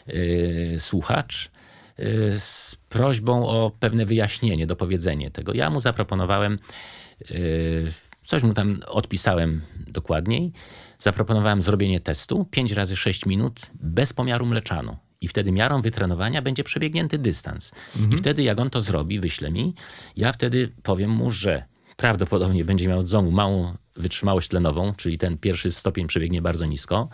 y, 0.09 0.77
słuchacz 0.79 1.51
y, 1.99 2.41
z 2.41 2.77
prośbą 2.89 3.49
o 3.49 3.73
pewne 3.81 4.07
wyjaśnienie, 4.07 4.67
dopowiedzenie 4.67 5.31
tego. 5.31 5.55
Ja 5.55 5.71
mu 5.71 5.81
zaproponowałem, 5.81 6.59
y, 7.31 7.93
coś 8.25 8.43
mu 8.43 8.55
tam 8.55 8.81
odpisałem 8.87 9.61
dokładniej, 9.87 10.53
zaproponowałem 10.99 11.63
zrobienie 11.63 12.01
testu 12.01 12.45
5 12.45 12.73
razy 12.73 12.97
6 12.97 13.27
minut 13.27 13.61
bez 13.75 14.13
pomiaru 14.13 14.47
mleczanu. 14.47 14.97
I 15.21 15.29
wtedy 15.29 15.53
miarą 15.53 15.83
wytrenowania 15.83 16.43
będzie 16.43 16.65
przebiegnięty 16.65 17.19
dystans. 17.19 17.73
I 18.13 18.17
wtedy, 18.17 18.43
jak 18.43 18.61
on 18.61 18.71
to 18.71 18.83
zrobi, 18.83 19.21
wyśle 19.21 19.51
mi, 19.51 19.75
ja 20.17 20.33
wtedy 20.33 20.73
powiem 20.83 21.11
mu, 21.11 21.31
że 21.31 21.65
prawdopodobnie 21.97 22.65
będzie 22.65 22.89
miał 22.89 23.07
znowu 23.07 23.31
małą 23.31 23.75
wytrzymałość 23.97 24.49
tlenową, 24.49 24.95
czyli 24.95 25.19
ten 25.19 25.39
pierwszy 25.39 25.71
stopień 25.71 26.07
przebiegnie 26.07 26.43
bardzo 26.43 26.67
nisko. 26.67 27.09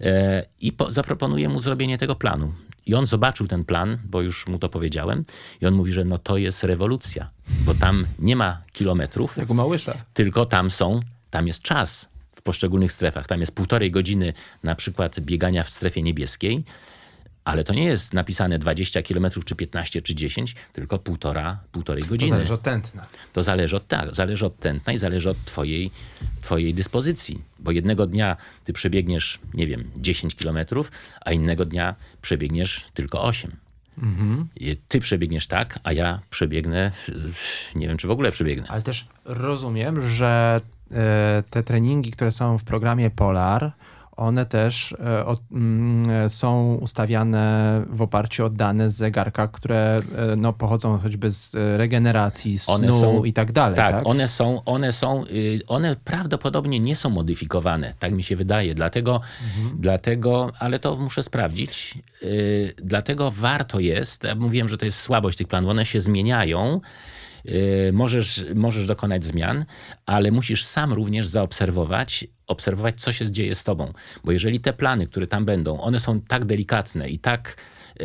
E, 0.00 0.46
I 0.60 0.72
po, 0.72 0.90
zaproponuję 0.90 1.48
mu 1.48 1.58
zrobienie 1.58 1.98
tego 1.98 2.14
planu. 2.14 2.52
I 2.86 2.94
on 2.94 3.06
zobaczył 3.06 3.46
ten 3.46 3.64
plan, 3.64 3.98
bo 4.04 4.22
już 4.22 4.46
mu 4.46 4.58
to 4.58 4.68
powiedziałem, 4.68 5.24
i 5.60 5.66
on 5.66 5.74
mówi, 5.74 5.92
że 5.92 6.04
no 6.04 6.18
to 6.18 6.36
jest 6.36 6.64
rewolucja, 6.64 7.30
bo 7.64 7.74
tam 7.74 8.04
nie 8.18 8.36
ma 8.36 8.60
kilometrów, 8.72 9.36
Jak 9.36 9.50
u 9.50 9.54
Małysza. 9.54 9.94
tylko 10.14 10.44
tam 10.46 10.70
są, 10.70 11.00
tam 11.30 11.46
jest 11.46 11.62
czas 11.62 12.08
w 12.36 12.42
poszczególnych 12.42 12.92
strefach. 12.92 13.26
Tam 13.26 13.40
jest 13.40 13.54
półtorej 13.54 13.90
godziny 13.90 14.32
na 14.62 14.74
przykład 14.74 15.20
biegania 15.20 15.62
w 15.64 15.70
strefie 15.70 16.02
niebieskiej, 16.02 16.64
ale 17.46 17.64
to 17.64 17.74
nie 17.74 17.84
jest 17.84 18.14
napisane 18.14 18.58
20 18.58 19.02
km, 19.02 19.26
czy 19.44 19.54
15, 19.56 20.02
czy 20.02 20.14
10, 20.14 20.54
tylko 20.72 20.98
półtora, 20.98 21.58
półtorej 21.72 22.02
To 22.02 22.08
godziny. 22.08 22.30
zależy 22.30 22.54
od 22.54 22.62
tętna. 22.62 23.06
To 23.32 23.42
zależy 23.42 23.76
od, 23.76 23.88
tak, 23.88 24.14
zależy 24.14 24.46
od 24.46 24.58
tętna 24.58 24.92
i 24.92 24.98
zależy 24.98 25.30
od 25.30 25.44
twojej, 25.44 25.90
twojej 26.40 26.74
dyspozycji. 26.74 27.42
Bo 27.58 27.70
jednego 27.70 28.06
dnia 28.06 28.36
ty 28.64 28.72
przebiegniesz, 28.72 29.38
nie 29.54 29.66
wiem, 29.66 29.84
10 29.96 30.34
kilometrów, 30.34 30.92
a 31.20 31.32
innego 31.32 31.64
dnia 31.64 31.94
przebiegniesz 32.22 32.88
tylko 32.94 33.24
8. 33.24 33.52
I 34.56 34.76
Ty 34.88 35.00
przebiegniesz 35.00 35.46
tak, 35.46 35.78
a 35.84 35.92
ja 35.92 36.20
przebiegnę, 36.30 36.92
nie 37.74 37.88
wiem, 37.88 37.96
czy 37.96 38.08
w 38.08 38.10
ogóle 38.10 38.32
przebiegnę. 38.32 38.66
Ale 38.68 38.82
też 38.82 39.06
rozumiem, 39.24 40.08
że 40.08 40.60
e, 40.92 41.42
te 41.50 41.62
treningi, 41.62 42.10
które 42.10 42.32
są 42.32 42.58
w 42.58 42.64
programie 42.64 43.10
Polar, 43.10 43.72
one 44.16 44.46
też 44.46 44.92
e, 44.92 45.36
mm, 45.52 46.30
są 46.30 46.74
ustawiane 46.74 47.82
w 47.90 48.02
oparciu 48.02 48.44
o 48.44 48.50
dane 48.50 48.90
z 48.90 48.96
zegarka, 48.96 49.48
które 49.48 49.96
e, 49.96 50.36
no, 50.36 50.52
pochodzą 50.52 50.98
choćby 50.98 51.30
z 51.30 51.54
e, 51.54 51.76
regeneracji, 51.76 52.58
snu 52.58 52.74
One 52.74 52.92
są- 52.92 53.24
i 53.24 53.32
tak 53.32 53.52
dalej. 53.52 53.76
Tak, 53.76 53.94
Tak, 53.94 54.06
one 54.06 54.28
są, 54.28 54.64
one 54.64 54.92
są, 54.92 55.24
y, 55.24 55.60
one 55.68 55.96
prawdopodobnie 56.04 56.80
nie 56.80 56.96
są 56.96 57.10
modyfikowane, 57.10 57.94
tak 57.98 58.12
mi 58.12 58.22
się 58.22 58.36
wydaje, 58.36 58.74
dlatego, 58.74 59.20
dlatego 59.74 60.50
ale 60.58 60.78
to 60.78 60.96
muszę 60.96 61.22
sprawdzić, 61.22 61.98
y, 62.22 62.74
dlatego 62.76 63.30
warto 63.30 63.80
jest, 63.80 64.24
ja 64.24 64.34
mówiłem, 64.34 64.68
że 64.68 64.78
to 64.78 64.84
jest 64.84 65.00
słabość 65.00 65.38
tych 65.38 65.48
planów, 65.48 65.70
one 65.70 65.84
się 65.86 66.00
zmieniają, 66.00 66.80
możesz, 67.92 68.44
możesz 68.54 68.86
dokonać 68.86 69.24
zmian, 69.24 69.64
ale 70.06 70.30
musisz 70.30 70.64
sam 70.64 70.92
również 70.92 71.26
zaobserwować, 71.26 72.26
obserwować, 72.46 73.00
co 73.00 73.12
się 73.12 73.32
dzieje 73.32 73.54
z 73.54 73.64
tobą, 73.64 73.92
bo 74.24 74.32
jeżeli 74.32 74.60
te 74.60 74.72
plany, 74.72 75.06
które 75.06 75.26
tam 75.26 75.44
będą, 75.44 75.80
one 75.80 76.00
są 76.00 76.20
tak 76.20 76.44
delikatne 76.44 77.08
i 77.08 77.18
tak... 77.18 77.56
y, 78.00 78.04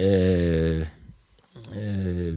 y, 1.76 2.36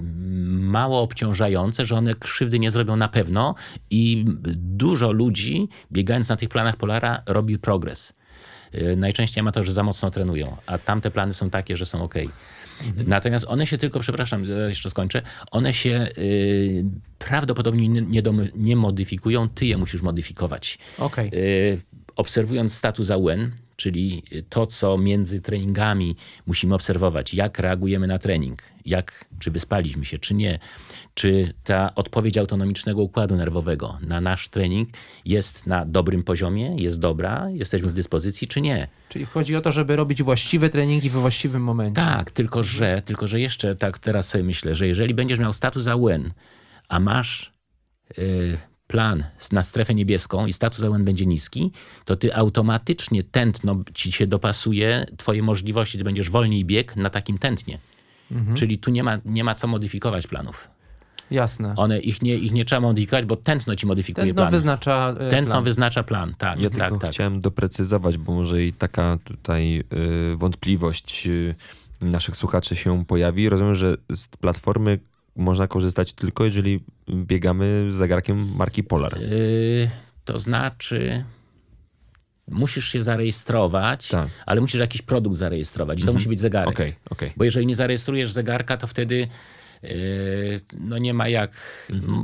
mało 0.48 1.02
obciążające, 1.02 1.84
że 1.84 1.94
one 1.94 2.14
krzywdy 2.14 2.58
nie 2.58 2.70
zrobią 2.70 2.96
na 2.96 3.08
pewno 3.08 3.54
i 3.90 4.24
dużo 4.56 5.12
ludzi 5.12 5.68
biegając 5.92 6.28
na 6.28 6.36
tych 6.36 6.48
planach 6.48 6.76
Polara 6.76 7.22
robi 7.26 7.58
progres. 7.58 8.14
Y, 8.74 8.96
Najczęściej 8.96 9.40
amatorzy 9.40 9.72
za 9.72 9.82
mocno 9.82 10.10
trenują, 10.10 10.56
a 10.66 10.78
tamte 10.78 11.10
plany 11.10 11.32
są 11.32 11.50
takie, 11.50 11.76
że 11.76 11.86
są 11.86 12.02
ok. 12.02 12.14
Natomiast 13.06 13.46
one 13.48 13.66
się 13.66 13.78
tylko, 13.78 14.00
przepraszam, 14.00 14.44
jeszcze 14.68 14.90
skończę, 14.90 15.22
one 15.50 15.72
się 15.72 16.08
y, 16.18 16.84
prawdopodobnie 17.18 17.88
nie, 17.88 18.22
nie, 18.54 18.76
modyfikują, 18.76 19.48
ty 19.48 19.66
je 19.66 19.78
musisz 19.78 20.02
modyfikować. 20.02 20.78
Okej. 20.98 21.30
Y, 21.34 21.80
obserwując 22.16 22.74
status 22.74 23.10
AUN, 23.10 23.50
czyli 23.76 24.22
to, 24.48 24.66
co 24.66 24.98
między 24.98 25.40
treningami 25.40 26.16
musimy 26.46 26.74
obserwować, 26.74 27.34
jak 27.34 27.58
reagujemy 27.58 28.06
na 28.06 28.18
trening, 28.18 28.62
jak, 28.86 29.24
czy 29.38 29.50
wyspaliśmy 29.50 30.04
się, 30.04 30.18
czy 30.18 30.34
nie, 30.34 30.58
czy 31.14 31.54
ta 31.64 31.94
odpowiedź 31.94 32.38
autonomicznego 32.38 33.02
układu 33.02 33.36
nerwowego 33.36 33.98
na 34.00 34.20
nasz 34.20 34.48
trening 34.48 34.88
jest 35.24 35.66
na 35.66 35.84
dobrym 35.84 36.22
poziomie, 36.22 36.76
jest 36.76 37.00
dobra, 37.00 37.46
jesteśmy 37.50 37.90
w 37.90 37.94
dyspozycji, 37.94 38.48
czy 38.48 38.60
nie. 38.60 38.88
Czyli 39.08 39.26
chodzi 39.26 39.56
o 39.56 39.60
to, 39.60 39.72
żeby 39.72 39.96
robić 39.96 40.22
właściwe 40.22 40.70
treningi 40.70 41.10
we 41.10 41.20
właściwym 41.20 41.62
momencie. 41.62 42.02
Tak, 42.02 42.30
tylko 42.30 42.62
że, 42.62 43.02
tylko 43.04 43.26
że 43.26 43.40
jeszcze 43.40 43.74
tak 43.74 43.98
teraz 43.98 44.28
sobie 44.28 44.44
myślę, 44.44 44.74
że 44.74 44.86
jeżeli 44.86 45.14
będziesz 45.14 45.38
miał 45.38 45.52
status 45.52 45.86
AUN, 45.86 46.32
a 46.88 47.00
masz 47.00 47.52
y, 48.18 48.58
plan 48.86 49.24
na 49.52 49.62
strefę 49.62 49.94
niebieską 49.94 50.46
i 50.46 50.52
status 50.52 50.84
AUN 50.84 51.04
będzie 51.04 51.26
niski, 51.26 51.72
to 52.04 52.16
ty 52.16 52.34
automatycznie 52.34 53.24
tętno 53.24 53.82
ci 53.94 54.12
się 54.12 54.26
dopasuje, 54.26 55.06
twoje 55.16 55.42
możliwości, 55.42 55.98
ty 55.98 56.04
będziesz 56.04 56.30
wolniej 56.30 56.64
bieg 56.64 56.96
na 56.96 57.10
takim 57.10 57.38
tętnie. 57.38 57.78
Czyli 58.54 58.78
tu 58.78 58.90
nie 58.90 59.02
ma, 59.02 59.18
nie 59.24 59.44
ma 59.44 59.54
co 59.54 59.66
modyfikować 59.66 60.26
planów. 60.26 60.68
Jasne. 61.30 61.74
One, 61.76 62.00
ich, 62.00 62.22
nie, 62.22 62.34
ich 62.34 62.52
nie 62.52 62.64
trzeba 62.64 62.80
modyfikować, 62.80 63.24
bo 63.24 63.36
tętno 63.36 63.76
ci 63.76 63.86
modyfikuje 63.86 64.26
Tętno 64.26 64.42
plan. 64.42 64.50
wyznacza 64.50 65.14
e, 65.18 65.28
Tętno 65.28 65.52
plan. 65.54 65.64
wyznacza 65.64 66.02
plan, 66.02 66.34
tak, 66.38 66.60
Ja 66.60 66.70
tak, 66.70 66.80
tylko 66.80 66.98
tak. 66.98 67.10
chciałem 67.10 67.40
doprecyzować, 67.40 68.18
bo 68.18 68.34
może 68.34 68.64
i 68.64 68.72
taka 68.72 69.18
tutaj 69.24 69.84
y, 70.32 70.36
wątpliwość 70.36 71.26
y, 71.26 71.54
naszych 72.00 72.36
słuchaczy 72.36 72.76
się 72.76 73.04
pojawi. 73.04 73.48
Rozumiem, 73.48 73.74
że 73.74 73.96
z 74.12 74.28
platformy 74.28 74.98
można 75.36 75.68
korzystać 75.68 76.12
tylko 76.12 76.44
jeżeli 76.44 76.80
biegamy 77.10 77.86
z 77.90 77.94
zegarkiem 77.94 78.56
marki 78.56 78.84
Polar. 78.84 79.20
Yy, 79.20 79.90
to 80.24 80.38
znaczy, 80.38 81.24
musisz 82.48 82.88
się 82.88 83.02
zarejestrować, 83.02 84.08
Tak. 84.08 84.28
ale 84.46 84.60
musisz 84.60 84.80
jakiś 84.80 85.02
produkt 85.02 85.36
zarejestrować 85.36 86.00
i 86.02 86.04
to 86.04 86.12
musi 86.12 86.28
być 86.28 86.40
zegarek. 86.40 86.68
Okej, 86.74 86.94
okej. 87.10 87.32
Bo 87.36 87.44
jeżeli 87.44 87.66
nie 87.66 87.74
zarejestrujesz 87.74 88.32
zegarka, 88.32 88.76
to 88.76 88.86
wtedy 88.86 89.28
no 90.80 90.98
nie 90.98 91.14
ma 91.14 91.28
jak. 91.28 91.50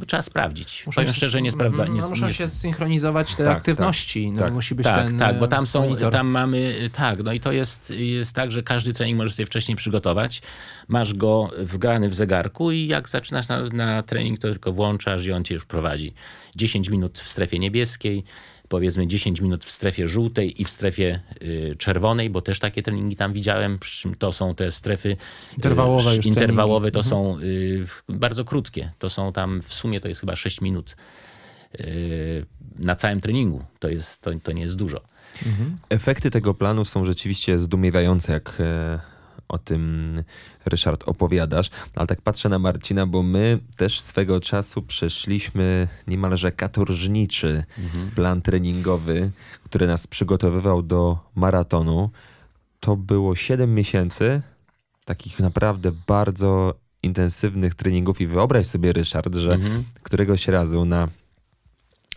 Trzeba 0.06 0.22
sprawdzić. 0.22 0.84
Powiem 0.94 1.10
się- 1.10 1.16
szczerze, 1.16 1.42
nie 1.42 1.50
sprawdza. 1.50 1.86
Nie, 1.86 2.00
no, 2.00 2.08
muszą 2.08 2.26
nie, 2.26 2.34
się 2.34 2.48
synchronizować 2.48 3.34
te 3.34 3.44
Tak, 3.44 3.56
aktywności. 3.56 4.32
No, 4.32 4.40
tak. 4.42 4.52
Musi 4.52 4.74
być 4.74 4.84
tak, 4.86 5.08
ten 5.08 5.18
tak, 5.18 5.38
bo 5.38 5.46
tam 5.46 5.66
są, 5.66 5.80
monitor. 5.88 6.12
tam 6.12 6.26
mamy, 6.26 6.90
tak, 6.92 7.22
no 7.22 7.32
i 7.32 7.40
to 7.40 7.52
jest, 7.52 7.90
jest 7.90 8.32
tak, 8.34 8.52
że 8.52 8.62
każdy 8.62 8.92
trening 8.92 9.18
możesz 9.18 9.34
sobie 9.34 9.46
wcześniej 9.46 9.76
przygotować. 9.76 10.42
Masz 10.88 11.14
go 11.14 11.50
wgrany 11.58 12.08
w 12.08 12.14
zegarku 12.14 12.72
i 12.72 12.86
jak 12.86 13.08
zaczynasz 13.08 13.48
na, 13.48 13.62
na 13.62 14.02
trening, 14.02 14.38
to 14.38 14.48
tylko 14.48 14.72
włączasz 14.72 15.26
i 15.26 15.32
on 15.32 15.44
cię 15.44 15.54
już 15.54 15.64
prowadzi. 15.64 16.14
10 16.56 16.88
minut 16.88 17.18
w 17.18 17.28
strefie 17.28 17.58
niebieskiej, 17.58 18.24
powiedzmy 18.70 19.06
10 19.06 19.40
minut 19.40 19.64
w 19.64 19.70
strefie 19.70 20.08
żółtej 20.08 20.62
i 20.62 20.64
w 20.64 20.70
strefie 20.70 21.20
y, 21.42 21.76
czerwonej, 21.78 22.30
bo 22.30 22.40
też 22.40 22.58
takie 22.58 22.82
treningi 22.82 23.16
tam 23.16 23.32
widziałem. 23.32 23.78
To 24.18 24.32
są 24.32 24.54
te 24.54 24.72
strefy 24.72 25.08
y, 25.08 25.16
Interwałowe 25.56 26.16
już 26.16 26.26
interwałowe 26.26 26.90
to 26.90 27.02
są 27.02 27.38
y, 27.38 27.86
bardzo 28.08 28.44
krótkie. 28.44 28.90
To 28.98 29.10
są 29.10 29.32
tam 29.32 29.62
w 29.62 29.74
sumie 29.74 30.00
to 30.00 30.08
jest 30.08 30.20
chyba 30.20 30.36
6 30.36 30.60
minut 30.60 30.96
na 32.78 32.96
całym 32.96 33.20
treningu. 33.20 33.64
To, 33.78 33.88
jest, 33.88 34.22
to, 34.22 34.30
to 34.42 34.52
nie 34.52 34.62
jest 34.62 34.76
dużo. 34.76 35.00
Efekty 35.88 36.30
tego 36.30 36.54
planu 36.54 36.84
są 36.84 37.04
rzeczywiście 37.04 37.58
zdumiewające, 37.58 38.32
jak 38.32 38.56
e, 38.60 39.00
o 39.50 39.58
tym 39.58 40.22
Ryszard 40.66 41.08
opowiadasz. 41.08 41.70
Ale 41.94 42.06
tak 42.06 42.22
patrzę 42.22 42.48
na 42.48 42.58
Marcina, 42.58 43.06
bo 43.06 43.22
my 43.22 43.58
też 43.76 44.00
swego 44.00 44.40
czasu 44.40 44.82
przeszliśmy 44.82 45.88
niemalże 46.06 46.52
katorżniczy 46.52 47.64
plan 48.14 48.42
treningowy, 48.42 49.30
który 49.64 49.86
nas 49.86 50.06
przygotowywał 50.06 50.82
do 50.82 51.18
maratonu. 51.34 52.10
To 52.80 52.96
było 52.96 53.36
7 53.36 53.74
miesięcy 53.74 54.42
takich 55.04 55.38
naprawdę 55.38 55.92
bardzo 56.06 56.74
intensywnych 57.02 57.74
treningów 57.74 58.20
i 58.20 58.26
wyobraź 58.26 58.66
sobie, 58.66 58.92
Ryszard, 58.92 59.34
że 59.34 59.58
któregoś 60.02 60.48
razu 60.48 60.84
na 60.84 61.08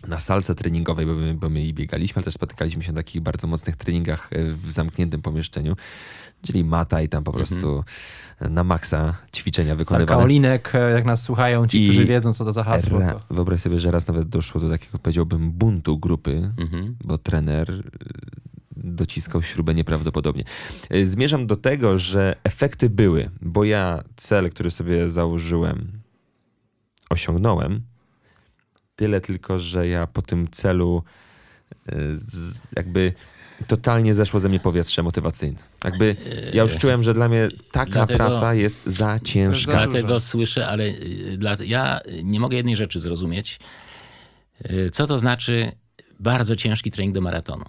na 0.08 0.20
salce 0.20 0.54
treningowej, 0.54 1.06
bo 1.06 1.14
my, 1.14 1.34
bo 1.34 1.48
my 1.48 1.62
i 1.66 1.74
biegaliśmy, 1.74 2.18
ale 2.18 2.24
też 2.24 2.34
spotykaliśmy 2.34 2.82
się 2.82 2.92
na 2.92 2.96
takich 2.96 3.22
bardzo 3.22 3.46
mocnych 3.46 3.76
treningach 3.76 4.28
e, 4.32 4.44
w 4.44 4.72
zamkniętym 4.72 5.22
pomieszczeniu, 5.22 5.76
czyli 6.42 6.64
mata 6.64 7.02
i 7.02 7.08
tam 7.08 7.24
po 7.24 7.32
prostu 7.32 7.84
na 8.40 8.64
maksa 8.64 9.16
ćwiczenia 9.36 9.76
wykonywane. 9.76 10.22
Olinek, 10.22 10.74
e, 10.74 10.78
jak 10.90 11.04
nas 11.04 11.22
słuchają, 11.22 11.66
ci, 11.66 11.82
I 11.82 11.88
którzy 11.88 12.04
wiedzą, 12.04 12.32
co 12.32 12.44
to 12.44 12.52
za 12.52 12.64
hasło. 12.64 12.98
Ra- 12.98 13.12
To... 13.14 13.34
Wyobraź 13.34 13.60
sobie, 13.60 13.80
że 13.80 13.90
raz 13.90 14.06
nawet 14.06 14.28
doszło 14.28 14.60
do 14.60 14.68
takiego, 14.70 14.98
powiedziałbym, 14.98 15.50
buntu 15.52 15.98
grupy, 15.98 16.52
Mhm. 16.58 16.96
bo 17.04 17.18
trener 17.18 17.70
y, 17.70 17.82
dociskał 18.76 19.42
śrubę 19.42 19.74
nieprawdopodobnie. 19.74 20.44
Y, 20.94 21.06
Zmierzam 21.06 21.46
do 21.46 21.56
tego, 21.56 21.98
że 21.98 22.36
efekty 22.44 22.90
były, 22.90 23.30
bo 23.42 23.64
ja 23.64 24.04
cel, 24.16 24.50
który 24.50 24.70
sobie 24.70 25.08
założyłem, 25.08 26.00
osiągnąłem. 27.10 27.80
Tyle 28.96 29.20
tylko, 29.20 29.58
że 29.58 29.88
ja 29.88 30.06
po 30.06 30.22
tym 30.22 30.48
celu 30.50 31.02
jakby 32.76 33.12
totalnie 33.66 34.14
zeszło 34.14 34.40
ze 34.40 34.48
mnie 34.48 34.60
powietrze 34.60 35.02
motywacyjne. 35.02 35.58
Jakby 35.84 36.16
ja 36.52 36.62
już 36.62 36.76
czułem, 36.76 37.02
że 37.02 37.14
dla 37.14 37.28
mnie 37.28 37.48
taka 37.72 37.90
Dlatego- 37.92 38.16
praca 38.16 38.54
jest 38.54 38.86
za 38.86 39.20
ciężka. 39.20 39.72
Za 39.72 39.78
Dlatego 39.86 40.20
słyszę, 40.20 40.66
ale 40.68 40.84
y, 40.84 41.36
dla, 41.38 41.56
ja 41.66 42.00
nie 42.22 42.40
mogę 42.40 42.56
jednej 42.56 42.76
rzeczy 42.76 43.00
zrozumieć. 43.00 43.58
Y, 44.70 44.90
Co 44.92 45.06
to 45.06 45.18
znaczy 45.18 45.72
bardzo 46.20 46.56
ciężki 46.56 46.90
trening 46.90 47.14
do 47.14 47.20
maratonu? 47.20 47.64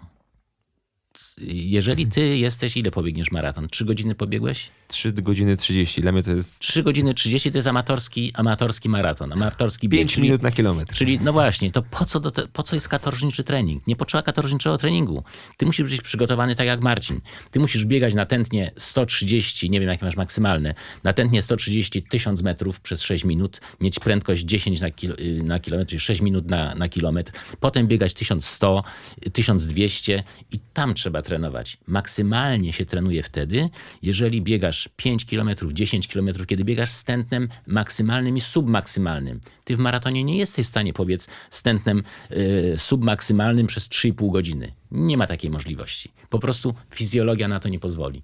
Jeżeli 1.48 2.08
ty 2.08 2.38
jesteś, 2.38 2.78
ile 2.78 2.92
pobiegniesz 2.92 3.32
maraton? 3.32 3.68
Trzy 3.70 3.86
godziny 3.86 4.16
pobiegłeś? 4.16 4.70
3 4.88 5.14
godziny 5.14 5.58
30. 5.58 6.02
Dla 6.02 6.12
mnie 6.12 6.24
to 6.24 6.32
jest 6.32 6.60
3 6.60 6.84
godziny 6.84 7.14
30 7.14 7.52
to 7.52 7.58
jest 7.58 7.68
amatorski, 7.68 8.32
amatorski 8.34 8.90
maraton, 8.90 9.34
amatorski 9.34 9.90
bieg. 9.90 10.00
5 10.00 10.14
czyli- 10.14 10.24
minut 10.28 10.42
na 10.42 10.52
kilometr. 10.52 10.94
Czyli 10.94 11.20
no 11.20 11.34
właśnie, 11.34 11.72
to 11.72 11.82
po 11.84 12.06
co, 12.06 12.20
do 12.20 12.32
te, 12.32 12.48
po 12.48 12.64
co 12.64 12.76
jest 12.76 12.88
katorżniczy 12.88 13.44
trening? 13.44 13.88
Nie 13.88 13.96
potrzeba 13.96 14.22
katorżniczego 14.22 14.78
treningu. 14.78 15.24
Ty 15.58 15.66
musisz 15.66 15.90
być 15.90 16.02
przygotowany 16.02 16.56
tak 16.56 16.68
jak 16.68 16.82
Marcin. 16.82 17.22
Ty 17.52 17.60
musisz 17.60 17.86
biegać 17.86 18.14
na 18.14 18.26
tętnie 18.26 18.72
130, 18.78 19.70
nie 19.70 19.80
wiem 19.80 19.90
jakie 19.90 20.06
masz 20.06 20.16
maksymalne, 20.16 20.74
na 21.04 21.14
tętnie 21.14 21.42
130 21.42 22.04
1000 22.04 22.42
metrów 22.42 22.80
przez 22.80 23.02
6 23.02 23.24
minut, 23.24 23.62
mieć 23.82 24.00
prędkość 24.00 24.44
10 24.44 24.82
na, 24.82 24.92
kilo, 24.92 25.16
y, 25.20 25.44
na 25.44 25.60
kilometr, 25.60 25.90
czyli 25.90 26.00
6 26.00 26.22
minut 26.22 26.50
na, 26.50 26.76
na 26.76 26.90
kilometr, 26.90 27.32
potem 27.60 27.88
biegać 27.88 28.14
1100, 28.14 28.84
y, 29.28 29.32
1200 29.32 30.24
i 30.52 30.60
tam 30.74 30.94
trzeba 30.94 31.05
trenować. 31.22 31.78
Maksymalnie 31.88 32.74
się 32.74 32.86
trenuje 32.86 33.24
wtedy, 33.24 33.70
jeżeli 34.02 34.42
biegasz 34.42 34.90
5 34.96 35.26
km, 35.26 35.50
10 35.72 36.08
km, 36.08 36.30
kiedy 36.48 36.64
biegasz 36.64 36.92
z 36.92 37.04
tętnem 37.04 37.50
maksymalnym 37.68 38.38
i 38.38 38.42
submaksymalnym. 38.42 39.40
Ty 39.64 39.76
w 39.76 39.80
maratonie 39.80 40.24
nie 40.24 40.38
jesteś 40.38 40.66
w 40.66 40.70
stanie 40.70 40.94
pobiec 40.94 41.28
z 41.50 41.64
tętnem 41.64 42.04
y, 42.32 42.74
submaksymalnym 42.78 43.68
przez 43.68 43.90
3,5 43.90 44.32
godziny. 44.32 44.72
Nie 44.92 45.18
ma 45.18 45.28
takiej 45.28 45.52
możliwości. 45.52 46.12
Po 46.30 46.40
prostu 46.40 46.74
fizjologia 46.90 47.48
na 47.48 47.60
to 47.60 47.70
nie 47.70 47.80
pozwoli. 47.80 48.22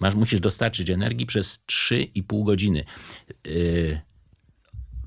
Masz, 0.00 0.14
musisz 0.14 0.40
dostarczyć 0.40 0.90
energii 0.90 1.26
przez 1.26 1.60
3,5 1.66 2.44
godziny. 2.44 2.84
Y, 3.46 4.00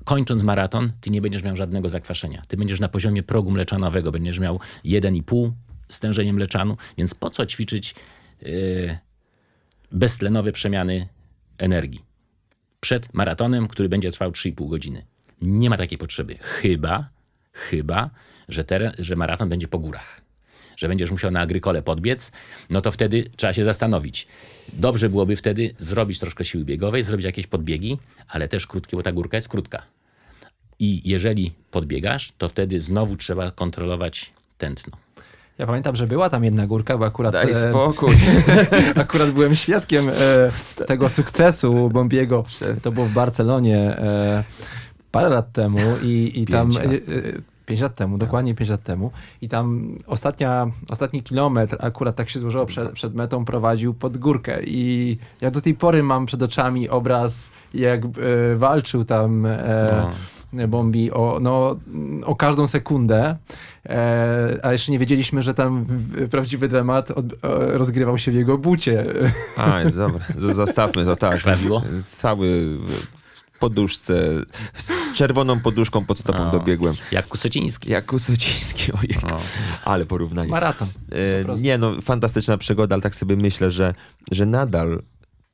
kończąc 0.06 0.42
maraton, 0.42 0.92
ty 1.00 1.10
nie 1.10 1.20
będziesz 1.20 1.42
miał 1.42 1.56
żadnego 1.56 1.88
zakwaszenia. 1.88 2.42
Ty 2.48 2.56
będziesz 2.56 2.80
na 2.80 2.88
poziomie 2.88 3.22
progu 3.22 3.50
mleczanowego, 3.50 4.12
będziesz 4.12 4.38
miał 4.38 4.60
1,5 4.84 5.50
stężenie 5.88 6.32
mleczanu, 6.32 6.76
więc 6.98 7.14
po 7.14 7.30
co 7.30 7.46
ćwiczyć 7.46 7.94
yy, 8.42 8.98
beztlenowe 9.92 10.52
przemiany 10.52 11.08
energii 11.58 12.06
przed 12.80 13.14
maratonem, 13.14 13.66
który 13.68 13.88
będzie 13.88 14.12
trwał 14.12 14.30
3,5 14.30 14.68
godziny? 14.68 15.04
Nie 15.42 15.70
ma 15.70 15.76
takiej 15.76 15.98
potrzeby. 15.98 16.38
Chyba, 16.40 17.08
chyba, 17.52 18.10
że, 18.48 18.64
teren, 18.64 18.92
że 18.98 19.16
maraton 19.16 19.48
będzie 19.48 19.68
po 19.68 19.78
górach. 19.78 20.20
Że 20.76 20.88
będziesz 20.88 21.10
musiał 21.10 21.30
na 21.30 21.40
agrykole 21.40 21.82
podbiec, 21.82 22.32
no 22.70 22.80
to 22.80 22.92
wtedy 22.92 23.30
trzeba 23.36 23.52
się 23.52 23.64
zastanowić. 23.64 24.26
Dobrze 24.72 25.08
byłoby 25.08 25.36
wtedy 25.36 25.74
zrobić 25.78 26.18
troszkę 26.18 26.44
siły 26.44 26.64
biegowej, 26.64 27.02
zrobić 27.02 27.24
jakieś 27.24 27.46
podbiegi, 27.46 27.98
ale 28.28 28.48
też 28.48 28.66
krótkie, 28.66 28.96
bo 28.96 29.02
ta 29.02 29.12
górka 29.12 29.36
jest 29.36 29.48
krótka. 29.48 29.82
I 30.78 31.02
jeżeli 31.04 31.52
podbiegasz, 31.70 32.32
to 32.38 32.48
wtedy 32.48 32.80
znowu 32.80 33.16
trzeba 33.16 33.50
kontrolować 33.50 34.32
tętno. 34.58 34.96
Ja 35.58 35.66
pamiętam, 35.66 35.96
że 35.96 36.06
była 36.06 36.30
tam 36.30 36.44
jedna 36.44 36.66
górka, 36.66 36.98
bo 36.98 37.04
akurat, 37.04 37.32
Daj 37.32 37.50
e, 37.50 37.54
spokój. 37.54 38.16
akurat 39.00 39.30
byłem 39.30 39.54
świadkiem 39.54 40.08
e, 40.08 40.84
tego 40.86 41.08
sukcesu 41.08 41.88
Bombiego. 41.88 42.44
To 42.82 42.92
było 42.92 43.06
w 43.06 43.12
Barcelonie 43.12 43.78
e, 43.78 44.44
parę 45.10 45.28
lat 45.28 45.52
temu 45.52 45.78
i, 46.02 46.32
i 46.34 46.46
tam... 46.46 46.70
Pięć 46.70 46.84
lat. 46.84 46.92
e, 46.92 47.28
e, 47.28 47.56
Pięć 47.66 47.80
lat 47.80 47.94
temu, 47.94 48.18
dokładnie 48.18 48.54
pięć 48.54 48.70
lat 48.70 48.82
temu. 48.82 49.10
I 49.42 49.48
tam 49.48 49.94
ostatnia, 50.06 50.66
ostatni 50.88 51.22
kilometr, 51.22 51.76
akurat 51.80 52.16
tak 52.16 52.30
się 52.30 52.40
złożyło, 52.40 52.66
przed, 52.66 52.92
przed 52.92 53.14
metą 53.14 53.44
prowadził 53.44 53.94
pod 53.94 54.18
górkę. 54.18 54.62
I 54.62 55.18
ja 55.40 55.50
do 55.50 55.60
tej 55.60 55.74
pory 55.74 56.02
mam 56.02 56.26
przed 56.26 56.42
oczami 56.42 56.88
obraz, 56.88 57.50
jak 57.74 58.04
e, 58.04 58.08
walczył 58.56 59.04
tam 59.04 59.46
e, 59.46 60.10
Bombi 60.68 61.10
o, 61.12 61.38
no, 61.40 61.76
o 62.24 62.36
każdą 62.36 62.66
sekundę. 62.66 63.36
E, 63.86 64.58
a 64.62 64.72
jeszcze 64.72 64.92
nie 64.92 64.98
wiedzieliśmy, 64.98 65.42
że 65.42 65.54
tam 65.54 65.84
w- 65.84 66.28
prawdziwy 66.28 66.68
dramat 66.68 67.10
od, 67.10 67.24
e, 67.32 67.36
rozgrywał 67.78 68.18
się 68.18 68.32
w 68.32 68.34
jego 68.34 68.58
bucie. 68.58 69.04
A, 69.56 69.84
dobra, 69.84 70.24
zostawmy 70.38 71.04
to 71.04 71.16
tak. 71.16 71.34
Krwawiło? 71.34 71.82
Cały 72.06 72.78
w 73.54 73.58
poduszce, 73.58 74.14
z 74.74 75.12
czerwoną 75.12 75.60
poduszką 75.60 76.04
pod 76.04 76.18
stopą 76.18 76.48
O. 76.48 76.50
dobiegłem. 76.50 76.94
Jak 77.12 77.26
Kusociński. 77.26 77.90
Jak 77.90 78.06
Kusociński, 78.06 78.92
ojej. 78.98 79.16
Ale 79.84 80.06
porównanie. 80.06 80.50
Maraton. 80.50 80.88
E, 81.56 81.58
nie 81.60 81.78
no, 81.78 82.00
fantastyczna 82.00 82.58
przygoda, 82.58 82.94
ale 82.94 83.02
tak 83.02 83.14
sobie 83.16 83.36
myślę, 83.36 83.70
że, 83.70 83.94
że 84.32 84.46
nadal 84.46 85.02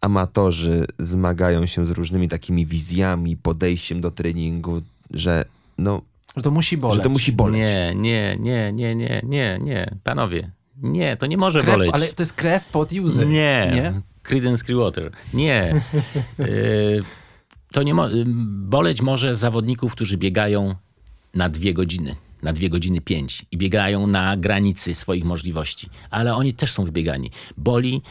amatorzy 0.03 0.87
zmagają 0.99 1.67
się 1.67 1.87
z 1.87 1.91
różnymi 1.91 2.29
takimi 2.29 2.67
wizjami, 2.67 3.37
podejściem 3.37 4.01
do 4.01 4.11
treningu, 4.11 4.83
że 5.11 5.45
no, 5.79 6.03
Że 6.37 6.43
to 6.43 6.51
musi 6.51 6.77
boleć. 6.77 6.97
że 6.97 7.03
to 7.03 7.11
musi 7.11 7.33
boleć. 7.33 7.59
Nie, 7.61 7.93
nie, 7.97 8.37
nie, 8.41 8.73
nie, 8.73 8.95
nie, 8.95 9.21
nie, 9.25 9.59
nie. 9.63 9.95
Panowie, 10.05 10.51
nie, 10.83 11.17
to 11.17 11.27
nie 11.27 11.37
może 11.37 11.61
krew, 11.61 11.75
boleć. 11.75 11.91
Ale 11.95 12.07
to 12.09 12.23
jest 12.23 12.33
krew 12.33 12.65
pod 12.65 12.93
łzy. 12.93 13.27
Nie. 13.27 13.71
Nie? 13.75 14.01
Creedence 14.23 14.65
Clearwater. 14.65 15.11
Nie. 15.35 15.83
Y, 16.41 17.03
to 17.73 17.83
nie 17.83 17.95
mo- 17.95 18.11
y, 18.13 18.25
boleć 18.69 19.03
może 19.03 19.37
zawodników, 19.37 19.93
którzy 19.93 20.17
biegają 20.19 20.75
na 21.35 21.49
dwie 21.49 21.75
godziny, 21.75 22.15
na 22.43 22.53
dwie 22.53 22.69
godziny 22.71 23.01
pięć 23.01 23.47
i 23.51 23.57
biegają 23.57 24.07
na 24.07 24.37
granicy 24.37 24.95
swoich 24.95 25.25
możliwości, 25.25 25.89
ale 26.11 26.35
oni 26.35 26.55
też 26.55 26.73
są 26.73 26.85
wybiegani. 26.85 27.31
Boli. 27.57 28.03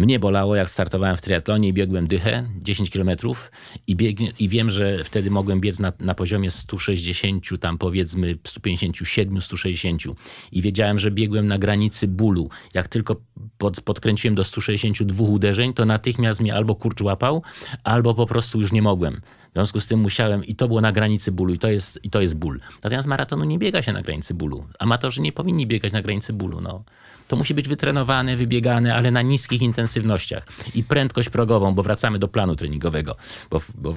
Mnie 0.00 0.18
bolało, 0.18 0.56
jak 0.56 0.70
startowałem 0.70 1.16
w 1.16 1.20
triatlonie 1.20 1.68
i 1.68 1.72
biegłem 1.72 2.06
dychę 2.06 2.48
10 2.62 2.90
kilometrów 2.90 3.50
i, 3.86 3.96
biegnie, 3.96 4.32
i 4.38 4.48
wiem, 4.48 4.70
że 4.70 5.04
wtedy 5.04 5.30
mogłem 5.30 5.60
biec 5.60 5.78
na, 5.78 5.92
na 6.00 6.14
poziomie 6.14 6.50
160, 6.50 7.44
tam 7.60 7.78
powiedzmy 7.78 8.38
157, 8.44 9.40
160 9.40 10.02
i 10.52 10.62
wiedziałem, 10.62 10.98
że 10.98 11.10
biegłem 11.10 11.46
na 11.46 11.58
granicy 11.58 12.08
bólu. 12.08 12.50
Jak 12.74 12.88
tylko 12.88 13.16
pod, 13.58 13.80
podkręciłem 13.80 14.34
do 14.34 14.44
162 14.44 15.24
uderzeń, 15.24 15.74
to 15.74 15.84
natychmiast 15.84 16.40
mnie 16.40 16.54
albo 16.54 16.74
kurcz 16.74 17.00
łapał, 17.00 17.42
albo 17.84 18.14
po 18.14 18.26
prostu 18.26 18.60
już 18.60 18.72
nie 18.72 18.82
mogłem. 18.82 19.20
W 19.50 19.52
związku 19.52 19.80
z 19.80 19.86
tym 19.86 20.00
musiałem, 20.00 20.44
i 20.44 20.54
to 20.54 20.68
było 20.68 20.80
na 20.80 20.92
granicy 20.92 21.32
bólu, 21.32 21.54
i 21.54 21.58
to 21.58 21.68
jest, 21.68 22.00
i 22.02 22.10
to 22.10 22.20
jest 22.20 22.36
ból. 22.36 22.60
Natomiast 22.82 23.08
maratonu 23.08 23.44
nie 23.44 23.58
biega 23.58 23.82
się 23.82 23.92
na 23.92 24.02
granicy 24.02 24.34
bólu. 24.34 24.64
Amatorzy 24.78 25.20
nie 25.20 25.32
powinni 25.32 25.66
biegać 25.66 25.92
na 25.92 26.02
granicy 26.02 26.32
bólu. 26.32 26.60
No. 26.60 26.84
To 27.30 27.36
musi 27.36 27.54
być 27.54 27.68
wytrenowane, 27.68 28.36
wybiegane, 28.36 28.94
ale 28.94 29.10
na 29.10 29.22
niskich 29.22 29.62
intensywnościach. 29.62 30.46
I 30.74 30.84
prędkość 30.84 31.28
progową, 31.28 31.74
bo 31.74 31.82
wracamy 31.82 32.18
do 32.18 32.28
planu 32.28 32.56
treningowego, 32.56 33.16
bo, 33.50 33.60
bo 33.74 33.94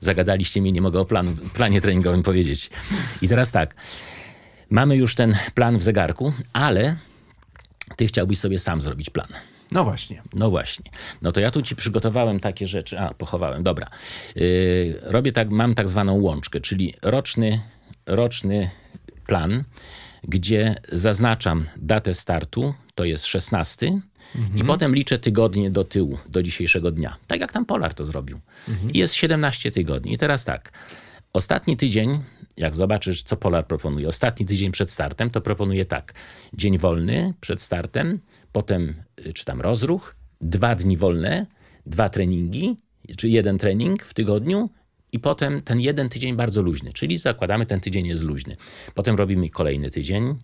zagadaliście 0.00 0.60
mnie, 0.60 0.72
nie 0.72 0.80
mogę 0.80 1.00
o 1.00 1.04
planu, 1.04 1.36
planie 1.54 1.80
treningowym 1.80 2.22
powiedzieć. 2.22 2.70
I 3.22 3.28
teraz 3.28 3.52
tak, 3.52 3.74
mamy 4.70 4.96
już 4.96 5.14
ten 5.14 5.36
plan 5.54 5.78
w 5.78 5.82
zegarku, 5.82 6.32
ale 6.52 6.96
ty 7.96 8.06
chciałbyś 8.06 8.38
sobie 8.38 8.58
sam 8.58 8.80
zrobić 8.80 9.10
plan. 9.10 9.28
No 9.70 9.84
właśnie. 9.84 10.22
No 10.34 10.50
właśnie. 10.50 10.90
No 11.22 11.32
to 11.32 11.40
ja 11.40 11.50
tu 11.50 11.62
ci 11.62 11.76
przygotowałem 11.76 12.40
takie 12.40 12.66
rzeczy. 12.66 12.98
A, 12.98 13.14
pochowałem, 13.14 13.62
dobra. 13.62 13.86
Yy, 14.36 14.98
robię 15.02 15.32
tak, 15.32 15.50
mam 15.50 15.74
tak 15.74 15.88
zwaną 15.88 16.20
łączkę, 16.20 16.60
czyli 16.60 16.94
roczny, 17.02 17.60
roczny 18.06 18.70
plan, 19.26 19.64
gdzie 20.28 20.76
zaznaczam 20.92 21.66
datę 21.76 22.14
startu, 22.14 22.74
to 22.94 23.04
jest 23.04 23.26
16, 23.26 24.00
i 24.56 24.64
potem 24.64 24.94
liczę 24.94 25.18
tygodnie 25.18 25.70
do 25.70 25.84
tyłu, 25.84 26.18
do 26.28 26.42
dzisiejszego 26.42 26.90
dnia. 26.90 27.16
Tak 27.26 27.40
jak 27.40 27.52
tam 27.52 27.66
Polar 27.66 27.94
to 27.94 28.04
zrobił. 28.04 28.40
I 28.94 28.98
jest 28.98 29.14
17 29.14 29.70
tygodni. 29.70 30.12
I 30.12 30.18
teraz 30.18 30.44
tak. 30.44 30.72
Ostatni 31.32 31.76
tydzień, 31.76 32.18
jak 32.56 32.74
zobaczysz, 32.74 33.22
co 33.22 33.36
Polar 33.36 33.66
proponuje, 33.66 34.08
ostatni 34.08 34.46
tydzień 34.46 34.72
przed 34.72 34.90
startem, 34.90 35.30
to 35.30 35.40
proponuje 35.40 35.84
tak. 35.84 36.14
Dzień 36.54 36.78
wolny 36.78 37.34
przed 37.40 37.62
startem, 37.62 38.18
potem 38.52 38.94
y, 39.26 39.32
czy 39.32 39.44
tam 39.44 39.60
rozruch, 39.60 40.16
dwa 40.40 40.74
dni 40.74 40.96
wolne, 40.96 41.46
dwa 41.86 42.08
treningi, 42.08 42.76
czy 43.16 43.28
jeden 43.28 43.58
trening 43.58 44.04
w 44.04 44.14
tygodniu 44.14 44.70
i 45.12 45.18
potem 45.18 45.62
ten 45.62 45.80
jeden 45.80 46.08
tydzień 46.08 46.36
bardzo 46.36 46.62
luźny, 46.62 46.92
czyli 46.92 47.18
zakładamy, 47.18 47.66
ten 47.66 47.80
tydzień 47.80 48.06
jest 48.06 48.22
luźny. 48.22 48.56
Potem 48.94 49.16
robimy 49.16 49.50
kolejny 49.50 49.90
tydzień 49.90 50.34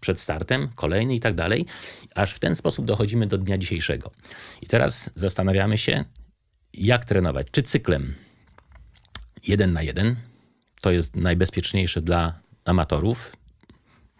przed 0.00 0.20
startem, 0.20 0.68
kolejny 0.74 1.14
i 1.14 1.20
tak 1.20 1.34
dalej, 1.34 1.66
aż 2.14 2.34
w 2.34 2.38
ten 2.38 2.56
sposób 2.56 2.84
dochodzimy 2.84 3.26
do 3.26 3.38
dnia 3.38 3.58
dzisiejszego. 3.58 4.10
I 4.62 4.66
teraz 4.66 5.10
zastanawiamy 5.14 5.78
się, 5.78 6.04
jak 6.74 7.04
trenować. 7.04 7.46
Czy 7.50 7.62
cyklem 7.62 8.14
jeden 9.46 9.72
na 9.72 9.82
jeden, 9.82 10.16
to 10.80 10.90
jest 10.90 11.16
najbezpieczniejsze 11.16 12.02
dla 12.02 12.40
amatorów, 12.64 13.36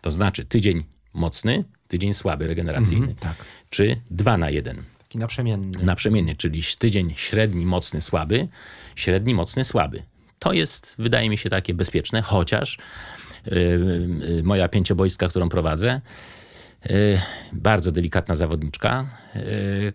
to 0.01 0.11
znaczy 0.11 0.44
tydzień 0.44 0.84
mocny, 1.14 1.64
tydzień 1.88 2.14
słaby, 2.14 2.46
regeneracyjny, 2.46 3.14
tak. 3.20 3.36
czy 3.70 4.01
2 4.11 4.38
na 4.38 4.51
1 4.51 4.84
Taki 5.11 5.18
naprzemienny. 5.18 5.84
naprzemienny, 5.84 6.36
czyli 6.36 6.62
tydzień 6.78 7.12
średni, 7.16 7.66
mocny, 7.66 8.00
słaby, 8.00 8.48
średni, 8.96 9.34
mocny, 9.34 9.64
słaby. 9.64 10.02
To 10.38 10.52
jest, 10.52 10.94
wydaje 10.98 11.30
mi 11.30 11.38
się, 11.38 11.50
takie 11.50 11.74
bezpieczne, 11.74 12.22
chociaż 12.22 12.78
yy, 13.46 14.42
moja 14.42 14.68
pięciobojska, 14.68 15.28
którą 15.28 15.48
prowadzę, 15.48 16.00
yy, 16.84 17.20
bardzo 17.52 17.92
delikatna 17.92 18.34
zawodniczka 18.34 19.06
yy, 19.34 19.92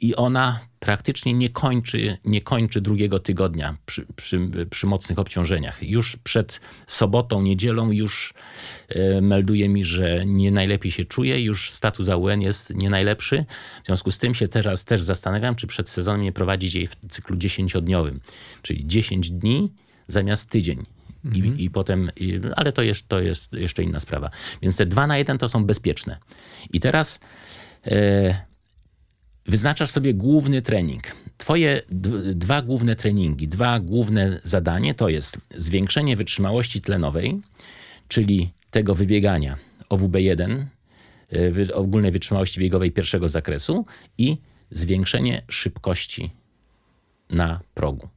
i 0.00 0.16
ona 0.16 0.60
praktycznie 0.80 1.32
nie 1.32 1.48
kończy, 1.48 2.18
nie 2.24 2.40
kończy 2.40 2.80
drugiego 2.80 3.18
tygodnia 3.18 3.76
przy, 3.86 4.06
przy, 4.16 4.40
przy 4.70 4.86
mocnych 4.86 5.18
obciążeniach. 5.18 5.82
Już 5.82 6.16
przed 6.16 6.60
sobotą, 6.86 7.42
niedzielą 7.42 7.90
już 7.90 8.34
e, 8.88 9.20
melduje 9.20 9.68
mi, 9.68 9.84
że 9.84 10.26
nie 10.26 10.50
najlepiej 10.50 10.92
się 10.92 11.04
czuje, 11.04 11.42
już 11.42 11.70
status 11.70 12.08
AUN 12.08 12.40
jest 12.40 12.74
nie 12.74 12.90
najlepszy. 12.90 13.44
W 13.82 13.86
związku 13.86 14.10
z 14.10 14.18
tym 14.18 14.34
się 14.34 14.48
teraz 14.48 14.84
też 14.84 15.02
zastanawiam, 15.02 15.54
czy 15.54 15.66
przed 15.66 15.88
sezonem 15.88 16.22
nie 16.22 16.32
prowadzić 16.32 16.74
jej 16.74 16.86
w 16.86 16.96
cyklu 17.08 17.36
10-dniowym, 17.36 18.18
czyli 18.62 18.86
10 18.86 19.30
dni 19.30 19.72
zamiast 20.08 20.50
tydzień. 20.50 20.86
I, 21.34 21.64
I 21.64 21.70
potem, 21.70 22.10
i, 22.16 22.40
ale 22.56 22.72
to 22.72 22.82
jest, 22.82 23.08
to 23.08 23.20
jest 23.20 23.52
jeszcze 23.52 23.82
inna 23.82 24.00
sprawa. 24.00 24.30
Więc 24.62 24.76
te 24.76 24.86
2 24.86 25.06
na 25.06 25.18
1 25.18 25.38
to 25.38 25.48
są 25.48 25.64
bezpieczne. 25.64 26.18
I 26.72 26.80
teraz 26.80 27.20
e, 27.86 28.47
wyznaczasz 29.48 29.90
sobie 29.90 30.14
główny 30.14 30.62
trening. 30.62 31.02
Twoje 31.38 31.82
dwa 32.34 32.62
główne 32.62 32.96
treningi, 32.96 33.48
dwa 33.48 33.80
główne 33.80 34.40
zadanie 34.44 34.94
to 34.94 35.08
jest 35.08 35.38
zwiększenie 35.50 36.16
wytrzymałości 36.16 36.80
tlenowej, 36.80 37.40
czyli 38.08 38.50
tego 38.70 38.94
wybiegania 38.94 39.56
OWB1, 39.90 40.64
y, 41.32 41.74
ogólnej 41.74 42.10
wytrzymałości 42.10 42.60
biegowej 42.60 42.92
pierwszego 42.92 43.28
zakresu 43.28 43.86
i 44.18 44.36
zwiększenie 44.70 45.42
szybkości 45.48 46.30
na 47.30 47.60
progu. 47.74 48.08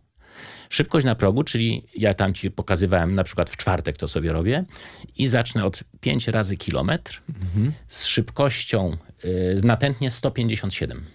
Szybkość 0.70 1.06
na 1.06 1.16
progu, 1.16 1.44
czyli 1.44 1.84
ja 1.98 2.14
tam 2.14 2.34
ci 2.34 2.52
pokazywałem, 2.52 3.16
na 3.16 3.24
przykład 3.24 3.50
w 3.50 3.58
czwartek 3.58 3.98
to 3.98 4.08
sobie 4.08 4.34
robię 4.34 4.66
i 5.18 5.28
zacznę 5.28 5.66
od 5.66 5.84
5 6.02 6.28
razy 6.28 6.58
kilometr 6.58 7.22
z 7.88 8.06
szybkością 8.06 8.98
y, 9.26 9.62
natętnie 9.64 10.12
157. 10.12 11.06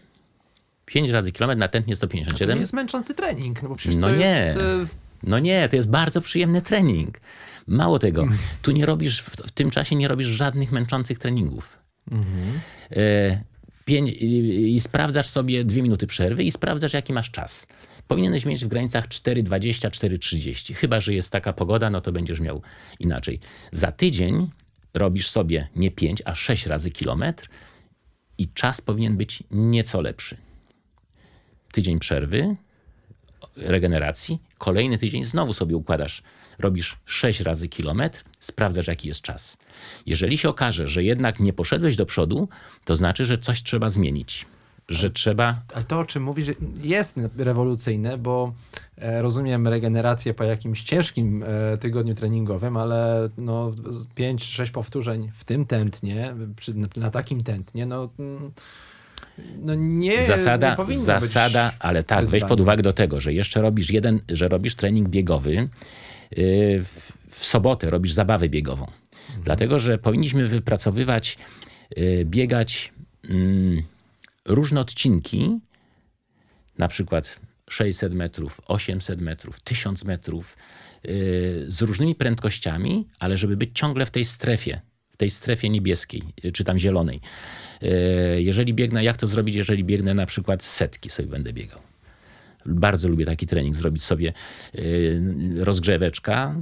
5 0.86 1.10
razy 1.10 1.32
kilometr, 1.32 1.58
natętnie 1.58 1.92
To 1.92 1.96
157. 1.96 2.56
nie 2.56 2.60
jest 2.60 2.72
męczący 2.72 3.14
trening, 3.14 3.62
no 3.62 3.68
bo 3.68 3.76
przecież 3.76 3.96
No 3.96 4.08
to 4.08 4.16
nie. 4.16 4.24
jest... 4.46 4.58
e, 4.58 4.86
No 5.22 5.38
nie, 5.38 5.68
to 5.68 5.76
jest 5.76 5.88
bardzo 5.88 6.20
przyjemny 6.20 6.62
trening. 6.62 7.20
Mało 7.66 7.98
tego, 7.98 8.28
tu 8.62 8.70
nie 8.72 8.86
robisz, 8.86 9.22
w, 9.22 9.30
w 9.30 9.50
tym 9.50 9.70
czasie 9.70 9.96
nie 9.96 10.08
robisz 10.08 10.26
żadnych 10.26 10.72
męczących 10.72 11.18
treningów. 11.18 11.78
E, 12.90 13.40
pięć, 13.84 14.10
i, 14.10 14.74
I 14.76 14.80
sprawdzasz 14.80 15.26
sobie 15.28 15.64
dwie 15.64 15.82
minuty 15.82 16.06
przerwy 16.06 16.44
i 16.44 16.50
sprawdzasz, 16.52 16.92
jaki 16.92 17.12
masz 17.12 17.30
czas. 17.30 17.66
Powinieneś 18.06 18.44
mieć 18.44 18.64
w 18.64 18.68
granicach 18.68 19.08
4,20, 19.08 19.90
4,30. 19.90 20.74
Chyba, 20.74 21.00
że 21.00 21.14
jest 21.14 21.32
taka 21.32 21.52
pogoda, 21.52 21.90
no 21.90 22.00
to 22.00 22.12
będziesz 22.12 22.40
miał 22.40 22.62
inaczej. 23.00 23.40
Za 23.72 23.92
tydzień 23.92 24.50
robisz 24.94 25.28
sobie 25.30 25.68
nie 25.76 25.90
5, 25.90 26.22
a 26.24 26.34
6 26.34 26.66
razy 26.66 26.90
kilometr 26.90 27.48
i 28.38 28.48
czas 28.48 28.80
powinien 28.80 29.16
być 29.16 29.42
nieco 29.50 30.00
lepszy. 30.00 30.36
Tydzień 31.76 31.98
przerwy, 31.98 32.56
regeneracji, 33.56 34.38
kolejny 34.58 34.98
tydzień 34.98 35.24
znowu 35.24 35.52
sobie 35.52 35.76
układasz, 35.76 36.22
robisz 36.58 36.96
6 37.04 37.40
razy 37.40 37.68
kilometr, 37.68 38.24
sprawdzasz 38.40 38.86
jaki 38.86 39.08
jest 39.08 39.22
czas. 39.22 39.58
Jeżeli 40.06 40.38
się 40.38 40.48
okaże, 40.48 40.88
że 40.88 41.04
jednak 41.04 41.40
nie 41.40 41.52
poszedłeś 41.52 41.96
do 41.96 42.06
przodu, 42.06 42.48
to 42.84 42.96
znaczy, 42.96 43.24
że 43.24 43.38
coś 43.38 43.62
trzeba 43.62 43.90
zmienić. 43.90 44.46
Że 44.88 45.10
trzeba. 45.10 45.62
Ale 45.74 45.84
to, 45.84 45.98
o 45.98 46.04
czym 46.04 46.22
mówisz, 46.22 46.46
jest 46.82 47.16
rewolucyjne, 47.36 48.18
bo 48.18 48.52
e, 48.98 49.22
rozumiem 49.22 49.68
regenerację 49.68 50.34
po 50.34 50.44
jakimś 50.44 50.82
ciężkim 50.82 51.42
e, 51.42 51.78
tygodniu 51.78 52.14
treningowym, 52.14 52.76
ale 52.76 53.28
no 53.38 53.70
5-6 54.18 54.70
powtórzeń 54.70 55.30
w 55.34 55.44
tym 55.44 55.66
tętnie, 55.66 56.34
na 56.96 57.10
takim 57.10 57.42
tętnie, 57.42 57.86
no, 57.86 58.08
mm, 58.18 58.52
no 59.58 59.74
nie, 59.74 60.08
nie 60.08 60.22
Zasada, 60.22 60.76
powinno 60.76 61.02
zasada, 61.02 61.72
ale 61.78 62.02
tak, 62.02 62.20
weź 62.20 62.30
wyzwaniem. 62.30 62.48
pod 62.48 62.60
uwagę 62.60 62.82
do 62.82 62.92
tego, 62.92 63.20
że 63.20 63.32
jeszcze 63.32 63.62
robisz 63.62 63.90
jeden, 63.90 64.20
że 64.28 64.48
robisz 64.48 64.74
trening 64.74 65.08
biegowy, 65.08 65.54
yy, 65.54 65.68
w, 67.30 67.46
sobotę 67.46 67.90
robisz 67.90 68.12
zabawę 68.12 68.48
biegową. 68.48 68.86
Dlatego, 69.44 69.80
że 69.80 69.98
powinniśmy 69.98 70.48
wypracowywać, 70.48 71.38
yy, 71.96 72.24
biegać 72.24 72.92
mm, 73.28 73.82
różne 74.44 74.80
odcinki, 74.80 75.58
na 76.78 76.88
przykład 76.88 77.40
600 77.70 78.14
metrów, 78.14 78.60
800 78.66 79.20
metrów, 79.20 79.60
1000 79.60 80.04
metrów, 80.04 80.56
yy, 81.04 81.64
z 81.68 81.82
różnymi 81.82 82.14
prędkościami, 82.14 83.08
ale 83.18 83.36
żeby 83.36 83.56
być 83.56 83.70
ciągle 83.74 84.06
w 84.06 84.10
tej 84.10 84.24
strefie, 84.24 84.80
w 85.16 85.18
tej 85.18 85.30
strefie 85.30 85.68
niebieskiej, 85.68 86.22
yy, 86.44 86.52
czy 86.52 86.64
tam 86.64 86.78
zielonej. 86.78 87.20
Yy, 87.82 87.90
Jeżeli 88.42 88.74
biegnę, 88.74 89.04
jak 89.04 89.16
to 89.16 89.26
zrobić, 89.26 89.54
jeżeli 89.54 89.84
biegnę 89.84 90.14
na 90.14 90.26
przykład 90.26 90.62
setki 90.62 91.10
sobie 91.10 91.28
będę 91.28 91.52
biegał. 91.52 91.80
Bardzo 92.66 93.08
lubię 93.08 93.26
taki 93.26 93.46
trening, 93.46 93.76
zrobić 93.76 94.02
sobie 94.02 94.32
yy, 94.74 95.64
rozgrzeweczka, 95.64 96.54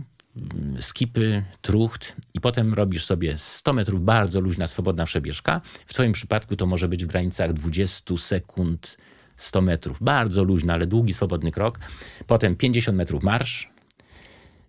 skipy, 0.81 1.45
trucht 1.63 2.17
i 2.35 2.41
potem 2.41 2.75
robisz 2.75 3.05
sobie 3.05 3.39
100 3.39 3.73
metrów 3.73 4.05
bardzo 4.05 4.41
luźna, 4.41 4.67
swobodna 4.67 5.05
przebieżka. 5.05 5.61
W 5.87 5.95
twoim 5.95 6.13
przypadku 6.13 6.57
to 6.57 6.67
może 6.67 6.89
być 6.89 7.05
w 7.05 7.07
granicach 7.09 7.53
20 7.53 8.17
sekund 8.17 8.97
100 9.37 9.63
metrów. 9.63 9.99
Bardzo 10.01 10.45
luźny, 10.45 10.73
ale 10.73 10.87
długi, 10.87 11.15
swobodny 11.15 11.51
krok. 11.53 11.79
Potem 12.27 12.57
50 12.57 12.99
metrów 12.99 13.23
marsz, 13.23 13.71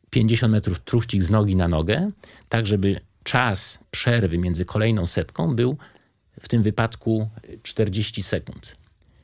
50 0.09 0.51
metrów 0.51 0.79
truchcik 0.79 1.23
z 1.23 1.31
nogi 1.31 1.55
na 1.55 1.67
nogę, 1.67 2.11
tak 2.49 2.65
żeby 2.65 2.99
czas 3.25 3.79
przerwy 3.91 4.37
między 4.37 4.65
kolejną 4.65 5.05
setką 5.05 5.55
był 5.55 5.77
w 6.39 6.47
tym 6.47 6.63
wypadku 6.63 7.29
40 7.63 8.23
sekund, 8.23 8.75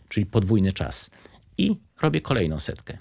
czyli 0.09 0.25
podwójny 0.25 0.73
czas. 0.73 1.09
I 1.57 1.75
robię 2.01 2.21
kolejną 2.21 2.59
setkę. 2.59 2.97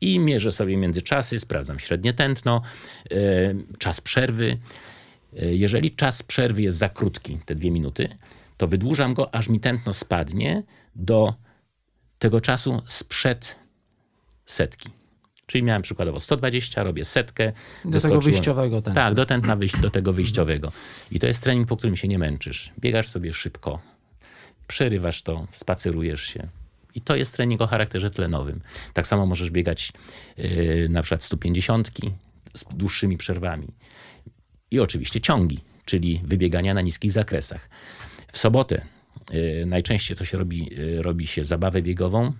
I 0.00 0.18
mierzę 0.18 0.52
sobie 0.52 0.76
międzyczasy, 0.76 1.38
sprawdzam 1.38 1.78
średnie 1.78 2.14
tętno, 2.14 2.62
e, 3.10 3.14
czas 3.78 4.00
przerwy. 4.00 4.58
E, 5.36 5.54
Jeżeli 5.54 5.90
czas 5.90 6.22
przerwy 6.22 6.62
jest 6.62 6.78
za 6.78 6.88
krótki, 6.88 7.38
te 7.46 7.54
dwie 7.54 7.70
minuty, 7.70 8.08
to 8.56 8.68
wydłużam 8.68 9.14
go, 9.14 9.34
aż 9.34 9.48
mi 9.48 9.60
tętno 9.60 9.92
spadnie 9.92 10.62
do 10.96 11.34
tego 12.18 12.40
czasu 12.40 12.82
sprzed 12.86 13.56
setki. 14.46 14.90
Czyli 15.46 15.64
miałem 15.64 15.82
przykładowo 15.82 16.20
120, 16.20 16.82
robię 16.82 17.04
setkę. 17.04 17.52
Do 17.84 18.00
tego 18.00 18.20
wyjściowego 18.20 18.82
tętna. 18.82 19.02
Tak, 19.02 19.14
do 19.14 19.26
tętna 19.26 19.56
wyjść, 19.56 19.80
do 19.80 19.90
tego 19.90 20.12
wyjściowego. 20.12 20.72
I 21.10 21.18
to 21.18 21.26
jest 21.26 21.42
trening, 21.42 21.68
po 21.68 21.76
którym 21.76 21.96
się 21.96 22.08
nie 22.08 22.18
męczysz. 22.18 22.72
Biegasz 22.80 23.08
sobie 23.08 23.32
szybko, 23.32 23.80
przerywasz 24.66 25.22
to, 25.22 25.46
spacerujesz 25.52 26.22
się. 26.22 26.48
I 26.94 27.00
to 27.00 27.16
jest 27.16 27.36
trening 27.36 27.60
o 27.60 27.66
charakterze 27.66 28.10
tlenowym. 28.10 28.60
Tak 28.92 29.06
samo 29.06 29.26
możesz 29.26 29.50
biegać 29.50 29.92
yy, 30.36 30.88
na 30.90 31.02
przykład 31.02 31.22
150 31.22 31.90
z 32.54 32.64
dłuższymi 32.74 33.16
przerwami. 33.16 33.68
I 34.70 34.80
oczywiście 34.80 35.20
ciągi, 35.20 35.60
czyli 35.84 36.20
wybiegania 36.24 36.74
na 36.74 36.80
niskich 36.80 37.12
zakresach. 37.12 37.68
W 38.32 38.38
sobotę 38.38 38.84
yy, 39.32 39.66
najczęściej 39.66 40.16
to 40.16 40.24
się 40.24 40.38
robi, 40.38 40.74
yy, 40.76 41.02
robi 41.02 41.26
się 41.26 41.44
zabawę 41.44 41.82
biegową, 41.82 42.32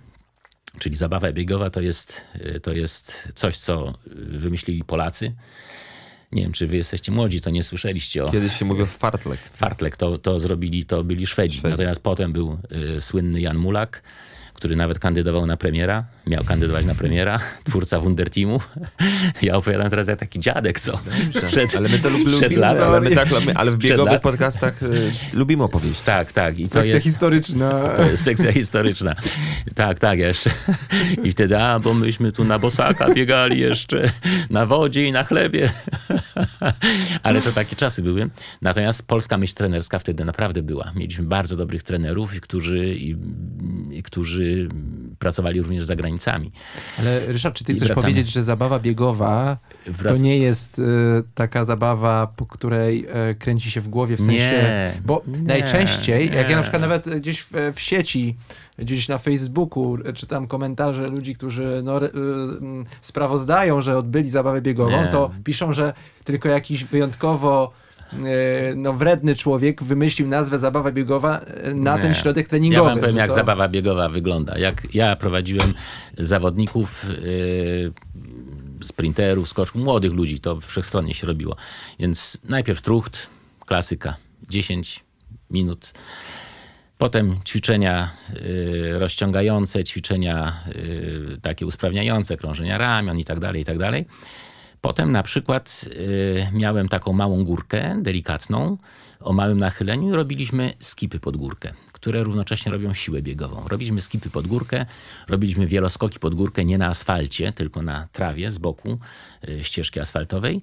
czyli 0.79 0.95
zabawa 0.95 1.31
biegowa 1.31 1.69
to 1.69 1.81
jest, 1.81 2.21
yy, 2.43 2.59
to 2.59 2.73
jest 2.73 3.29
coś, 3.35 3.57
co 3.57 3.93
wymyślili 4.15 4.83
Polacy. 4.83 5.33
Nie 6.31 6.41
wiem, 6.41 6.51
czy 6.51 6.67
wy 6.67 6.77
jesteście 6.77 7.11
młodzi, 7.11 7.41
to 7.41 7.49
nie 7.49 7.63
słyszeliście 7.63 8.25
o 8.25 8.31
Kiedyś 8.31 8.59
się 8.59 8.65
mówił 8.65 8.85
fartlek. 8.85 9.39
Fartlek. 9.39 9.97
To, 9.97 10.17
to 10.17 10.39
zrobili, 10.39 10.85
to 10.85 11.03
byli 11.03 11.27
Szwedzi. 11.27 11.61
Natomiast 11.63 12.01
potem 12.01 12.33
był 12.33 12.57
y, 12.97 13.01
słynny 13.01 13.41
Jan 13.41 13.57
Mulak, 13.57 14.03
który 14.55 14.75
nawet 14.75 14.99
kandydował 14.99 15.45
na 15.45 15.57
premiera. 15.57 16.03
Miał 16.27 16.43
kandydować 16.43 16.85
na 16.85 16.95
premiera, 16.95 17.39
twórca 17.63 17.99
Wunderteamu. 17.99 18.59
Ja 19.41 19.55
opowiadam 19.55 19.89
teraz 19.89 20.07
jak 20.07 20.19
taki 20.19 20.39
dziadek, 20.39 20.79
co 20.79 20.99
sprzed, 21.31 21.75
Ale 21.75 21.89
my 21.89 21.99
to 21.99 22.09
sprzed 22.11 22.41
lubimy, 22.41 22.61
lat. 22.61 22.81
ale, 22.81 23.01
my 23.01 23.15
tak, 23.15 23.27
ale 23.55 23.71
w 23.71 23.75
biegowych 23.75 24.13
lat. 24.13 24.21
podcastach 24.21 24.83
y, 24.83 25.11
lubimy 25.33 25.63
opowieść. 25.63 26.01
Tak, 26.01 26.31
tak. 26.33 26.59
I 26.59 26.63
to 26.63 26.69
Sekcja 26.69 26.93
jest, 26.93 27.05
historyczna. 27.05 27.93
to 27.95 28.01
jest 28.03 28.23
sekcja 28.23 28.51
historyczna. 28.53 29.15
Tak, 29.75 29.99
tak, 29.99 30.19
ja 30.19 30.27
jeszcze. 30.27 30.49
I 31.23 31.31
wtedy, 31.31 31.57
a, 31.57 31.79
bo 31.79 31.93
myśmy 31.93 32.31
tu 32.31 32.43
na 32.43 32.59
bosaka 32.59 33.13
biegali 33.13 33.59
jeszcze, 33.59 34.11
na 34.49 34.65
wodzie 34.65 35.05
i 35.05 35.11
na 35.11 35.23
chlebie. 35.23 35.69
Ale 37.23 37.41
to 37.41 37.51
takie 37.51 37.75
czasy 37.75 38.01
były. 38.01 38.29
Natomiast 38.61 39.07
polska 39.07 39.37
myśl 39.37 39.55
trenerska 39.55 39.99
wtedy 39.99 40.25
naprawdę 40.25 40.61
była. 40.61 40.91
Mieliśmy 40.95 41.25
bardzo 41.25 41.57
dobrych 41.57 41.83
trenerów, 41.83 42.41
którzy, 42.41 42.95
i 42.95 44.03
którzy 44.03 44.69
pracowali 45.19 45.61
również 45.61 45.85
za 45.85 45.95
granicami. 45.95 46.51
Ale 46.99 47.19
Ryszard, 47.25 47.55
czy 47.55 47.63
ty 47.63 47.71
I 47.71 47.75
chcesz 47.75 47.87
wracamy. 47.87 48.01
powiedzieć, 48.01 48.31
że 48.33 48.43
zabawa 48.43 48.79
biegowa 48.79 49.57
Wrac- 49.87 50.17
to 50.17 50.23
nie 50.23 50.37
jest 50.37 50.79
y, 50.79 50.83
taka 51.35 51.65
zabawa, 51.65 52.27
po 52.35 52.45
której 52.45 53.07
y, 53.31 53.35
kręci 53.35 53.71
się 53.71 53.81
w 53.81 53.87
głowie, 53.87 54.17
w 54.17 54.21
sensie... 54.21 54.33
Nie, 54.39 54.91
bo 55.05 55.21
nie, 55.27 55.37
najczęściej, 55.39 56.25
jak 56.25 56.35
ja 56.35 56.49
nie. 56.49 56.55
na 56.55 56.61
przykład 56.61 56.81
nawet 56.81 57.09
gdzieś 57.19 57.41
w, 57.41 57.51
w 57.75 57.79
sieci, 57.79 58.35
gdzieś 58.79 59.07
na 59.07 59.17
Facebooku 59.17 59.95
y, 60.09 60.13
czytam 60.13 60.47
komentarze 60.47 61.07
ludzi, 61.07 61.35
którzy 61.35 61.81
no, 61.83 61.99
sprawozdają, 63.01 63.81
że 63.81 63.97
odbyli 63.97 64.29
zabawę 64.29 64.61
biegową, 64.61 65.01
Nie. 65.03 65.07
to 65.07 65.31
piszą, 65.43 65.73
że 65.73 65.93
tylko 66.23 66.49
jakiś 66.49 66.83
wyjątkowo 66.83 67.71
no, 68.75 68.93
wredny 68.93 69.35
człowiek 69.35 69.83
wymyślił 69.83 70.27
nazwę 70.27 70.59
zabawa 70.59 70.91
biegowa 70.91 71.41
y, 71.67 71.75
na 71.75 71.95
Nie. 71.95 72.01
ten 72.01 72.13
środek 72.13 72.47
treningowy. 72.47 72.89
Ja 72.89 72.95
wam 72.95 72.99
powiem, 72.99 73.17
jak 73.17 73.29
to- 73.29 73.35
zabawa 73.35 73.67
biegowa 73.67 74.09
wygląda. 74.09 74.57
Jak 74.57 74.95
ja 74.95 75.15
prowadziłem 75.15 75.73
zawodników, 76.17 77.05
yy, 77.21 77.93
sprinterów, 78.83 79.49
skoczków, 79.49 79.83
młodych 79.83 80.13
ludzi, 80.13 80.39
to 80.39 80.59
wszechstronnie 80.59 81.13
się 81.13 81.27
robiło. 81.27 81.55
Więc 81.99 82.37
najpierw 82.49 82.81
trucht, 82.81 83.27
klasyka, 83.65 84.15
10 84.49 85.03
minut. 85.49 85.93
Potem 86.97 87.35
ćwiczenia 87.45 88.09
y, 88.35 88.99
rozciągające, 88.99 89.83
ćwiczenia 89.83 90.63
y, 90.75 91.39
takie 91.41 91.65
usprawniające, 91.65 92.37
krążenia 92.37 92.77
ramion 92.77 93.19
i 93.19 93.25
tak 93.25 93.39
dalej, 93.39 93.61
i 93.61 93.65
tak 93.65 93.77
dalej. 93.77 94.05
Potem 94.85 95.11
na 95.11 95.23
przykład 95.23 95.85
y, 95.87 96.47
miałem 96.53 96.89
taką 96.89 97.13
małą 97.13 97.43
górkę, 97.43 98.01
delikatną, 98.01 98.77
o 99.19 99.33
małym 99.33 99.59
nachyleniu 99.59 100.09
i 100.09 100.11
robiliśmy 100.11 100.73
skipy 100.79 101.19
pod 101.19 101.37
górkę, 101.37 101.73
które 101.91 102.23
równocześnie 102.23 102.71
robią 102.71 102.93
siłę 102.93 103.21
biegową. 103.21 103.67
Robiliśmy 103.67 104.01
skipy 104.01 104.29
pod 104.29 104.47
górkę, 104.47 104.85
robiliśmy 105.27 105.67
wieloskoki 105.67 106.19
pod 106.19 106.35
górkę 106.35 106.65
nie 106.65 106.77
na 106.77 106.87
asfalcie, 106.87 107.53
tylko 107.53 107.81
na 107.81 108.07
trawie 108.11 108.51
z 108.51 108.57
boku 108.57 108.99
y, 109.49 109.63
ścieżki 109.63 109.99
asfaltowej. 109.99 110.61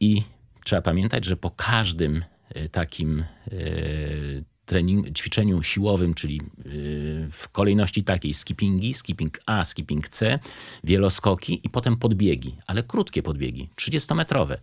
I 0.00 0.22
trzeba 0.64 0.82
pamiętać, 0.82 1.24
że 1.24 1.36
po 1.36 1.50
każdym 1.50 2.24
y, 2.56 2.68
takim 2.68 3.24
trening, 4.70 5.12
ćwiczeniu 5.12 5.62
siłowym, 5.62 6.14
czyli 6.14 6.40
y, 6.66 7.28
w 7.32 7.48
kolejności 7.48 8.04
takiej 8.04 8.34
skippingi, 8.34 8.94
skipping 8.94 9.40
A, 9.46 9.64
skipping 9.64 10.08
C, 10.08 10.38
wieloskoki 10.84 11.60
i 11.64 11.70
potem 11.70 11.96
podbiegi, 11.96 12.56
ale 12.66 12.82
krótkie 12.82 13.22
podbiegi, 13.22 13.68
30-metrowe. 13.76 14.56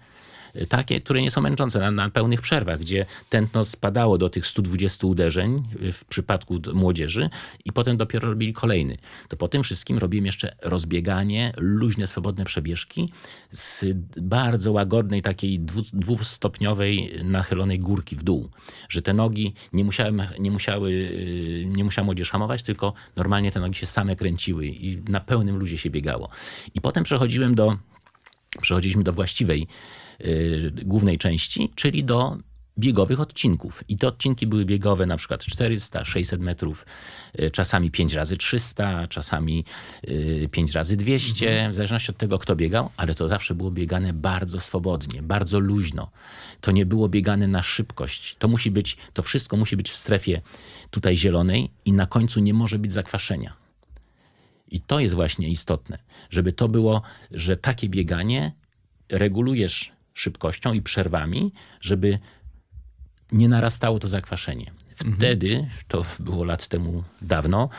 Takie, 0.69 1.01
które 1.01 1.21
nie 1.21 1.31
są 1.31 1.41
męczące 1.41 1.79
na, 1.79 1.91
na 1.91 2.09
pełnych 2.09 2.41
przerwach, 2.41 2.79
gdzie 2.79 3.05
tętno 3.29 3.65
spadało 3.65 4.17
do 4.17 4.29
tych 4.29 4.47
120 4.47 5.07
uderzeń 5.07 5.63
w 5.93 6.05
przypadku 6.05 6.61
młodzieży 6.73 7.29
i 7.65 7.71
potem 7.71 7.97
dopiero 7.97 8.29
robili 8.29 8.53
kolejny. 8.53 8.97
To 9.27 9.37
po 9.37 9.47
tym 9.47 9.63
wszystkim 9.63 9.97
robiłem 9.97 10.25
jeszcze 10.25 10.55
rozbieganie, 10.61 11.53
luźne, 11.57 12.07
swobodne 12.07 12.45
przebieżki 12.45 13.09
z 13.51 13.85
bardzo 14.21 14.71
łagodnej, 14.71 15.21
takiej 15.21 15.59
dwu, 15.59 15.81
dwustopniowej 15.93 17.11
nachylonej 17.23 17.79
górki 17.79 18.15
w 18.15 18.23
dół, 18.23 18.49
że 18.89 19.01
te 19.01 19.13
nogi 19.13 19.53
nie 19.73 19.83
musiały, 19.83 20.13
nie 20.39 20.51
musiały, 20.51 20.91
y, 20.91 21.65
nie 21.67 21.83
musiała 21.83 22.05
młodzież 22.05 22.31
hamować, 22.31 22.63
tylko 22.63 22.93
normalnie 23.15 23.51
te 23.51 23.59
nogi 23.59 23.75
się 23.75 23.85
same 23.85 24.15
kręciły 24.15 24.67
i 24.67 25.01
na 25.09 25.19
pełnym 25.19 25.57
luzie 25.57 25.77
się 25.77 25.89
biegało. 25.89 26.29
I 26.73 26.81
potem 26.81 27.03
przechodziłem 27.03 27.55
do, 27.55 27.77
przechodziliśmy 28.61 29.03
do 29.03 29.13
właściwej 29.13 29.67
głównej 30.85 31.17
części, 31.17 31.71
czyli 31.75 32.03
do 32.03 32.37
biegowych 32.79 33.19
odcinków. 33.19 33.83
I 33.89 33.97
te 33.97 34.07
odcinki 34.07 34.47
były 34.47 34.65
biegowe 34.65 35.05
na 35.05 35.17
przykład 35.17 35.45
400, 35.45 36.05
600 36.05 36.41
metrów, 36.41 36.85
y, 37.39 37.51
czasami 37.51 37.91
5 37.91 38.13
razy 38.13 38.37
300, 38.37 39.07
czasami 39.07 39.65
y, 40.07 40.49
5 40.51 40.71
razy 40.71 40.97
200, 40.97 41.69
w 41.71 41.75
zależności 41.75 42.11
od 42.11 42.17
tego, 42.17 42.39
kto 42.39 42.55
biegał, 42.55 42.89
ale 42.97 43.15
to 43.15 43.27
zawsze 43.27 43.55
było 43.55 43.71
biegane 43.71 44.13
bardzo 44.13 44.59
swobodnie, 44.59 45.21
bardzo 45.21 45.59
luźno. 45.59 46.11
To 46.61 46.71
nie 46.71 46.85
było 46.85 47.09
biegane 47.09 47.47
na 47.47 47.63
szybkość. 47.63 48.35
To 48.39 48.47
musi 48.47 48.71
być, 48.71 48.97
to 49.13 49.23
wszystko 49.23 49.57
musi 49.57 49.77
być 49.77 49.89
w 49.89 49.95
strefie 49.95 50.41
tutaj 50.91 51.17
zielonej 51.17 51.71
i 51.85 51.93
na 51.93 52.05
końcu 52.05 52.39
nie 52.39 52.53
może 52.53 52.79
być 52.79 52.93
zakwaszenia. 52.93 53.53
I 54.71 54.81
to 54.81 54.99
jest 54.99 55.15
właśnie 55.15 55.49
istotne, 55.49 55.97
żeby 56.29 56.51
to 56.51 56.67
było, 56.67 57.01
że 57.31 57.57
takie 57.57 57.89
bieganie 57.89 58.51
regulujesz 59.09 59.96
szybkością 60.17 60.73
i 60.73 60.81
przerwami, 60.81 61.53
żeby 61.81 62.19
nie 63.31 63.49
narastało 63.49 63.99
to 63.99 64.07
zakwaszenie. 64.07 64.71
Wtedy, 65.17 65.67
to 65.87 66.05
było 66.19 66.43
lat 66.43 66.67
temu 66.67 67.03
dawno, 67.21 67.69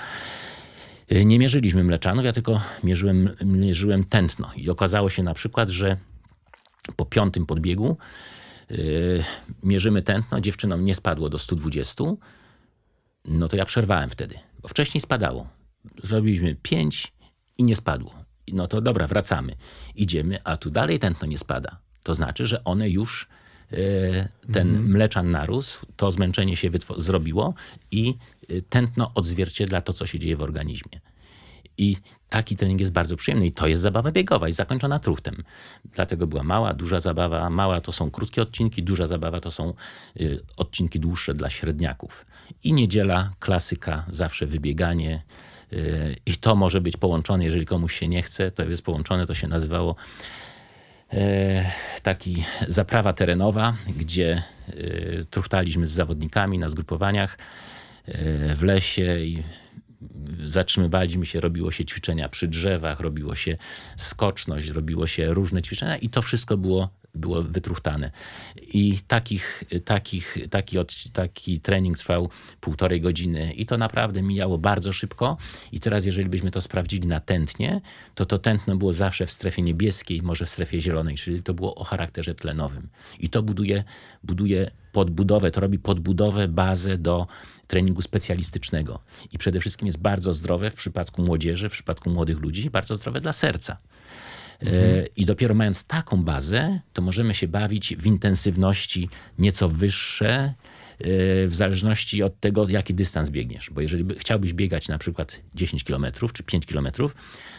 y, 1.13 1.25
nie 1.25 1.39
mierzyliśmy 1.39 1.85
mleczanów, 1.85 2.25
ja 2.25 2.33
tylko 2.33 2.61
mierzyłem, 2.83 3.31
mierzyłem 3.45 4.05
tętno. 4.05 4.51
I 4.57 4.71
okazało 4.71 5.11
się 5.11 5.23
na 5.23 5.35
przykład, 5.35 5.69
że 5.69 5.97
po 6.97 7.07
piątym 7.07 7.47
podbiegu 7.47 7.97
yy, 8.71 9.25
mierzymy 9.63 10.03
tętno, 10.03 10.41
dziewczynom 10.41 10.85
nie 10.85 10.95
spadło 10.95 11.29
do 11.29 11.39
120, 11.39 12.05
no 13.25 13.49
to 13.49 13.57
ja 13.57 13.65
przerwałem 13.65 14.11
wtedy, 14.11 14.39
bo 14.63 14.69
wcześniej 14.69 15.01
spadało. 15.01 15.49
Zrobiliśmy 16.05 16.55
5 16.55 17.13
i 17.59 17.63
nie 17.65 17.77
spadło. 17.77 18.15
No 18.53 18.67
to 18.67 18.81
dobra, 18.81 19.07
wracamy. 19.07 19.57
Idziemy, 19.95 20.39
a 20.45 20.57
tu 20.57 20.71
dalej 20.71 20.99
tętno 20.99 21.29
nie 21.29 21.39
spada. 21.39 21.88
To 22.09 22.15
znaczy, 22.15 22.47
że 22.47 22.65
one 22.65 22.91
już 22.91 23.29
e, 23.73 23.77
ten 24.53 24.83
mleczan 24.83 25.31
narósł, 25.31 25.87
to 25.97 26.13
zmęczenie 26.13 26.57
się 26.57 26.71
zrobiło 26.97 27.55
i 27.91 28.15
e, 28.49 28.61
tętno 28.61 29.11
odzwierciedla 29.15 29.81
to, 29.81 29.93
co 29.93 30.07
się 30.07 30.19
dzieje 30.19 30.37
w 30.37 30.43
organizmie. 30.43 31.01
I 31.79 31.97
taki 32.29 32.57
trening 32.57 32.81
jest 32.81 32.93
bardzo 32.93 33.17
przyjemny 33.17 33.47
i 33.47 33.53
to 33.53 33.67
jest 33.67 33.83
zabawa 33.83 34.11
biegowa 34.11 34.49
i 34.49 34.53
zakończona 34.53 34.99
truchtem. 34.99 35.43
Dlatego 35.85 36.27
była 36.27 36.43
mała, 36.43 36.75
duża 36.75 37.01
zabawa. 37.01 37.51
Mała 37.51 37.81
to 37.81 37.93
są 37.93 38.11
krótkie 38.11 38.43
odcinki, 38.43 38.83
duża 38.83 39.07
zabawa 39.07 39.41
to 39.41 39.51
są 39.51 39.75
y, 40.21 40.41
odcinki 40.57 41.01
dłuższe 41.01 41.35
dla 41.35 41.51
średniaków. 41.51 42.27
I 42.65 42.73
niedziela, 42.73 43.33
klasyka, 43.39 44.05
zawsze 44.09 44.47
wybieganie. 44.47 45.23
I 46.27 46.37
to 46.37 46.57
może 46.57 46.81
być 46.81 46.97
połączone, 46.97 47.45
jeżeli 47.45 47.67
komuś 47.67 47.99
się 47.99 48.09
nie 48.09 48.23
chce, 48.23 48.51
to 48.51 48.65
jest 48.65 48.83
połączone, 48.83 49.27
to 49.27 49.35
się 49.35 49.49
nazywało 49.49 49.91
e, 49.91 49.95
taki 52.03 52.45
zaprawa 52.69 53.13
terenowa, 53.13 53.77
gdzie 53.97 54.43
e, 54.69 55.25
truchtaliśmy 55.31 55.87
z 55.87 55.91
zawodnikami 55.91 56.59
na 56.59 56.69
zgrupowaniach 56.69 57.39
e, 58.07 58.55
w 58.55 58.63
lesie 58.63 59.21
i 59.21 59.43
zatrzymywaliśmy 60.45 61.27
się, 61.27 61.41
robiło 61.41 61.71
się 61.71 61.85
ćwiczenia 61.85 62.29
przy 62.29 62.49
drzewach, 62.49 63.01
robiło 63.01 63.35
się 63.35 63.57
skoczność, 63.97 64.69
robiło 64.69 65.07
się 65.07 65.35
różne 65.35 65.63
ćwiczenia 65.63 65.97
i 65.97 66.09
to 66.09 66.23
wszystko 66.23 66.57
było, 66.57 66.89
było 67.19 67.43
wytruchtane. 67.43 68.11
I 68.57 68.99
takich, 69.09 69.65
takich, 69.85 70.37
taki, 70.51 70.77
taki 71.13 71.61
trening 71.61 71.99
trwał 71.99 72.29
półtorej 72.61 73.01
godziny 73.01 73.53
i 73.53 73.67
to 73.67 73.79
naprawdę 73.79 74.23
mijało 74.23 74.59
bardzo 74.59 74.93
szybko. 74.93 75.37
I 75.73 75.81
teraz, 75.81 76.05
jeżeli 76.05 76.29
byśmy 76.29 76.51
to 76.51 76.61
sprawdzili 76.61 77.09
na 77.09 77.21
tętnie, 77.21 77.81
to 78.15 78.27
to 78.27 78.39
tętno 78.39 78.77
było 78.77 78.93
zawsze 78.93 79.27
w 79.27 79.33
strefie 79.33 79.63
niebieskiej, 79.63 80.23
może 80.23 80.47
w 80.47 80.51
strefie 80.51 80.81
zielonej, 80.81 81.17
czyli 81.17 81.43
to 81.43 81.55
było 81.55 81.75
o 81.75 81.85
charakterze 81.85 82.35
tlenowym. 82.35 82.89
I 83.21 83.29
to 83.29 83.43
buduje, 83.43 83.85
buduje 84.25 84.71
podbudowę, 84.93 85.51
to 85.51 85.61
robi 85.61 85.79
podbudowę, 85.79 86.49
bazę 86.49 86.99
do 86.99 87.27
treningu 87.67 88.03
specjalistycznego. 88.03 89.01
I 89.33 89.39
przede 89.39 89.61
wszystkim 89.61 89.87
jest 89.87 89.99
bardzo 89.99 90.33
zdrowe 90.33 90.71
w 90.71 90.75
przypadku 90.75 91.23
młodzieży, 91.23 91.69
w 91.69 91.73
przypadku 91.73 92.11
młodych 92.11 92.41
ludzi, 92.41 92.71
bardzo 92.71 92.97
zdrowe 92.97 93.21
dla 93.21 93.33
serca. 93.33 93.77
E, 94.67 95.07
I 95.17 95.27
dopiero 95.27 95.55
mając 95.55 95.85
taką 95.87 96.23
bazę, 96.25 96.81
to 96.93 97.03
możemy 97.03 97.35
się 97.35 97.49
bawić 97.49 97.97
w 97.97 98.07
intensywności 98.07 99.09
nieco 99.39 99.69
wyższe, 99.69 100.35
e, 100.35 100.55
w 101.47 101.51
zależności 101.55 102.23
od 102.23 102.41
tego, 102.41 102.69
jaki 102.69 102.95
dystans 102.95 103.31
biegniesz. 103.31 103.71
Bo 103.71 103.81
jeżeli 103.81 104.05
by- 104.05 104.15
chciałbyś 104.15 104.53
biegać 104.53 104.89
na 104.89 104.99
przykład 104.99 105.41
10 105.55 105.85
km 105.85 106.07
czy 106.33 106.43
5 106.43 106.67
km, 106.67 106.89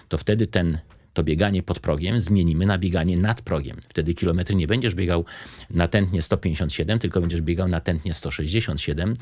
to 0.09 0.17
wtedy 0.17 0.47
ten, 0.47 0.77
to 1.19 1.23
bieganie 1.23 1.63
pod 1.63 1.79
progiem 1.79 2.21
zmienimy 2.21 2.65
na 2.65 2.77
bieganie 2.77 3.17
nad 3.17 3.41
progiem. 3.41 3.77
Wtedy 3.89 4.13
kilometry 4.13 4.55
nie 4.55 4.67
będziesz 4.67 4.95
biegał 4.95 5.25
na 5.69 5.87
tętnie 5.87 6.21
157, 6.21 6.99
tylko 6.99 7.21
będziesz 7.21 7.41
biegał 7.41 7.67
na 7.67 7.79
tętnie 7.79 8.13
167 8.13 9.13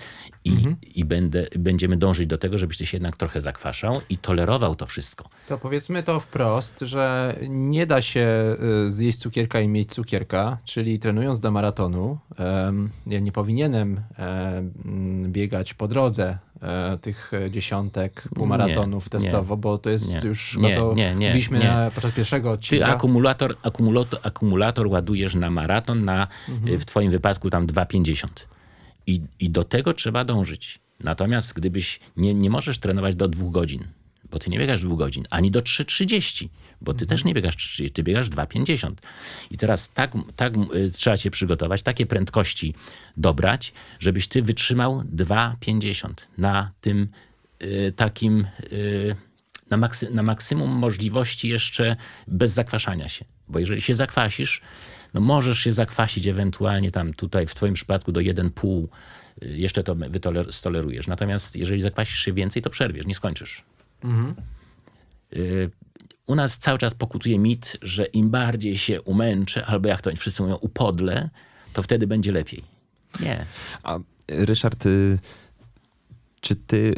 i, 0.46 0.52
i 0.96 1.06
będę, 1.06 1.48
będziemy 1.60 1.98
dążyć 1.98 2.28
do 2.28 2.38
tego, 2.38 2.58
żebyś 2.58 2.78
ty 2.78 2.86
się 2.86 2.98
jednak 2.98 3.18
trochę 3.18 3.42
zakwaszał 3.42 4.02
i 4.10 4.18
tolerował 4.18 4.76
to 4.76 4.86
wszystko. 4.86 5.30
To 5.48 5.58
powiedzmy 5.58 6.04
to 6.04 6.20
wprost, 6.20 6.80
że 6.82 7.36
nie 7.50 7.86
da 7.86 8.02
się 8.02 8.56
y, 8.88 8.92
zjeść 8.92 9.18
cukierka 9.18 9.62
i 9.62 9.68
mieć 9.68 9.94
cukierka, 9.94 10.58
czyli 10.64 11.00
trenując 11.00 11.40
do 11.40 11.52
maratonu, 11.52 12.18
ja 13.08 13.20
nie 13.20 13.32
powinienem 13.32 14.02
em, 14.18 15.32
biegać 15.32 15.74
po 15.74 15.88
drodze 15.88 16.38
e, 16.62 16.98
tych 16.98 17.32
dziesiątek 17.50 18.24
półmaratonów 18.36 19.06
Nie, 19.06 19.10
testowo, 19.10 19.58
bo 19.58 19.78
to 19.78 19.90
jest 19.90 20.14
nie, 20.14 20.28
już, 20.28 20.58
nie, 20.58 20.70
no 20.70 20.76
to 20.76 20.96
nie, 20.96 21.16
nie, 21.16 21.34
nie. 21.52 21.60
Na, 21.60 21.87
podczas 21.92 22.12
pierwszego 22.12 22.50
Ty 22.50 22.54
odcinka. 22.54 22.88
akumulator, 22.88 23.58
akumulator, 23.64 24.20
akumulator 24.24 24.88
ładujesz 24.88 25.36
na 25.36 25.50
maraton, 25.50 26.06
na 26.06 26.28
w 26.80 26.86
twoim 26.86 27.12
wypadku 27.12 27.50
tam 27.50 27.68
2,50. 27.68 28.28
I, 29.08 29.22
I 29.40 29.50
do 29.50 29.64
tego 29.64 29.94
trzeba 29.94 30.26
dążyć. 30.26 30.80
Natomiast 31.00 31.54
gdybyś 31.54 32.00
nie, 32.18 32.34
nie 32.34 32.50
możesz 32.50 32.80
trenować 32.80 33.16
do 33.16 33.28
dwóch 33.28 33.52
godzin, 33.52 33.88
bo 34.32 34.40
ty 34.40 34.50
nie 34.50 34.60
biegasz 34.60 34.82
dwóch 34.82 35.00
godzin, 35.00 35.28
ani 35.30 35.52
do 35.52 35.60
3.30, 35.60 36.48
bo 36.82 36.94
ty 36.94 37.06
też 37.06 37.26
nie 37.26 37.34
biegasz 37.34 37.56
3.30, 37.58 37.92
ty 37.92 38.04
biegasz 38.04 38.30
2.50. 38.30 38.92
I 39.52 39.58
teraz 39.58 39.94
tak, 39.94 40.12
tak 40.36 40.54
y, 40.76 40.92
trzeba 40.92 41.18
się 41.18 41.32
przygotować, 41.32 41.84
takie 41.84 42.06
prędkości 42.06 42.74
dobrać, 43.18 43.74
żebyś 44.00 44.28
ty 44.28 44.42
wytrzymał 44.42 45.02
2.50 45.16 46.10
na 46.38 46.72
tym 46.82 47.08
y, 47.64 47.94
takim, 47.96 48.48
y, 48.72 49.16
na, 49.70 49.78
maksy, 49.78 50.10
na 50.12 50.24
maksimum 50.24 50.72
możliwości 50.72 51.50
jeszcze 51.50 51.96
bez 52.28 52.52
zakwaszania 52.52 53.10
się. 53.10 53.26
Bo 53.48 53.60
jeżeli 53.60 53.82
się 53.82 53.96
zakwasisz, 53.96 54.62
no 55.14 55.22
możesz 55.22 55.60
się 55.60 55.74
zakwasić 55.74 56.28
ewentualnie 56.28 56.92
tam 56.92 57.14
tutaj 57.14 57.48
w 57.48 57.56
twoim 57.56 57.74
przypadku 57.74 58.12
do 58.12 58.20
1,5 58.20 58.88
y, 59.44 59.58
jeszcze 59.58 59.84
to 59.84 59.96
stolerujesz. 60.52 61.08
Natomiast 61.08 61.56
jeżeli 61.56 61.82
zakwasisz 61.82 62.20
się 62.20 62.34
więcej, 62.34 62.62
to 62.62 62.70
przerwiesz, 62.70 63.06
nie 63.06 63.16
skończysz. 63.16 63.64
Y, 65.36 65.72
U 66.26 66.36
nas 66.36 66.58
cały 66.58 66.78
czas 66.78 66.96
pokutuje 66.96 67.40
mit, 67.40 67.78
że 67.82 68.06
im 68.06 68.30
bardziej 68.30 68.78
się 68.78 69.02
umęczę, 69.02 69.66
albo 69.66 69.90
jak 69.90 70.02
to 70.02 70.16
wszyscy 70.16 70.44
mówią, 70.44 70.56
upodlę, 70.56 71.30
to 71.74 71.84
wtedy 71.84 72.08
będzie 72.08 72.32
lepiej. 72.32 72.64
Nie. 73.20 73.46
A 73.84 74.00
Ryszard, 74.28 74.86
y, 74.86 75.20
czy 76.42 76.56
ty 76.56 76.96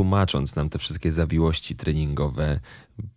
tłumacząc 0.00 0.56
nam 0.56 0.68
te 0.68 0.78
wszystkie 0.78 1.12
zawiłości 1.12 1.76
treningowe, 1.76 2.60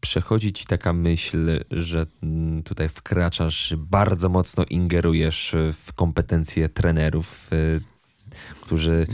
przechodzi 0.02 0.54
ci 0.54 0.66
taka 0.66 0.94
myśl, 0.94 1.64
że 1.72 2.06
mm, 2.24 2.64
tutaj 2.64 2.90
wkraczasz, 2.90 3.74
bardzo 3.78 4.30
mocno 4.30 4.64
ingerujesz 4.70 5.56
w 5.86 5.94
kompetencje 5.94 6.70
trenerów, 6.70 7.48
y, 7.54 7.82
którzy 8.62 9.08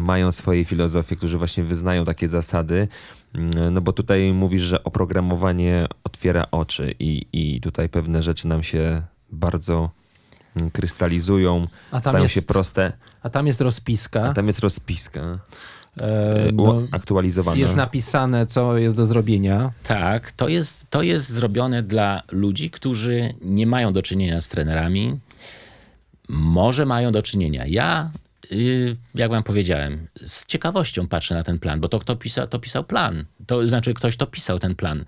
mają 0.00 0.32
swoje 0.32 0.64
filozofie, 0.64 1.16
którzy 1.16 1.38
właśnie 1.38 1.64
wyznają 1.64 2.04
takie 2.04 2.28
zasady. 2.28 2.88
Mm, 3.34 3.74
No 3.74 3.80
bo 3.80 3.92
tutaj 3.92 4.32
mówisz, 4.32 4.62
że 4.62 4.84
oprogramowanie 4.84 5.86
otwiera 6.04 6.46
oczy 6.50 6.94
i, 6.98 7.26
i 7.32 7.60
tutaj 7.60 7.88
pewne 7.88 8.22
rzeczy 8.22 8.48
nam 8.48 8.62
się 8.62 9.02
bardzo 9.32 9.90
mm, 10.56 10.70
krystalizują, 10.70 11.66
stają 12.00 12.22
jest- 12.22 12.34
się 12.34 12.42
proste, 12.42 12.92
A 13.22 13.30
tam 13.30 13.46
jest 13.46 13.60
rozpiska. 13.60 14.22
a 14.22 14.32
tam 14.32 14.46
jest 14.46 14.60
rozpiska 14.60 15.38
e, 16.00 16.52
no, 16.52 16.82
aktualizowana. 16.92 17.60
jest 17.60 17.76
napisane, 17.76 18.46
co 18.46 18.78
jest 18.78 18.96
do 18.96 19.06
zrobienia. 19.06 19.72
Tak, 19.82 20.32
to 20.32 20.48
jest, 20.48 20.86
to 20.90 21.02
jest 21.02 21.28
zrobione 21.28 21.82
dla 21.82 22.22
ludzi, 22.32 22.70
którzy 22.70 23.34
nie 23.42 23.66
mają 23.66 23.92
do 23.92 24.02
czynienia 24.02 24.40
z 24.40 24.48
trenerami. 24.48 25.18
Może 26.28 26.86
mają 26.86 27.12
do 27.12 27.22
czynienia. 27.22 27.66
Ja, 27.66 28.10
y, 28.52 28.96
jak 29.14 29.30
wam 29.30 29.42
powiedziałem, 29.42 30.06
z 30.24 30.46
ciekawością 30.46 31.08
patrzę 31.08 31.34
na 31.34 31.42
ten 31.42 31.58
plan, 31.58 31.80
bo 31.80 31.88
to 31.88 31.98
kto 31.98 32.16
pisał, 32.16 32.46
to 32.46 32.58
pisał 32.58 32.84
plan. 32.84 33.24
To 33.46 33.68
znaczy 33.68 33.94
ktoś 33.94 34.16
to 34.16 34.26
pisał 34.26 34.58
ten 34.58 34.74
plan. 34.74 35.04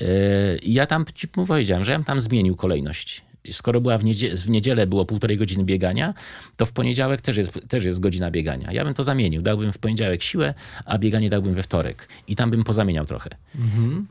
Y, 0.00 0.58
I 0.62 0.72
ja 0.72 0.86
tam 0.86 1.04
ci 1.14 1.28
powiedziałem, 1.28 1.84
że 1.84 1.92
ja 1.92 1.98
bym 1.98 2.04
tam 2.04 2.20
zmienił 2.20 2.56
kolejność. 2.56 3.22
Skoro 3.50 3.80
była 3.80 3.98
w, 3.98 4.04
niedzie- 4.04 4.36
w 4.36 4.48
niedzielę 4.50 4.86
było 4.86 5.04
półtorej 5.06 5.36
godziny 5.36 5.64
biegania, 5.64 6.14
to 6.56 6.66
w 6.66 6.72
poniedziałek 6.72 7.20
też 7.20 7.36
jest, 7.36 7.60
też 7.68 7.84
jest 7.84 8.00
godzina 8.00 8.30
biegania. 8.30 8.72
Ja 8.72 8.84
bym 8.84 8.94
to 8.94 9.04
zamienił. 9.04 9.42
Dałbym 9.42 9.72
w 9.72 9.78
poniedziałek 9.78 10.22
siłę, 10.22 10.54
a 10.84 10.98
bieganie 10.98 11.30
dałbym 11.30 11.54
we 11.54 11.62
wtorek. 11.62 12.08
I 12.28 12.36
tam 12.36 12.50
bym 12.50 12.64
pozamieniał 12.64 13.06
trochę. 13.06 13.30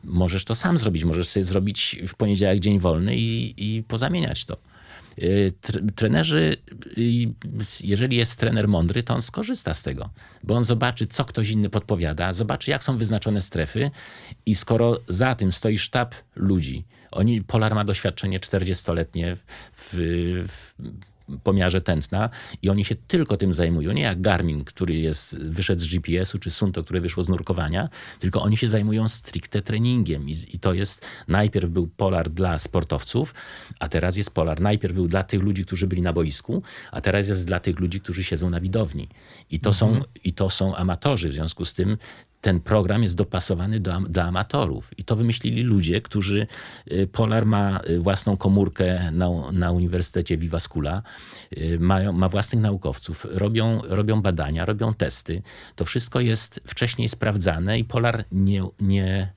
Możesz 0.04 0.44
to 0.44 0.54
sam 0.54 0.78
zrobić. 0.78 1.04
Możesz 1.04 1.28
sobie 1.28 1.44
zrobić 1.44 1.96
w 2.08 2.14
poniedziałek 2.14 2.60
dzień 2.60 2.78
wolny 2.78 3.16
i, 3.16 3.54
i 3.76 3.82
pozamieniać 3.82 4.44
to. 4.44 4.56
Y, 5.18 5.52
tr- 5.62 5.92
Trenerzy, 5.94 6.56
y, 6.98 7.02
jeżeli 7.80 8.16
jest 8.16 8.40
trener 8.40 8.68
mądry, 8.68 9.02
to 9.02 9.14
on 9.14 9.22
skorzysta 9.22 9.74
z 9.74 9.82
tego, 9.82 10.10
bo 10.42 10.54
on 10.54 10.64
zobaczy, 10.64 11.06
co 11.06 11.24
ktoś 11.24 11.50
inny 11.50 11.70
podpowiada, 11.70 12.32
zobaczy, 12.32 12.70
jak 12.70 12.84
są 12.84 12.98
wyznaczone 12.98 13.40
strefy 13.40 13.90
i 14.46 14.54
skoro 14.54 14.98
za 15.08 15.34
tym 15.34 15.52
stoi 15.52 15.78
sztab 15.78 16.14
ludzi, 16.36 16.84
oni, 17.12 17.42
Polar 17.42 17.74
ma 17.74 17.84
doświadczenie 17.84 18.40
40-letnie 18.40 19.36
w, 19.76 19.94
w 20.48 20.74
pomiarze 21.42 21.80
tętna 21.80 22.30
i 22.62 22.70
oni 22.70 22.84
się 22.84 22.94
tylko 22.94 23.36
tym 23.36 23.54
zajmują. 23.54 23.92
Nie 23.92 24.02
jak 24.02 24.20
Garmin, 24.20 24.64
który 24.64 24.94
jest, 24.94 25.38
wyszedł 25.38 25.82
z 25.82 25.86
GPS-u, 25.86 26.38
czy 26.38 26.50
Sunto, 26.50 26.84
które 26.84 27.00
wyszło 27.00 27.22
z 27.22 27.28
nurkowania, 27.28 27.88
tylko 28.18 28.42
oni 28.42 28.56
się 28.56 28.68
zajmują 28.68 29.08
stricte 29.08 29.62
treningiem 29.62 30.28
I, 30.28 30.36
i 30.52 30.58
to 30.58 30.74
jest, 30.74 31.06
najpierw 31.28 31.70
był 31.70 31.86
Polar 31.86 32.30
dla 32.30 32.58
sportowców, 32.58 33.34
a 33.78 33.88
teraz 33.88 34.16
jest 34.16 34.34
Polar. 34.34 34.60
Najpierw 34.60 34.94
był 34.94 35.08
dla 35.08 35.22
tych 35.22 35.42
ludzi, 35.42 35.64
którzy 35.64 35.86
byli 35.86 36.02
na 36.02 36.12
boisku, 36.12 36.62
a 36.90 37.00
teraz 37.00 37.28
jest 37.28 37.46
dla 37.46 37.60
tych 37.60 37.80
ludzi, 37.80 38.00
którzy 38.00 38.24
siedzą 38.24 38.50
na 38.50 38.60
widowni. 38.60 39.08
I 39.50 39.60
to, 39.60 39.74
są, 39.74 40.00
i 40.24 40.32
to 40.32 40.50
są 40.50 40.76
amatorzy, 40.76 41.28
w 41.28 41.34
związku 41.34 41.64
z 41.64 41.74
tym 41.74 41.96
ten 42.40 42.60
program 42.60 43.02
jest 43.02 43.16
dopasowany 43.16 43.80
do, 43.80 44.00
dla 44.00 44.24
amatorów. 44.24 44.90
I 44.98 45.04
to 45.04 45.16
wymyślili 45.16 45.62
ludzie, 45.62 46.00
którzy. 46.00 46.46
y, 46.92 47.06
Polar 47.12 47.46
ma 47.46 47.80
y, 47.88 48.00
własną 48.00 48.36
komórkę 48.36 49.10
na, 49.12 49.28
na 49.52 49.70
Uniwersytecie 49.70 50.36
Viva 50.36 50.60
Schoola, 50.60 51.02
y, 51.58 51.78
mają, 51.80 52.12
ma 52.12 52.28
własnych 52.28 52.62
naukowców, 52.62 53.26
robią, 53.30 53.82
robią 53.84 54.22
badania, 54.22 54.64
robią 54.64 54.94
testy. 54.94 55.42
To 55.76 55.84
wszystko 55.84 56.20
jest 56.20 56.60
wcześniej 56.66 57.08
sprawdzane 57.08 57.78
i 57.78 57.84
Polar 57.84 58.24
nie, 58.32 58.64
nie 58.80 59.32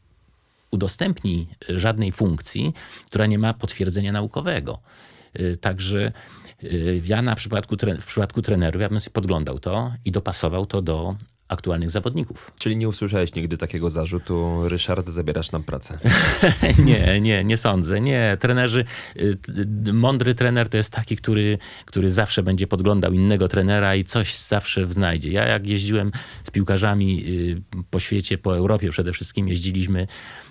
udostępni 0.72 1.48
żadnej 1.70 2.12
funkcji, 2.12 2.74
która 3.06 3.26
nie 3.26 3.40
ma 3.40 3.54
potwierdzenia 3.54 4.12
naukowego. 4.12 4.80
Także 5.62 6.12
ja 7.06 7.22
na 7.22 7.36
przypadku, 7.36 7.76
w 8.02 8.06
przypadku 8.06 8.42
trenerów 8.42 8.82
ja 8.82 8.90
bym 8.90 9.00
sobie 9.00 9.14
podglądał 9.14 9.60
to 9.60 9.94
i 10.06 10.12
dopasował 10.12 10.66
to 10.66 10.82
do 10.82 11.16
aktualnych 11.48 11.92
zawodników. 11.92 12.52
Czyli 12.60 12.78
nie 12.78 12.88
usłyszałeś 12.88 13.36
nigdy 13.36 13.58
takiego 13.58 13.90
zarzutu, 13.90 14.70
Ryszard, 14.70 15.10
zabierasz 15.10 15.52
nam 15.52 15.64
pracę. 15.64 16.00
Nie, 16.86 17.22
nie, 17.22 17.44
nie 17.44 17.58
sądzę. 17.58 18.02
Nie, 18.02 18.38
trenerzy, 18.40 18.86
y, 19.18 19.38
mądry 19.94 20.36
trener 20.36 20.70
to 20.70 20.78
jest 20.78 20.94
taki, 20.94 21.16
który, 21.16 21.58
który 21.86 22.10
zawsze 22.10 22.44
będzie 22.44 22.68
podglądał 22.68 23.14
innego 23.14 23.48
trenera 23.48 23.96
i 23.96 24.04
coś 24.04 24.38
zawsze 24.38 24.94
znajdzie. 24.94 25.32
Ja 25.32 25.48
jak 25.48 25.68
jeździłem 25.68 26.12
z 26.44 26.52
piłkarzami 26.52 27.24
y, 27.28 27.84
po 27.90 28.00
świecie, 28.00 28.38
po 28.38 28.58
Europie 28.58 28.90
przede 28.90 29.14
wszystkim, 29.14 29.48
jeździliśmy 29.48 30.08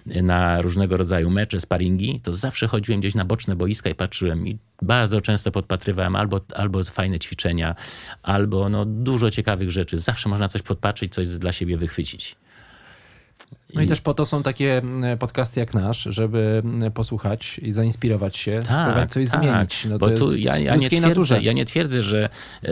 na 0.06 0.62
różnego 0.62 0.96
rodzaju 0.96 1.30
mecze, 1.30 1.60
sparingi, 1.60 2.20
to 2.20 2.32
zawsze 2.32 2.66
chodziłem 2.66 3.00
gdzieś 3.00 3.14
na 3.14 3.24
boczne 3.24 3.56
boiska 3.56 3.90
i 3.90 3.94
patrzyłem 3.94 4.48
i 4.48 4.58
bardzo 4.82 5.20
często 5.20 5.50
podpatrywałem 5.50 6.16
albo, 6.16 6.40
albo 6.54 6.84
fajne 6.84 7.18
ćwiczenia, 7.18 7.74
albo 8.22 8.68
no, 8.68 8.84
dużo 8.84 9.30
ciekawych 9.30 9.70
rzeczy. 9.70 9.98
Zawsze 9.98 10.28
można 10.28 10.48
coś 10.48 10.62
podpatrzeć, 10.62 11.14
coś 11.14 11.28
dla 11.28 11.52
siebie 11.52 11.76
wychwycić. 11.76 12.36
No 13.74 13.82
i 13.82 13.86
też 13.86 14.00
po 14.00 14.14
to 14.14 14.26
są 14.26 14.42
takie 14.42 14.78
mm, 14.78 15.18
podcasty 15.18 15.60
jak 15.60 15.74
nasz, 15.74 16.02
żeby 16.10 16.62
mm, 16.64 16.92
posłuchać 16.92 17.58
i 17.58 17.72
zainspirować 17.72 18.36
się, 18.36 18.60
spróbować 18.62 19.12
coś 19.12 19.28
zmienić. 19.28 19.84
No 19.84 19.90
Tak, 19.90 19.98
bo 19.98 20.10
to 20.10 20.16
tu 20.16 20.36
ja, 20.36 20.58
ja, 20.58 20.76
nie 20.76 20.88
twierdzę, 20.90 21.42
ja 21.42 21.52
nie 21.52 21.64
twierdzę, 21.64 22.02
że, 22.02 22.28
e, 22.64 22.68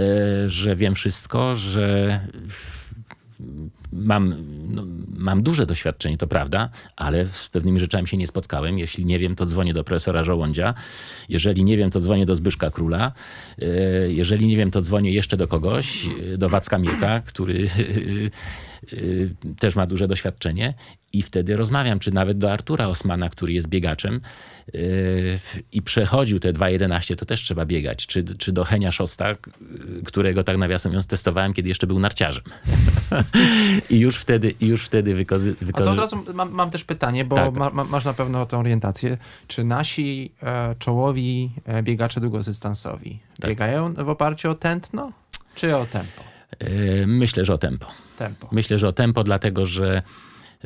że 0.47 0.77
wiem 0.77 0.95
wszystko, 0.95 1.55
że 1.55 2.21
mam, 3.93 4.35
no, 4.69 4.85
mam 5.09 5.43
duże 5.43 5.67
doświadczenie, 5.67 6.19
to 6.19 6.27
prawda, 6.27 6.69
ale 6.97 7.27
z 7.27 7.49
pewnymi 7.49 7.81
rzeczami 7.81 8.09
się 8.09 8.17
nie 8.17 8.27
spotkałem. 8.27 8.79
Jeśli 8.79 9.05
nie 9.05 9.19
wiem, 9.19 9.37
to 9.37 9.47
dzwonię 9.47 9.75
do 9.75 9.85
profesora 9.85 10.25
Żołądzia. 10.25 10.75
Jeżeli 11.29 11.65
nie 11.65 11.77
wiem, 11.77 11.91
to 11.91 12.01
dzwonię 12.01 12.27
do 12.27 12.35
Zbyszka 12.35 12.71
Króla. 12.71 13.13
E, 13.59 13.67
Jeżeli 14.13 14.47
nie 14.47 14.57
wiem, 14.57 14.71
to 14.71 14.81
dzwonię 14.81 15.13
jeszcze 15.13 15.37
do 15.37 15.49
kogoś, 15.49 16.07
e, 16.07 16.39
do 16.39 16.49
Wacka 16.49 16.79
Mirka, 16.79 17.21
który 17.21 17.67
e, 17.67 19.55
też 19.59 19.77
ma 19.77 19.87
duże 19.87 20.09
doświadczenie 20.09 20.75
i 21.13 21.23
wtedy 21.23 21.57
rozmawiam, 21.57 21.99
czy 21.99 22.15
nawet 22.15 22.39
do 22.39 22.53
Artura 22.53 22.87
Osmana, 22.87 23.29
który 23.29 23.53
jest 23.53 23.69
biegaczem 23.69 24.21
yy, 24.75 24.81
i 25.73 25.83
przechodził 25.83 26.39
te 26.39 26.53
2.11, 26.53 27.17
to 27.17 27.27
też 27.27 27.43
trzeba 27.43 27.67
biegać, 27.67 28.07
czy, 28.07 28.25
czy 28.25 28.53
do 28.53 28.65
Henia 28.65 28.93
Szosta, 28.93 29.27
którego 30.05 30.45
tak 30.45 30.57
nawiasem 30.57 30.93
mówiąc 30.93 31.07
testowałem, 31.07 31.53
kiedy 31.53 31.69
jeszcze 31.69 31.87
był 31.87 31.99
narciarzem. 31.99 32.45
I 33.91 33.99
już 33.99 34.17
wtedy, 34.17 34.55
już 34.61 34.85
wtedy 34.85 35.15
wykozy, 35.15 35.55
A 35.73 35.79
to 35.79 35.91
od 35.91 35.99
razu 35.99 36.25
mam, 36.35 36.51
mam 36.51 36.71
też 36.71 36.85
pytanie, 36.85 37.25
bo 37.25 37.37
Tak. 37.37 37.55
ma, 37.55 37.71
ma, 37.71 37.85
masz 37.85 38.05
na 38.05 38.15
pewno 38.15 38.47
tą 38.47 38.61
orientację. 38.61 39.19
Czy 39.47 39.65
nasi 39.65 40.33
e, 40.43 40.75
czołowi 40.79 41.51
e, 41.65 41.83
biegacze 41.83 42.21
długodystansowi 42.21 43.21
Tak. 43.41 43.51
biegają 43.51 43.95
w 43.95 44.09
oparciu 44.09 44.51
o 44.51 44.55
tętno, 44.55 45.13
czy 45.55 45.77
o 45.77 45.87
tempo? 45.87 46.23
Yy, 46.61 47.07
Myślę, 47.07 47.45
że 47.45 47.55
o 47.55 47.59
tempo. 47.59 47.87
Tempo. 48.19 48.49
Myślę, 48.53 48.79
że 48.79 48.89
o 48.89 48.93
tempo, 48.93 49.25
dlatego 49.25 49.67
że, 49.67 50.03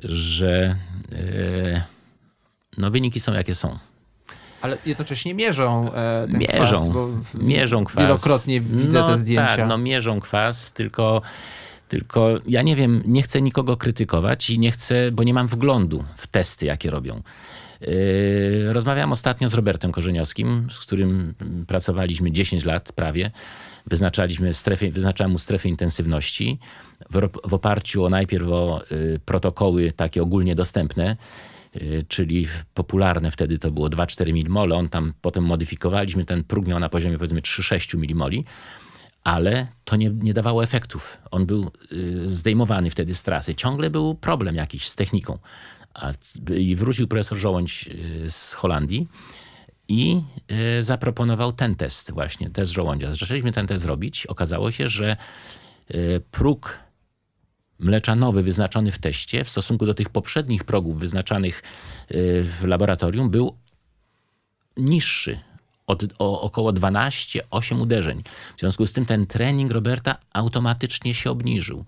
że 0.02 0.76
yy, 1.12 1.82
no 2.78 2.90
wyniki 2.90 3.20
są 3.20 3.32
jakie 3.32 3.54
są. 3.54 3.78
Ale 4.62 4.78
jednocześnie 4.86 5.34
mierzą 5.34 5.92
e, 5.92 6.26
ten 6.30 6.40
mierzą, 6.40 6.56
kwas, 6.56 6.88
bo 6.88 7.06
w- 7.08 7.34
mierzą 7.34 7.84
kwas. 7.84 8.04
Wielokrotnie 8.04 8.60
widzę 8.60 8.98
no, 8.98 9.08
te 9.08 9.18
zdjęcia. 9.18 9.56
Tak, 9.56 9.68
no 9.68 9.78
mierzą 9.78 10.20
kwas, 10.20 10.72
tylko, 10.72 11.22
tylko 11.88 12.28
ja 12.46 12.62
nie 12.62 12.76
wiem, 12.76 13.02
nie 13.06 13.22
chcę 13.22 13.42
nikogo 13.42 13.76
krytykować 13.76 14.50
i 14.50 14.58
nie 14.58 14.70
chcę, 14.70 15.12
bo 15.12 15.22
nie 15.22 15.34
mam 15.34 15.48
wglądu 15.48 16.04
w 16.16 16.26
testy, 16.26 16.66
jakie 16.66 16.90
robią. 16.90 17.22
Yy, 17.80 18.72
Rozmawiałem 18.72 19.12
ostatnio 19.12 19.48
z 19.48 19.54
Robertem 19.54 19.92
Korzeniowskim, 19.92 20.68
z 20.72 20.78
którym 20.78 21.34
pracowaliśmy 21.66 22.32
10 22.32 22.64
lat 22.64 22.92
prawie. 22.92 23.30
Wyznaczaliśmy 23.86 24.54
strefę, 24.54 24.90
wyznaczałem 24.90 25.30
mu 25.32 25.38
strefę 25.38 25.68
intensywności. 25.68 26.58
W, 27.10 27.28
w 27.48 27.54
oparciu 27.54 28.04
o 28.04 28.10
najpierw 28.10 28.48
o 28.48 28.82
y, 28.92 29.20
protokoły 29.24 29.92
takie 29.92 30.22
ogólnie 30.22 30.54
dostępne, 30.54 31.16
y, 31.76 32.04
czyli 32.08 32.46
popularne 32.74 33.30
wtedy 33.30 33.58
to 33.58 33.70
było 33.70 33.88
2-4 33.88 34.32
mmol. 34.32 34.72
On 34.72 34.88
tam 34.88 35.12
potem 35.20 35.44
modyfikowaliśmy, 35.44 36.24
ten 36.24 36.44
próg 36.44 36.66
miał 36.66 36.80
na 36.80 36.88
poziomie 36.88 37.18
powiedzmy 37.18 37.40
3-6 37.40 38.14
mmol, 38.14 38.30
ale 39.24 39.66
to 39.84 39.96
nie, 39.96 40.10
nie 40.10 40.34
dawało 40.34 40.64
efektów. 40.64 41.18
On 41.30 41.46
był 41.46 41.70
y, 41.92 42.28
zdejmowany 42.28 42.90
wtedy 42.90 43.14
z 43.14 43.22
trasy. 43.22 43.54
Ciągle 43.54 43.90
był 43.90 44.14
problem 44.14 44.54
jakiś 44.54 44.88
z 44.88 44.96
techniką. 44.96 45.38
A, 45.94 46.12
I 46.56 46.76
wrócił 46.76 47.08
profesor 47.08 47.38
Żołądź 47.38 47.90
z 48.28 48.52
Holandii 48.52 49.08
i 49.88 50.20
zaproponował 50.80 51.52
ten 51.52 51.74
test 51.74 52.10
właśnie, 52.10 52.50
test 52.50 52.72
żołądzia. 52.72 53.12
Zaczęliśmy 53.12 53.52
ten 53.52 53.66
test 53.66 53.84
robić. 53.84 54.26
Okazało 54.26 54.70
się, 54.70 54.88
że 54.88 55.16
próg 56.30 56.78
mleczanowy 57.84 58.42
wyznaczony 58.42 58.92
w 58.92 58.98
teście 58.98 59.44
w 59.44 59.50
stosunku 59.50 59.86
do 59.86 59.94
tych 59.94 60.08
poprzednich 60.08 60.64
progów 60.64 60.98
wyznaczanych 60.98 61.62
y, 62.10 62.44
w 62.44 62.64
laboratorium 62.64 63.30
był 63.30 63.56
niższy 64.76 65.40
od, 65.86 66.04
o 66.18 66.40
około 66.40 66.72
12-8 66.72 67.80
uderzeń. 67.80 68.22
W 68.56 68.60
związku 68.60 68.86
z 68.86 68.92
tym 68.92 69.06
ten 69.06 69.26
trening 69.26 69.72
Roberta 69.72 70.16
automatycznie 70.32 71.14
się 71.14 71.30
obniżył. 71.30 71.84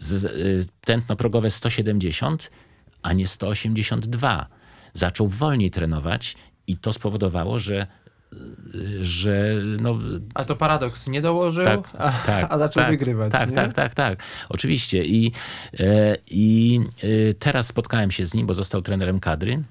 Z, 0.00 0.24
y, 0.24 0.66
tętno 0.80 1.16
progowe 1.16 1.50
170, 1.50 2.50
a 3.02 3.12
nie 3.12 3.28
182. 3.28 4.46
Zaczął 4.94 5.28
wolniej 5.28 5.70
trenować 5.70 6.36
i 6.66 6.76
to 6.76 6.92
spowodowało, 6.92 7.58
że 7.58 7.86
że 9.00 9.54
no, 9.80 9.98
A 10.34 10.44
to 10.44 10.56
paradoks, 10.56 11.08
nie 11.08 11.22
dołożył, 11.22 11.64
tak, 11.64 11.88
a, 11.98 12.12
tak, 12.12 12.46
a 12.52 12.58
zaczął 12.58 12.82
tak, 12.82 12.90
wygrywać. 12.90 13.32
Tak, 13.32 13.50
nie? 13.50 13.56
tak, 13.56 13.72
tak, 13.72 13.94
tak. 13.94 14.22
Oczywiście. 14.48 15.04
I, 15.04 15.32
e, 15.80 16.16
i 16.30 16.80
e, 17.02 17.34
teraz 17.34 17.66
spotkałem 17.66 18.10
się 18.10 18.26
z 18.26 18.34
nim, 18.34 18.46
bo 18.46 18.54
został 18.54 18.82
trenerem 18.82 19.20
kadry. 19.20 19.62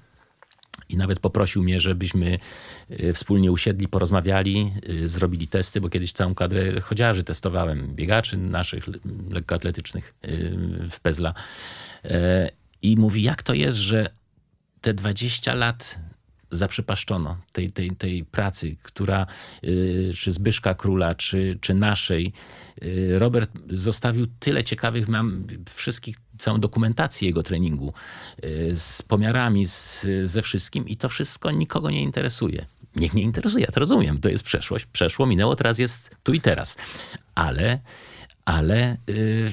I 0.88 0.96
nawet 0.96 1.20
poprosił 1.20 1.62
mnie, 1.62 1.80
żebyśmy 1.80 2.38
e, 2.90 3.12
wspólnie 3.12 3.52
usiedli, 3.52 3.88
porozmawiali, 3.88 4.72
zrobili 5.04 5.48
testy, 5.48 5.80
bo 5.80 5.88
kiedyś 5.88 6.12
całą 6.12 6.34
kadrę 6.34 6.80
chodziarzy 6.80 7.24
testowałem, 7.24 7.94
biegaczy 7.94 8.36
naszych 8.36 8.88
le- 8.88 8.98
lekkoatletycznych 9.30 10.14
w 10.90 11.00
Pezla. 11.02 11.34
I 12.82 12.96
mówi, 12.96 13.22
jak 13.22 13.42
to 13.42 13.54
jest, 13.54 13.78
że 13.78 14.10
te 14.80 14.94
20 14.94 15.54
lat 15.54 15.98
zaprzepaszczono 16.52 17.36
tej, 17.52 17.70
tej, 17.70 17.90
tej 17.90 18.24
pracy, 18.24 18.76
która 18.82 19.26
y, 19.64 20.12
czy 20.18 20.32
Zbyszka 20.32 20.74
Króla, 20.74 21.14
czy, 21.14 21.58
czy 21.60 21.74
naszej. 21.74 22.32
Y, 22.82 23.18
Robert 23.18 23.50
zostawił 23.70 24.26
tyle 24.40 24.64
ciekawych, 24.64 25.08
mam 25.08 25.46
wszystkich, 25.74 26.16
całą 26.38 26.60
dokumentację 26.60 27.28
jego 27.28 27.42
treningu 27.42 27.92
y, 28.44 28.72
z 28.74 29.02
pomiarami, 29.02 29.66
z, 29.66 30.06
ze 30.24 30.42
wszystkim 30.42 30.88
i 30.88 30.96
to 30.96 31.08
wszystko 31.08 31.50
nikogo 31.50 31.90
nie 31.90 32.02
interesuje. 32.02 32.66
Niech 32.96 33.14
nie 33.14 33.22
interesuje, 33.22 33.64
ja 33.64 33.72
to 33.72 33.80
rozumiem. 33.80 34.20
To 34.20 34.28
jest 34.28 34.44
przeszłość, 34.44 34.86
przeszło, 34.86 35.26
minęło, 35.26 35.56
teraz 35.56 35.78
jest 35.78 36.16
tu 36.22 36.32
i 36.32 36.40
teraz. 36.40 36.76
Ale, 37.34 37.78
ale 38.44 38.96
y, 39.08 39.52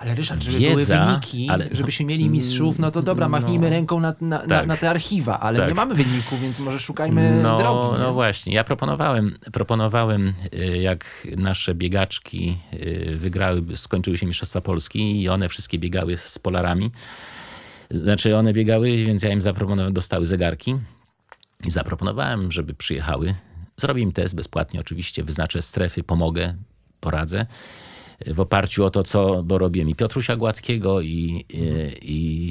Ale 0.00 0.14
Ryszard, 0.14 0.42
żeby 0.42 0.58
Wiedza, 0.58 0.94
były 0.96 1.06
wyniki, 1.06 1.48
ale- 1.50 1.68
żebyśmy 1.72 2.06
mieli 2.06 2.30
mistrzów, 2.30 2.78
no 2.78 2.90
to 2.90 3.02
dobra, 3.02 3.28
machnijmy 3.28 3.70
ręką 3.70 4.00
na, 4.00 4.14
na, 4.20 4.38
Tak. 4.38 4.66
na 4.66 4.76
te 4.76 4.90
archiwa, 4.90 5.40
ale 5.40 5.58
Tak. 5.58 5.68
nie 5.68 5.74
mamy 5.74 5.94
wyników, 5.94 6.40
więc 6.40 6.58
może 6.58 6.78
szukajmy 6.80 7.40
no, 7.42 7.58
drogi. 7.58 7.92
nie? 7.92 7.98
No 7.98 8.12
właśnie, 8.12 8.54
ja 8.54 8.64
proponowałem, 8.64 9.36
proponowałem, 9.52 10.34
y, 10.54 10.78
jak 10.78 11.26
nasze 11.36 11.74
biegaczki 11.74 12.58
y, 12.74 13.12
wygrały, 13.16 13.62
skończyły 13.76 14.18
się 14.18 14.26
Mistrzostwa 14.26 14.60
Polski 14.60 15.22
i 15.22 15.28
one 15.28 15.48
wszystkie 15.48 15.78
biegały 15.78 16.16
z 16.16 16.38
polarami. 16.38 16.90
Znaczy 17.90 18.36
one 18.36 18.52
biegały, 18.52 18.96
więc 18.96 19.22
ja 19.22 19.32
im 19.32 19.40
zaproponowałem, 19.40 19.92
dostały 19.92 20.26
zegarki 20.26 20.76
i 21.64 21.70
zaproponowałem, 21.70 22.52
żeby 22.52 22.74
przyjechały. 22.74 23.34
Zrobię 23.76 24.02
im 24.02 24.12
test 24.12 24.34
bezpłatnie 24.34 24.80
oczywiście, 24.80 25.24
wyznaczę 25.24 25.62
strefy, 25.62 26.02
pomogę, 26.02 26.54
poradzę. 27.00 27.46
W 28.26 28.40
oparciu 28.40 28.84
o 28.84 28.90
to, 28.90 29.02
co, 29.02 29.42
bo 29.42 29.58
robię 29.58 29.82
i 29.82 29.94
Piotrusia 29.94 30.36
Gładkiego, 30.36 31.00
i, 31.00 31.44
i, 32.02 32.50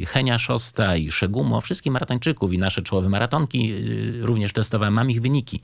i 0.00 0.06
Henia 0.06 0.38
Szosta, 0.38 0.96
i 0.96 1.10
Szegumo, 1.10 1.60
wszystkich 1.60 1.92
maratończyków, 1.92 2.52
i 2.52 2.58
nasze 2.58 2.82
czołowe 2.82 3.08
maratonki 3.08 3.72
y, 3.72 4.26
również 4.26 4.52
testowałem, 4.52 4.94
mam 4.94 5.10
ich 5.10 5.22
wyniki. 5.22 5.60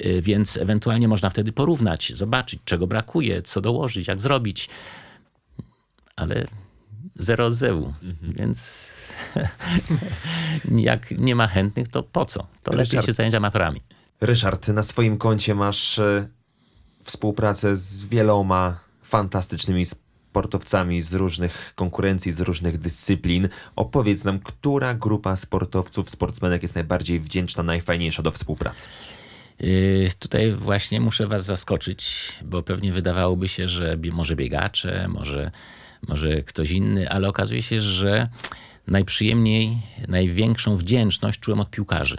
Y, 0.00 0.22
Więc 0.22 0.56
ewentualnie 0.56 1.08
można 1.08 1.30
wtedy 1.30 1.52
porównać, 1.52 2.12
zobaczyć, 2.14 2.60
czego 2.64 2.86
brakuje, 2.86 3.42
co 3.42 3.60
dołożyć, 3.60 4.08
jak 4.08 4.20
zrobić. 4.20 4.68
Ale 6.16 6.46
zero 7.16 7.46
od 7.46 7.54
zewu. 7.54 7.92
Więc 8.22 8.92
jak 10.70 11.10
nie 11.10 11.34
ma 11.34 11.48
chętnych, 11.48 11.88
to 11.88 12.02
po 12.02 12.26
co? 12.26 12.46
To 12.62 12.70
lepiej 12.72 12.84
Ryszard. 12.84 13.06
się 13.06 13.12
zająć 13.12 13.34
amatorami. 13.34 13.80
Ryszard, 14.20 14.68
na 14.68 14.82
swoim 14.82 15.18
koncie 15.18 15.54
masz 15.54 15.98
e, 15.98 16.28
współpracę 17.04 17.76
z 17.76 18.04
wieloma 18.04 18.80
fantastycznymi 19.02 19.86
sportowcami 20.34 21.02
z 21.02 21.14
różnych 21.14 21.72
konkurencji, 21.74 22.32
z 22.32 22.40
różnych 22.40 22.78
dyscyplin. 22.78 23.48
Opowiedz 23.76 24.24
nam, 24.24 24.38
która 24.38 24.94
grupa 24.94 25.36
sportowców, 25.36 26.10
sportsmenek 26.10 26.62
jest 26.62 26.74
najbardziej 26.74 27.20
wdzięczna, 27.20 27.62
najfajniejsza 27.62 28.22
do 28.22 28.30
współpracy? 28.30 28.88
Yy, 29.60 30.08
Tutaj 30.18 30.52
właśnie 30.52 31.00
muszę 31.00 31.26
was 31.26 31.44
zaskoczyć, 31.44 32.32
bo 32.44 32.62
pewnie 32.62 32.92
wydawałoby 32.92 33.48
się, 33.48 33.68
że 33.68 33.96
może 34.12 34.36
biegacze, 34.36 35.08
może, 35.08 35.50
może 36.08 36.42
ktoś 36.42 36.70
inny, 36.70 37.10
ale 37.10 37.28
okazuje 37.28 37.62
się, 37.62 37.80
że 37.80 38.28
najprzyjemniej, 38.86 39.78
największą 40.08 40.76
wdzięczność 40.76 41.40
czułem 41.40 41.60
od 41.60 41.70
piłkarzy. 41.70 42.18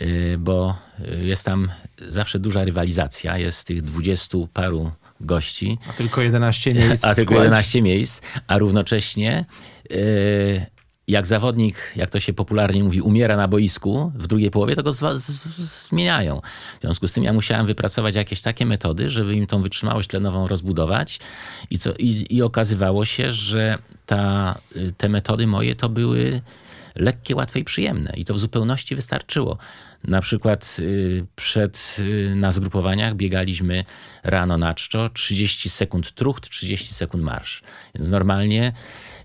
Yy, 0.00 0.38
Bo 0.38 0.76
jest 1.22 1.44
tam 1.44 1.70
zawsze 2.08 2.38
duża 2.38 2.64
rywalizacja, 2.64 3.38
jest 3.38 3.66
tych 3.66 3.82
dwudziestu 3.82 4.48
paru 4.52 4.92
gości, 5.20 5.78
A 5.88 5.92
tylko 5.92 6.20
11 6.20 6.72
miejsc. 6.72 7.04
a 7.10 7.14
tylko 7.14 7.34
skład. 7.34 7.44
11 7.44 7.82
miejsc, 7.82 8.22
a 8.46 8.58
równocześnie 8.58 9.46
yy, 9.90 10.66
jak 11.08 11.26
zawodnik, 11.26 11.92
jak 11.96 12.10
to 12.10 12.20
się 12.20 12.32
popularnie 12.32 12.84
mówi, 12.84 13.00
umiera 13.00 13.36
na 13.36 13.48
boisku 13.48 14.12
w 14.14 14.26
drugiej 14.26 14.50
połowie, 14.50 14.76
to 14.76 14.82
go 14.82 14.92
zmieniają. 15.56 16.40
W 16.78 16.80
związku 16.80 17.08
z 17.08 17.12
tym 17.12 17.24
ja 17.24 17.32
musiałem 17.32 17.66
wypracować 17.66 18.14
jakieś 18.14 18.42
takie 18.42 18.66
metody, 18.66 19.10
żeby 19.10 19.34
im 19.34 19.46
tą 19.46 19.62
wytrzymałość 19.62 20.08
tlenową 20.08 20.46
rozbudować 20.46 21.20
i, 21.70 21.78
co, 21.78 21.92
i, 21.98 22.26
i 22.30 22.42
okazywało 22.42 23.04
się, 23.04 23.32
że 23.32 23.78
ta, 24.06 24.54
y, 24.76 24.92
te 24.96 25.08
metody 25.08 25.46
moje 25.46 25.74
to 25.74 25.88
były 25.88 26.40
lekkie, 26.94 27.36
łatwe 27.36 27.58
i 27.58 27.64
przyjemne. 27.64 28.12
I 28.16 28.24
to 28.24 28.34
w 28.34 28.38
zupełności 28.38 28.96
wystarczyło. 28.96 29.58
Na 30.04 30.20
przykład 30.20 30.76
y, 30.78 31.26
przed, 31.36 31.96
y, 31.98 32.34
na 32.36 32.52
zgrupowaniach 32.52 33.14
biegaliśmy 33.14 33.84
rano 34.22 34.58
na 34.58 34.74
czczo, 34.74 35.08
30 35.08 35.70
sekund 35.70 36.14
trucht, 36.14 36.48
30 36.48 36.94
sekund 36.94 37.24
marsz. 37.24 37.62
Więc 37.94 38.08
normalnie, 38.08 38.72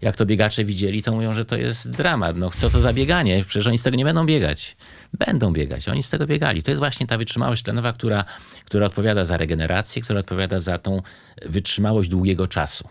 jak 0.02 0.16
to 0.16 0.26
biegacze 0.26 0.66
widzieli, 0.66 1.04
to 1.04 1.12
mówią, 1.12 1.34
że 1.34 1.46
to 1.46 1.58
jest 1.58 1.92
dramat. 1.92 2.38
No 2.38 2.50
co 2.50 2.70
to 2.70 2.82
za 2.82 2.94
bieganie? 2.94 3.44
Przecież 3.46 3.68
oni 3.68 3.78
z 3.78 3.84
tego 3.84 3.98
nie 3.98 4.06
będą 4.06 4.26
biegać. 4.26 4.78
Będą 5.14 5.54
biegać. 5.54 5.90
Oni 5.90 6.04
z 6.04 6.10
tego 6.10 6.28
biegali. 6.28 6.64
To 6.64 6.72
jest 6.72 6.80
właśnie 6.80 7.08
ta 7.08 7.18
wytrzymałość 7.18 7.64
tlenowa, 7.64 7.94
która, 7.94 8.26
która 8.66 8.86
odpowiada 8.86 9.26
za 9.26 9.38
regenerację, 9.38 10.02
która 10.02 10.20
odpowiada 10.20 10.60
za 10.60 10.78
tą 10.78 11.02
wytrzymałość 11.46 12.10
długiego 12.10 12.48
czasu. 12.48 12.90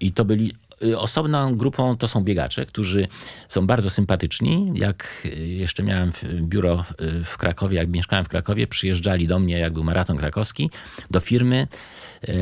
I 0.00 0.12
to 0.12 0.24
byli 0.24 0.52
osobną 0.96 1.56
grupą 1.56 1.96
to 1.96 2.08
są 2.08 2.24
biegacze, 2.24 2.66
którzy 2.66 3.08
są 3.48 3.66
bardzo 3.66 3.90
sympatyczni. 3.90 4.72
Jak 4.74 5.22
y, 5.24 5.46
jeszcze 5.46 5.82
miałem 5.82 6.12
biuro 6.40 6.84
y, 7.00 7.24
w 7.24 7.36
Krakowie, 7.38 7.76
jak 7.76 7.88
mieszkałem 7.88 8.24
w 8.24 8.28
Krakowie, 8.28 8.66
przyjeżdżali 8.66 9.26
do 9.26 9.38
mnie, 9.38 9.58
jak 9.58 9.72
był 9.72 9.84
maraton 9.84 10.16
krakowski, 10.16 10.70
do 11.10 11.20
firmy, 11.20 11.66
y, 12.28 12.32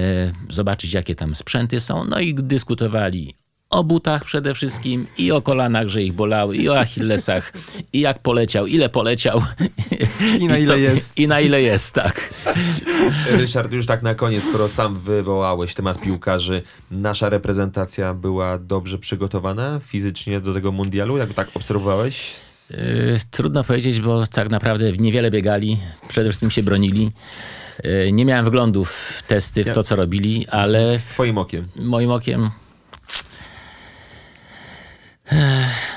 zobaczyć 0.51 0.93
jakie 0.93 1.15
tam 1.15 1.35
sprzęty 1.35 1.81
są, 1.81 2.05
no 2.05 2.21
i 2.21 2.35
dyskutowali 2.35 3.35
o 3.75 3.85
butach 3.85 4.25
przede 4.25 4.55
wszystkim 4.55 5.07
i 5.19 5.33
o 5.33 5.43
kolanach, 5.43 5.89
że 5.89 6.03
ich 6.03 6.13
bolały, 6.13 6.57
i 6.57 6.69
o 6.69 6.79
achillesach, 6.81 7.53
i 7.93 8.01
jak 8.01 8.19
poleciał, 8.19 8.67
ile 8.67 8.89
poleciał. 8.89 9.43
I 10.41 10.47
na 10.47 10.59
ile 10.59 10.81
jest. 10.81 11.19
I 11.19 11.29
na 11.29 11.41
ile 11.41 11.63
jest, 11.63 11.95
tak. 11.95 12.35
Ryszard, 13.31 13.73
już 13.73 13.87
tak 13.87 14.03
na 14.03 14.15
koniec, 14.15 14.43
skoro 14.49 14.69
sam 14.69 14.95
wywołałeś 14.95 15.75
temat 15.75 16.01
piłkarzy, 16.01 16.63
nasza 16.91 17.29
reprezentacja 17.29 18.15
była 18.15 18.59
dobrze 18.59 18.99
przygotowana 18.99 19.81
fizycznie 19.81 20.41
do 20.41 20.55
tego 20.55 20.73
mundialu? 20.73 21.17
Jak 21.17 21.35
tak 21.35 21.49
obserwowałeś? 21.55 22.35
Yy, 22.71 22.77
Trudno 23.31 23.65
powiedzieć, 23.65 24.01
bo 24.01 24.27
tak 24.27 24.51
naprawdę 24.51 24.93
niewiele 24.93 25.31
biegali, 25.31 25.79
przede 26.09 26.29
wszystkim 26.29 26.51
się 26.51 26.63
bronili. 26.63 27.11
Yy, 27.85 28.13
Nie 28.13 28.25
miałem 28.25 28.45
wglądu 28.45 28.85
w 28.85 29.23
testy, 29.27 29.65
w 29.65 29.71
to 29.71 29.83
co 29.83 29.97
robili, 29.97 30.47
ale 30.49 30.99
Twoim 31.11 31.39
okiem. 31.39 31.65
moim 31.77 32.11
okiem. 32.11 32.51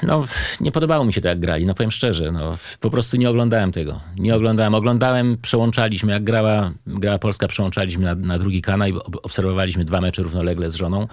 No, 0.03 0.25
nie 0.61 0.71
podobało 0.71 1.05
mi 1.05 1.13
się 1.13 1.21
to, 1.21 1.27
jak 1.27 1.39
grali. 1.39 1.65
No 1.65 1.73
powiem 1.73 1.91
szczerze, 1.91 2.31
no, 2.31 2.57
po 2.79 2.89
prostu 2.89 3.17
nie 3.17 3.29
oglądałem 3.29 3.71
tego. 3.71 3.99
Nie 4.17 4.35
oglądałem. 4.35 4.75
Oglądałem, 4.75 5.37
przełączaliśmy, 5.41 6.11
jak 6.11 6.23
grała, 6.23 6.71
grała 6.87 7.19
Polska, 7.19 7.47
przełączaliśmy 7.47 8.05
na, 8.05 8.15
na 8.15 8.39
drugi 8.39 8.61
kanał 8.61 8.87
i 8.87 8.93
obserwowaliśmy 9.23 9.85
dwa 9.85 10.01
mecze 10.01 10.23
równolegle 10.23 10.69
z 10.69 10.75
żoną. 10.75 11.07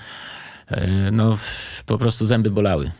No, 1.13 1.39
po 1.87 1.99
prostu 1.99 2.27
zęby 2.27 2.51
bolały. 2.51 2.91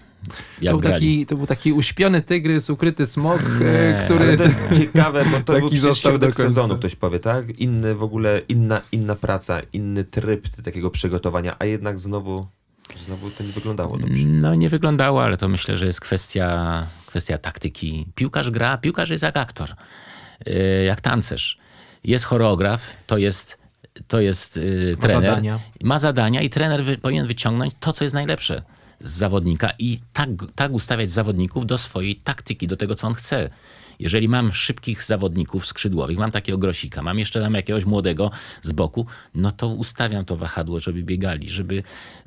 To, 0.65 0.71
był 0.71 0.81
taki, 0.81 1.27
to 1.27 1.37
był 1.37 1.47
taki 1.47 1.73
uśpiony 1.73 2.23
tygrys, 2.23 2.71
ukryty 2.71 3.07
smok, 3.07 3.43
Nie, 3.61 3.67
e, 3.67 4.05
który... 4.05 4.37
To 4.37 4.45
jest 4.45 4.73
ciekawe, 4.79 5.25
bo 5.33 5.41
to 5.41 5.53
Taki 5.53 5.69
był 5.69 5.77
został 5.77 6.19
do 6.19 6.33
sezonu, 6.33 6.77
ktoś 6.77 6.97
powie, 6.97 7.21
tak? 7.21 7.59
Inny 7.59 7.95
w 7.95 8.03
ogóle, 8.03 8.43
inna, 8.49 8.81
inna 8.93 9.15
praca, 9.15 9.61
inny 9.73 10.05
tryb 10.05 10.49
takiego 10.49 10.91
przygotowania, 10.91 11.57
a 11.59 11.65
jednak 11.65 11.99
znowu, 11.99 12.47
znowu 12.99 13.31
to 13.31 13.45
nie 13.45 13.53
wyglądało 13.53 13.99
dobrze. 13.99 14.25
No 14.25 14.55
nie 14.55 14.69
wyglądało, 14.69 15.25
ale 15.25 15.37
to 15.37 15.49
myślę, 15.49 15.77
że 15.77 15.87
jest 15.87 16.01
kwestia, 16.01 16.87
kwestia 17.07 17.39
taktyki. 17.39 18.07
Piłkarz 18.15 18.51
gra, 18.51 18.79
piłkarz 18.79 19.11
jest 19.11 19.23
jak 19.23 19.37
aktor, 19.37 19.75
yy, 20.47 20.85
jak 20.85 21.01
tancerz. 21.01 21.59
Jest 22.05 22.25
choreograf, 22.25 22.95
to 23.07 23.19
jest, 23.19 23.59
to 24.09 24.21
jest 24.21 24.57
yy, 24.57 24.97
Ma 24.97 25.03
trener. 25.03 25.31
zadania. 25.31 25.61
Ma 25.83 25.99
zadania 25.99 26.43
i 26.43 26.51
trener 26.51 26.85
wy, 26.85 26.99
powinien 26.99 27.27
wyciągnąć 27.27 27.75
to, 27.81 27.93
co 27.93 28.05
jest 28.05 28.15
najlepsze 28.15 28.63
z 29.01 29.11
zawodnika 29.11 29.73
i 29.79 30.01
tak, 30.13 30.29
tak 30.55 30.73
ustawiać 30.73 31.11
zawodników 31.11 31.67
do 31.67 31.79
swojej 31.79 32.17
taktyki, 32.17 32.67
do 32.67 32.77
tego, 32.77 32.95
co 32.95 33.07
on 33.07 33.15
chce. 33.15 33.51
Jeżeli 33.99 34.29
mam 34.29 34.53
szybkich 34.53 35.03
zawodników 35.03 35.67
skrzydłowych, 35.67 36.19
mam 36.19 36.31
takiego 36.31 36.59
grosika, 36.59 37.03
mam 37.03 37.19
jeszcze 37.19 37.41
tam 37.41 37.55
jakiegoś 37.55 37.85
młodego 37.85 38.31
z 38.63 38.73
boku, 38.73 39.07
no 39.35 39.51
to 39.51 39.69
ustawiam 39.69 40.25
to 40.25 40.37
wahadło, 40.37 40.81
żeby 40.81 41.03
biegali, 41.03 41.49
żeby, 41.49 41.83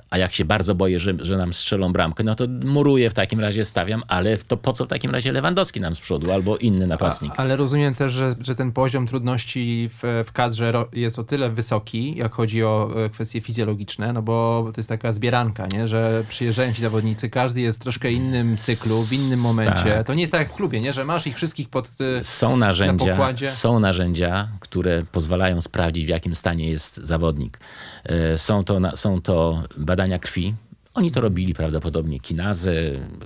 a 0.10 0.18
jak 0.18 0.34
się 0.34 0.46
bardzo 0.46 0.76
boję, 0.76 1.00
że, 1.00 1.14
że 1.20 1.38
nam 1.38 1.54
strzelą 1.54 1.94
bramkę, 1.94 2.24
no 2.24 2.36
to 2.36 2.46
muruję 2.66 3.10
w 3.10 3.14
takim 3.14 3.40
razie, 3.40 3.66
stawiam, 3.66 4.04
ale 4.08 4.38
to 4.38 4.58
po 4.58 4.74
co 4.74 4.86
w 4.86 4.88
takim 4.88 5.12
razie 5.12 5.32
Lewandowski 5.32 5.82
nam 5.82 5.96
z 5.96 6.00
przodu 6.00 6.32
albo 6.32 6.58
inny 6.58 6.88
napastnik? 6.88 7.32
A, 7.38 7.38
ale 7.38 7.56
rozumiem 7.56 7.96
też, 7.96 8.14
że, 8.14 8.36
że 8.42 8.56
ten 8.56 8.72
poziom 8.72 9.08
trudności 9.08 9.90
w, 9.94 10.24
w 10.28 10.32
kadrze 10.32 10.74
jest 10.94 11.20
o 11.20 11.24
tyle 11.24 11.50
wysoki, 11.50 12.16
jak 12.18 12.34
chodzi 12.34 12.64
o 12.64 12.90
e, 13.06 13.10
kwestie 13.10 13.42
fizjologiczne, 13.42 14.14
no 14.14 14.22
bo 14.22 14.70
to 14.74 14.80
jest 14.80 14.90
taka 14.90 15.14
zbieranka, 15.14 15.68
nie? 15.74 15.88
że 15.88 16.24
przyjeżdżają 16.30 16.74
ci 16.74 16.82
zawodnicy, 16.82 17.30
każdy 17.30 17.62
jest 17.62 17.80
w 17.80 17.82
troszkę 17.84 18.12
innym 18.12 18.58
cyklu, 18.58 19.04
w 19.04 19.14
innym 19.14 19.40
momencie. 19.40 19.84
Tak. 19.84 20.08
To 20.08 20.14
nie 20.14 20.22
jest 20.22 20.32
tak 20.32 20.42
jak 20.42 20.52
w 20.52 20.56
klubie, 20.56 20.82
nie? 20.82 20.94
że 20.94 21.06
masz 21.06 21.28
ich 21.28 21.36
wszystkich 21.36 21.70
pod... 21.70 21.90
e, 22.20 22.24
Są 22.24 22.58
narzędzia, 22.58 23.06
pokładzie. 23.06 23.46
są 23.46 23.80
narzędzia, 23.80 24.48
które 24.60 25.04
pozwalają 25.12 25.62
sprawdzić, 25.62 26.06
w 26.06 26.10
jakim 26.10 26.36
stanie 26.36 26.70
jest 26.70 26.98
zawodnik. 26.98 27.60
E, 28.08 28.38
Są 28.38 28.64
to, 28.64 28.98
są 28.98 29.22
to 29.22 29.64
badania 29.78 30.20
krwi. 30.20 30.54
Oni 30.94 31.12
to 31.12 31.22
robili 31.22 31.54
prawdopodobnie, 31.54 32.20
kinazę, 32.20 32.74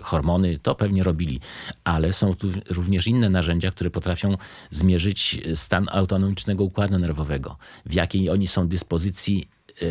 hormony, 0.01 0.57
to 0.57 0.75
pewnie 0.75 1.03
robili, 1.03 1.39
ale 1.83 2.13
są 2.13 2.33
tu 2.33 2.47
również 2.69 3.07
inne 3.07 3.29
narzędzia, 3.29 3.71
które 3.71 3.89
potrafią 3.89 4.37
zmierzyć 4.69 5.41
stan 5.55 5.87
autonomicznego 5.91 6.63
układu 6.63 6.99
nerwowego, 6.99 7.57
w 7.85 7.93
jakiej 7.93 8.29
oni 8.29 8.47
są 8.47 8.67
dyspozycji 8.67 9.45
e, 9.81 9.85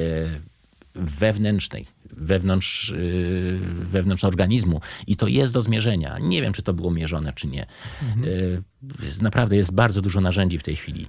wewnętrznej, 0.95 1.87
wewnątrz, 2.17 2.89
yy, 2.89 3.59
wewnątrz 3.63 4.25
organizmu. 4.25 4.81
I 5.07 5.17
to 5.17 5.27
jest 5.27 5.55
do 5.55 5.63
zmierzenia. 5.63 6.19
Nie 6.19 6.43
wiem, 6.43 6.53
czy 6.53 6.63
to 6.63 6.73
było 6.73 6.91
mierzone, 6.91 7.33
czy 7.33 7.47
nie. 7.47 7.67
Yy, 8.23 8.63
Naprawdę 9.23 9.57
jest 9.57 9.73
bardzo 9.73 10.03
dużo 10.03 10.21
narzędzi 10.21 10.59
w 10.59 10.63
tej 10.63 10.77
chwili 10.77 11.09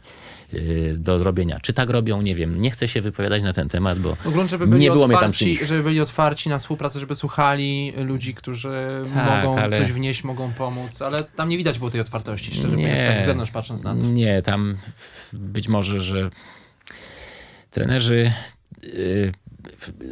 do 0.98 1.20
zrobienia. 1.20 1.60
Czy 1.60 1.74
tak 1.74 1.90
robią, 1.90 2.22
nie 2.22 2.36
wiem. 2.36 2.62
Nie 2.62 2.72
chcę 2.72 2.88
się 2.88 3.02
wypowiadać 3.02 3.44
na 3.44 3.54
ten 3.54 3.70
temat, 3.70 4.00
bo 4.00 4.18
Ogląd, 4.26 4.50
żeby 4.50 4.68
byli 4.68 4.82
nie 4.82 4.92
było 4.92 5.08
mnie 5.08 5.18
tam 5.18 5.32
przy 5.32 5.44
otwarci, 5.46 5.60
nich. 5.62 5.66
żeby 5.68 5.84
byli 5.84 6.02
otwarci 6.02 6.50
na 6.50 6.60
współpracę, 6.60 7.00
żeby 7.00 7.16
słuchali 7.16 7.94
ludzi, 7.98 8.34
którzy 8.34 9.02
Tak, 9.14 9.46
mogą 9.46 9.60
ale- 9.60 9.78
coś 9.78 9.92
wnieść, 9.92 10.24
mogą 10.24 10.54
pomóc, 10.54 11.02
ale 11.02 11.24
tam 11.24 11.50
nie 11.50 11.58
widać 11.58 11.78
było 11.80 11.92
tej 11.92 12.02
otwartości, 12.02 12.52
szczerze 12.52 12.68
mówiąc, 12.68 13.00
tak 13.00 13.22
z 13.22 13.26
zewnątrz 13.26 13.52
patrząc 13.52 13.84
na 13.84 13.96
to. 13.96 14.02
Nie, 14.02 14.42
tam 14.42 14.78
być 15.34 15.68
może, 15.68 16.00
że 16.00 16.30
trenerzy 17.72 18.32
yy, 18.84 19.32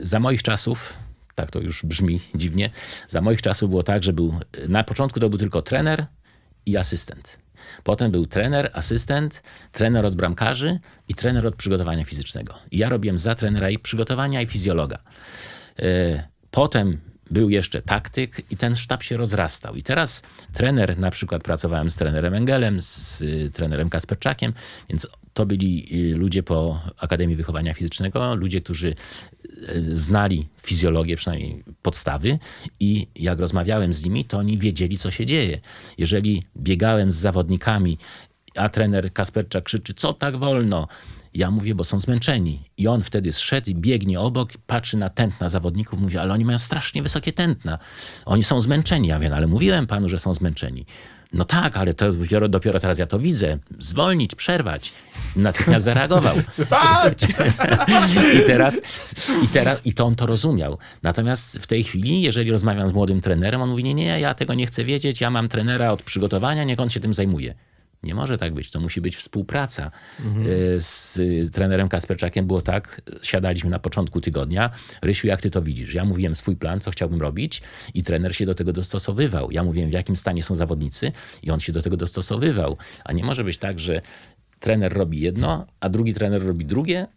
za 0.02 0.20
moich 0.20 0.44
czasów, 0.44 0.94
tak 1.36 1.52
to 1.52 1.60
już 1.60 1.86
brzmi 1.86 2.20
dziwnie, 2.36 2.70
za 3.08 3.22
moich 3.22 3.42
czasów 3.42 3.70
było 3.70 3.84
tak, 3.84 4.04
że 4.04 4.14
był, 4.14 4.40
na 4.68 4.84
początku 4.84 5.20
to 5.20 5.30
był 5.30 5.40
tylko 5.40 5.62
trener 5.62 6.06
i 6.66 6.78
asystent. 6.78 7.40
Potem 7.84 8.12
był 8.12 8.26
trener, 8.26 8.72
asystent, 8.74 9.44
trener 9.72 10.06
od 10.06 10.16
bramkarzy 10.16 10.80
i 11.08 11.14
trener 11.14 11.48
od 11.48 11.56
przygotowania 11.56 12.06
fizycznego. 12.06 12.54
I 12.72 12.78
ja 12.78 12.90
robiłem 12.90 13.20
za 13.20 13.36
trenera 13.36 13.70
i 13.70 13.80
przygotowania 13.80 14.42
i 14.42 14.48
fizjologa. 14.48 15.00
E, 15.80 16.30
Potem 16.52 17.00
był 17.32 17.50
jeszcze 17.50 17.82
taktyk 17.82 18.52
i 18.52 18.58
ten 18.58 18.76
sztab 18.76 19.04
się 19.04 19.18
rozrastał. 19.18 19.76
I 19.76 19.84
teraz 19.84 20.24
trener, 20.54 20.98
na 20.98 21.12
przykład 21.12 21.44
pracowałem 21.44 21.90
z 21.90 21.96
trenerem 21.96 22.34
Engelem, 22.34 22.82
z 22.82 23.24
trenerem 23.54 23.90
Kasperczakiem, 23.90 24.54
więc 24.90 25.08
to 25.40 25.46
byli 25.46 25.88
y, 26.12 26.18
ludzie 26.18 26.44
po 26.44 26.82
Akademii 26.98 27.36
Wychowania 27.36 27.74
Fizycznego, 27.74 28.36
ludzie, 28.36 28.62
którzy 28.62 28.88
y, 28.88 29.96
znali 29.96 30.48
fizjologię, 30.64 31.16
przynajmniej 31.16 31.64
podstawy 31.82 32.40
i 32.80 33.08
jak 33.16 33.40
rozmawiałem 33.40 33.94
z 33.94 34.04
nimi, 34.04 34.26
to 34.26 34.38
oni 34.38 34.58
wiedzieli, 34.58 34.98
co 34.98 35.12
się 35.12 35.26
dzieje. 35.26 35.60
Jeżeli 35.98 36.44
biegałem 36.58 37.12
z 37.12 37.16
zawodnikami, 37.16 37.98
a 38.56 38.70
trener 38.70 39.14
Kasperczak 39.14 39.64
krzyczy, 39.64 39.94
co 39.94 40.14
tak 40.14 40.38
wolno? 40.38 40.88
Ja 41.34 41.52
mówię, 41.52 41.76
bo 41.76 41.84
są 41.84 42.00
zmęczeni. 42.00 42.70
I 42.78 42.88
on 42.88 43.04
wtedy 43.04 43.34
zszedł 43.34 43.72
biegnie 43.74 44.20
obok, 44.20 44.50
patrzy 44.68 44.98
na 44.98 45.10
tętna 45.10 45.50
zawodników, 45.50 46.00
mówi, 46.00 46.18
ale 46.18 46.34
oni 46.34 46.46
mają 46.46 46.60
strasznie 46.60 47.04
wysokie 47.04 47.34
tętna. 47.34 47.78
Oni 48.26 48.44
są 48.44 48.62
zmęczeni. 48.62 49.08
Ja 49.08 49.20
wiem, 49.20 49.34
ale 49.34 49.48
mówiłem 49.48 49.88
panu, 49.88 50.10
że 50.10 50.20
są 50.20 50.34
zmęczeni. 50.34 50.86
No 51.34 51.46
tak, 51.46 51.78
ale 51.78 51.94
to 51.94 52.12
dopiero, 52.12 52.50
dopiero 52.50 52.80
teraz 52.80 53.00
ja 53.00 53.06
to 53.06 53.20
widzę. 53.20 53.58
Zwolnić, 53.80 54.36
przerwać. 54.36 54.94
Natychmiast 55.36 55.86
zareagował. 55.86 56.36
Stać! 56.50 57.24
I 58.40 58.48
teraz, 58.48 58.82
i 59.44 59.48
teraz, 59.48 59.80
i 59.86 59.94
to 59.94 60.06
on 60.06 60.16
to 60.16 60.26
rozumiał. 60.26 60.78
Natomiast 61.04 61.60
w 61.60 61.68
tej 61.68 61.84
chwili, 61.84 62.22
jeżeli 62.22 62.52
rozmawiam 62.52 62.90
z 62.90 62.94
młodym 62.94 63.22
trenerem, 63.22 63.62
on 63.62 63.70
mówi, 63.70 63.84
nie, 63.84 63.94
nie, 63.94 64.20
ja 64.20 64.34
tego 64.34 64.54
nie 64.54 64.66
chcę 64.66 64.84
wiedzieć, 64.84 65.22
ja 65.22 65.30
mam 65.30 65.50
trenera 65.50 65.92
od 65.92 66.04
przygotowania, 66.04 66.64
niech 66.64 66.80
on 66.80 66.90
się 66.90 67.00
tym 67.00 67.14
zajmuje. 67.14 67.56
Nie 68.04 68.16
może 68.16 68.38
tak 68.38 68.54
być. 68.54 68.72
To 68.72 68.80
musi 68.80 69.02
być 69.02 69.16
współpraca. 69.16 69.92
Y, 70.48 70.82
Z 70.82 71.18
y, 71.18 71.50
trenerem 71.54 71.90
Kasperczakiem 71.90 72.48
było 72.48 72.62
tak, 72.62 73.02
siadaliśmy 73.22 73.70
na 73.70 73.80
początku 73.80 74.22
tygodnia. 74.22 74.70
Rysiu, 75.02 75.28
jak 75.28 75.42
ty 75.42 75.52
to 75.52 75.62
widzisz? 75.62 75.94
Ja 75.94 76.06
mówiłem 76.06 76.36
swój 76.36 76.56
plan, 76.56 76.80
co 76.80 76.92
chciałbym 76.92 77.22
robić 77.22 77.62
i 77.94 78.04
trener 78.04 78.36
się 78.36 78.46
do 78.46 78.56
tego 78.56 78.74
dostosowywał. 78.74 79.52
Ja 79.52 79.64
mówiłem, 79.64 79.90
w 79.90 79.94
jakim 79.94 80.18
stanie 80.18 80.44
są 80.44 80.56
zawodnicy 80.56 81.12
i 81.44 81.52
on 81.52 81.60
się 81.60 81.72
do 81.74 81.82
tego 81.82 81.98
dostosowywał. 81.98 82.78
A 83.06 83.14
nie 83.14 83.24
może 83.24 83.44
być 83.44 83.58
tak, 83.58 83.80
że 83.80 84.02
trener 84.60 84.94
robi 84.94 85.20
jedno, 85.20 85.66
a 85.80 85.90
drugi 85.90 86.14
trener 86.14 86.46
robi 86.48 86.66
drugie 86.66 87.08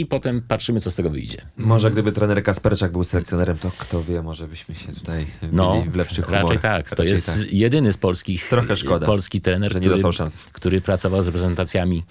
i 0.00 0.06
potem 0.06 0.42
patrzymy, 0.48 0.80
co 0.80 0.90
z 0.90 0.94
tego 0.94 1.10
wyjdzie. 1.10 1.38
Może 1.56 1.90
gdyby 1.90 2.12
trener 2.12 2.42
Kasperczak 2.42 2.92
był 2.92 3.04
selekcjonerem, 3.04 3.58
to 3.58 3.70
kto 3.78 4.02
wie, 4.04 4.22
może 4.22 4.48
byśmy 4.48 4.74
się 4.74 4.92
tutaj 4.92 5.26
No, 5.52 5.84
w 5.90 5.96
lepszych 5.96 6.28
raczej 6.28 6.40
humorach. 6.40 6.62
tak. 6.62 6.88
To 6.90 7.02
Raczej 7.02 7.10
jest 7.14 7.26
tak. 7.26 7.52
jedyny 7.52 7.92
z 7.92 7.96
polskich, 7.98 8.48
Trochę 8.48 8.76
szkoda, 8.76 9.06
polski 9.06 9.40
trener, 9.40 9.70
który, 9.70 9.96
który 10.52 10.80
pracował 10.80 11.22
z 11.22 11.26
reprezentacjami 11.26 12.04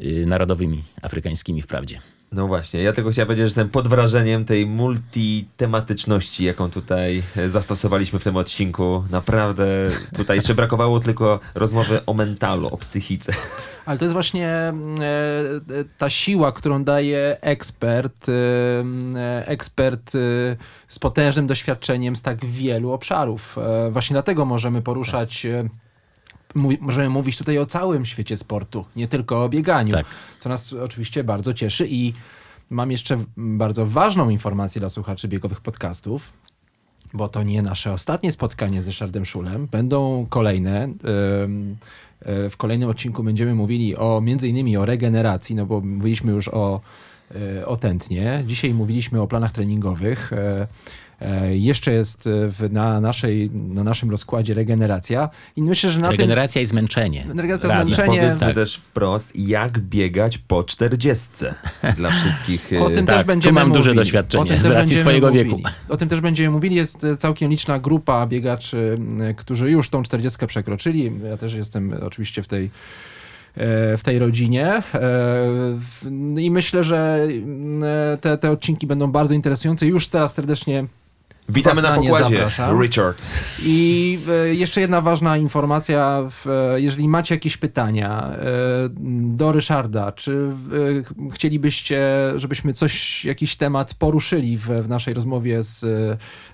y, 0.00 0.26
narodowymi, 0.26 0.82
afrykańskimi 1.02 1.62
wprawdzie. 1.62 2.00
No 2.34 2.46
właśnie, 2.46 2.82
ja 2.82 2.92
tego 2.92 3.10
chciałem 3.10 3.26
powiedzieć, 3.26 3.42
że 3.42 3.46
jestem 3.46 3.68
pod 3.68 3.88
wrażeniem 3.88 4.44
tej 4.44 4.66
multitematyczności, 4.66 6.44
jaką 6.44 6.70
tutaj 6.70 7.22
e, 7.36 7.48
zastosowaliśmy 7.48 8.18
w 8.18 8.24
tym 8.24 8.36
odcinku. 8.36 9.04
Naprawdę 9.10 9.66
tutaj 10.16 10.36
jeszcze 10.36 10.54
brakowało 10.54 11.00
tylko 11.00 11.40
rozmowy 11.54 12.00
o 12.06 12.14
mentalu, 12.14 12.66
o 12.66 12.76
psychice. 12.76 13.32
Ale 13.86 13.98
to 13.98 14.04
jest 14.04 14.12
właśnie 14.12 14.48
e, 14.48 14.72
e, 14.72 14.74
ta 15.98 16.10
siła, 16.10 16.52
którą 16.52 16.84
daje 16.84 17.36
ekspert, 17.40 18.26
ekspert 19.44 20.12
z 20.88 20.98
potężnym 20.98 21.46
doświadczeniem 21.46 22.16
z 22.16 22.22
tak 22.22 22.44
wielu 22.44 22.92
obszarów. 22.92 23.56
Właśnie 23.90 24.14
dlatego 24.14 24.44
możemy 24.44 24.82
poruszać, 24.82 25.46
mówi- 26.54 26.78
możemy 26.80 27.08
mówić 27.08 27.38
tutaj 27.38 27.58
o 27.58 27.66
całym 27.66 28.06
świecie 28.06 28.36
sportu, 28.36 28.84
nie 28.96 29.08
tylko 29.08 29.44
o 29.44 29.48
bieganiu, 29.48 29.92
Tak. 29.92 30.06
co 30.40 30.48
nas 30.48 30.72
oczywiście 30.72 31.24
bardzo 31.24 31.54
cieszy 31.54 31.86
i 31.90 32.12
mam 32.70 32.90
jeszcze 32.90 33.18
bardzo 33.36 33.86
ważną 33.86 34.28
informację 34.30 34.80
dla 34.80 34.88
słuchaczy 34.88 35.28
biegowych 35.28 35.60
podcastów 35.60 36.32
bo 37.14 37.28
to 37.28 37.42
nie 37.42 37.62
nasze 37.62 37.92
ostatnie 37.92 38.32
spotkanie 38.32 38.82
z 38.82 38.86
Ryszardem 38.86 39.24
Szulem. 39.24 39.66
Będą 39.66 40.26
kolejne. 40.30 40.84
E, 40.84 40.88
W 42.48 42.56
kolejnym 42.56 42.88
odcinku 42.88 43.22
będziemy 43.22 43.54
mówili 43.54 43.96
o 43.96 44.20
między 44.20 44.48
innymi 44.48 44.76
o 44.76 44.84
regeneracji, 44.84 45.54
no 45.56 45.66
bo 45.66 45.80
mówiliśmy 45.80 46.32
już 46.32 46.48
o 46.48 46.80
e, 47.60 47.66
o 47.66 47.76
tętnie. 47.76 48.44
Dzisiaj 48.46 48.74
mówiliśmy 48.74 49.20
o 49.20 49.26
planach 49.26 49.52
treningowych. 49.52 50.30
E, 51.20 51.56
Jeszcze 51.56 51.92
jest 51.92 52.26
e, 52.26 52.30
w, 52.48 52.68
na, 52.72 53.00
naszej, 53.00 53.50
na 53.50 53.84
naszym 53.84 54.10
rozkładzie 54.10 54.54
regeneracja 54.54 55.28
i 55.56 55.62
myślę, 55.62 55.90
że 55.90 56.00
na 56.00 56.10
Regeneracja 56.10 56.62
i 56.62 56.66
zmęczenie. 56.66 57.20
tym... 57.20 57.30
Regeneracja, 57.40 57.68
Razem. 57.70 57.94
zmęczenie. 57.94 58.20
Powiedzmy 58.20 58.46
tak. 58.46 58.54
też 58.54 58.76
wprost, 58.76 59.32
jak 59.34 59.78
biegać 59.78 60.38
po 60.38 60.64
czterdziestce 60.64 61.54
dla 61.96 62.10
wszystkich. 62.10 62.70
O 62.80 62.90
e, 62.90 62.94
tym 62.94 63.06
tak, 63.06 63.14
też 63.14 63.22
tu 63.22 63.26
będziemy 63.26 63.60
mam 63.60 63.68
duże 63.72 63.90
mówili. 63.90 63.96
doświadczenie 63.96 64.44
O 64.44 64.46
tym 64.46 64.56
z 64.58 64.62
też 64.62 64.72
racji 64.72 64.80
będziemy 64.80 65.00
swojego 65.00 65.26
mówili. 65.26 65.44
wieku. 65.44 65.62
O 65.88 65.96
tym 65.96 66.08
też 66.08 66.20
będziemy 66.20 66.50
mówili. 66.50 66.76
Jest 66.76 67.06
całkiem 67.18 67.50
liczna 67.50 67.78
grupa 67.78 68.26
biegaczy, 68.26 68.98
którzy 69.36 69.70
już 69.70 69.90
tą 69.90 70.02
40 70.02 70.46
przekroczyli. 70.46 71.12
Ja 71.30 71.36
też 71.36 71.54
jestem 71.54 71.94
oczywiście 72.02 72.42
w 72.42 72.48
tej 72.48 72.70
w 73.96 74.00
tej 74.04 74.18
rodzinie 74.18 74.82
i 76.36 76.50
myślę, 76.50 76.84
że 76.84 77.26
m, 77.44 77.84
e, 77.84 78.18
te, 78.20 78.38
te 78.38 78.50
odcinki 78.50 78.86
będą 78.86 79.12
bardzo 79.12 79.34
interesujące. 79.34 79.86
Już 79.86 80.08
teraz 80.08 80.34
serdecznie 80.34 80.84
Witamy 81.48 81.82
na 81.82 81.92
pokładzie. 81.92 82.34
zapraszam. 82.34 82.82
Richard. 82.82 83.22
I 83.62 84.18
e, 84.28 84.54
jeszcze 84.54 84.80
jedna 84.80 85.00
ważna 85.00 85.36
informacja. 85.36 86.22
E, 86.46 86.80
jeżeli 86.80 87.08
macie 87.08 87.34
jakieś 87.34 87.56
pytania 87.56 88.28
e, 88.28 88.36
do 89.20 89.52
Ryszarda, 89.52 90.12
czy 90.12 90.48
chcielibyście, 91.32 92.06
żebyśmy 92.36 92.74
coś, 92.74 93.24
jakiś 93.24 93.56
temat 93.56 93.94
poruszyli 93.94 94.58
w, 94.58 94.66
w 94.66 94.88
naszej 94.88 95.14
rozmowie 95.14 95.62
z, 95.62 95.80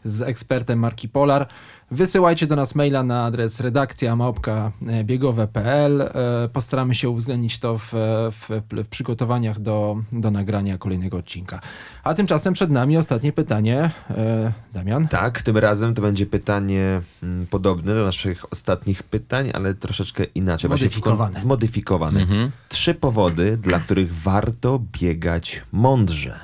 z 0.04 0.22
ekspertem 0.22 0.78
marki 0.78 1.08
Polar, 1.08 1.48
wysyłajcie 1.90 2.46
do 2.46 2.56
nas 2.56 2.74
maila 2.74 3.02
na 3.02 3.24
adres 3.24 3.60
redakcja 3.60 4.16
małpka 4.16 4.72
biegowe.pl. 5.04 6.02
E, 6.02 6.48
Postaramy 6.52 6.94
się 6.94 7.08
uwzględnić 7.08 7.58
to 7.58 7.78
w, 7.78 7.92
w, 8.30 8.62
w 8.70 8.88
przygotowaniach 8.88 9.60
do, 9.60 9.96
do 10.12 10.30
nagrania 10.30 10.78
kolejnego 10.78 11.16
odcinka. 11.16 11.60
A 12.04 12.14
tymczasem 12.14 12.54
przed 12.54 12.70
nami 12.70 12.96
ostatnie 12.96 13.32
pytanie. 13.32 13.90
E, 14.10 14.52
Damian? 14.72 15.08
Tak, 15.08 15.42
tym 15.42 15.56
razem 15.58 15.94
to 15.94 16.02
będzie 16.02 16.26
pytanie 16.26 17.00
mm, 17.22 17.46
podobne 17.46 17.94
do 17.94 18.04
naszych 18.04 18.52
ostatnich 18.52 19.02
pytań, 19.02 19.50
ale 19.54 19.74
troszeczkę 19.74 20.24
inaczej. 20.24 20.68
Zmodyfikowane. 20.68 21.40
Zmodyfikowane. 21.40 22.20
Mhm. 22.20 22.50
Trzy 22.68 22.94
powody, 22.94 23.56
dla 23.56 23.80
których 23.80 24.14
warto 24.14 24.80
biegać 24.92 25.62
mądrze. 25.72 26.38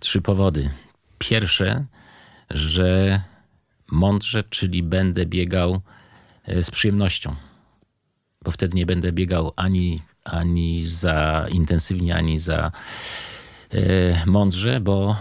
Trzy 0.00 0.22
powody. 0.22 0.70
Pierwsze, 1.18 1.84
że 2.50 3.20
mądrze, 3.92 4.44
czyli 4.50 4.82
będę 4.82 5.26
biegał 5.26 5.80
e, 6.44 6.62
z 6.62 6.70
przyjemnością, 6.70 7.34
bo 8.44 8.50
wtedy 8.50 8.76
nie 8.76 8.86
będę 8.86 9.12
biegał 9.12 9.52
ani, 9.56 10.02
ani 10.24 10.88
za 10.88 11.46
intensywnie, 11.50 12.16
ani 12.16 12.38
za 12.38 12.72
e, 13.70 14.26
mądrze, 14.26 14.80
bo 14.80 15.16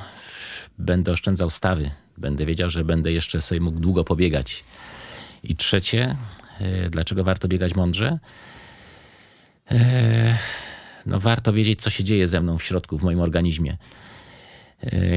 będę 0.78 1.12
oszczędzał 1.12 1.50
stawy. 1.50 1.92
Będę 2.18 2.46
wiedział, 2.46 2.70
że 2.70 2.84
będę 2.84 3.12
jeszcze 3.12 3.42
sobie 3.42 3.62
mógł 3.62 3.80
długo 3.80 4.04
pobiegać. 4.04 4.64
I 5.44 5.56
trzecie, 5.56 6.16
e, 6.60 6.90
dlaczego 6.90 7.24
warto 7.24 7.48
biegać 7.48 7.76
mądrze? 7.76 8.20
No 11.06 11.20
warto 11.20 11.54
wiedzieć, 11.54 11.82
co 11.82 11.90
się 11.90 12.04
dzieje 12.04 12.28
ze 12.28 12.42
mną 12.42 12.58
w 12.58 12.64
środku, 12.64 12.98
w 12.98 13.04
moim 13.04 13.20
organizmie. 13.20 13.78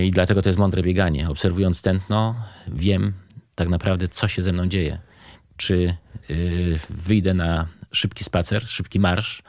I 0.05 0.11
dlatego 0.11 0.43
to 0.43 0.49
jest 0.49 0.59
mądre 0.59 0.83
bieganie. 0.83 1.29
Obserwując 1.29 1.83
tętno, 1.83 2.35
wiem 2.69 3.13
tak 3.57 3.69
naprawdę, 3.69 4.09
co 4.09 4.29
się 4.29 4.43
ze 4.43 4.53
mną 4.53 4.67
dzieje. 4.67 4.99
Czy 5.57 5.97
y, 6.31 6.79
wyjdę 6.91 7.35
na 7.35 7.67
szybki 7.93 8.25
spacer, 8.25 8.67
szybki 8.69 9.01
marsz 9.01 9.43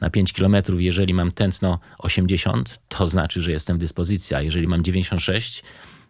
na 0.00 0.10
5 0.10 0.32
km, 0.32 0.56
jeżeli 0.78 1.14
mam 1.14 1.32
tętno 1.32 1.78
80, 1.98 2.78
to 2.88 3.06
znaczy, 3.06 3.42
że 3.42 3.50
jestem 3.50 3.76
w 3.76 3.80
dyspozycji, 3.80 4.36
a 4.36 4.42
jeżeli 4.42 4.68
mam 4.68 4.82
96, 4.82 5.62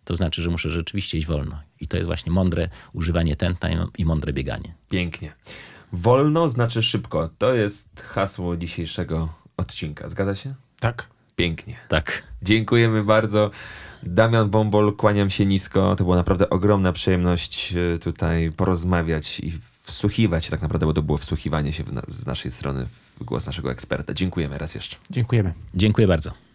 to 0.05 0.15
znaczy, 0.15 0.43
że 0.43 0.51
muszę 0.51 0.70
rzeczywiście 0.70 1.19
iść 1.19 1.27
wolno. 1.27 1.61
I 1.81 1.89
to 1.89 1.97
jest 1.97 2.07
właśnie 2.07 2.33
mądre 2.33 2.69
używanie 2.93 3.37
tętna 3.37 3.69
i 3.99 4.05
mądre 4.05 4.33
bieganie. 4.33 4.75
Pięknie. 4.89 5.33
Wolno 5.93 6.49
znaczy 6.49 6.83
szybko. 6.83 7.31
To 7.39 7.55
jest 7.55 8.03
hasło 8.03 8.57
dzisiejszego 8.57 9.29
odcinka. 9.57 10.09
Zgadza 10.09 10.35
się? 10.35 10.55
Tak. 10.81 11.09
Pięknie. 11.39 11.77
Tak. 11.89 12.23
Dziękujemy 12.43 13.05
bardzo. 13.05 13.51
Damian 14.02 14.51
Bombol, 14.51 14.97
kłaniam 14.97 15.31
się 15.31 15.47
nisko. 15.47 15.97
To 15.97 16.05
była 16.05 16.16
naprawdę 16.16 16.51
ogromna 16.51 16.93
przyjemność 16.93 17.74
e, 17.94 17.98
tutaj 17.98 18.52
porozmawiać 18.56 19.40
i 19.40 19.52
wsłuchiwać 19.82 20.44
się 20.44 20.51
tak 20.51 20.62
naprawdę, 20.62 20.86
bo 20.86 20.93
to 20.93 21.02
było 21.02 21.19
wsłuchiwanie 21.19 21.73
się 21.73 21.85
w 21.85 21.93
na, 21.93 22.02
z 22.09 22.27
naszej 22.27 22.52
strony 22.52 22.86
w 23.20 23.24
głos 23.24 23.47
naszego 23.47 23.70
eksperta. 23.70 24.15
Dziękujemy 24.15 24.59
raz 24.59 24.74
jeszcze. 24.74 24.97
Dziękujemy. 25.10 25.52
Dziękuję 25.74 26.06
bardzo. 26.06 26.48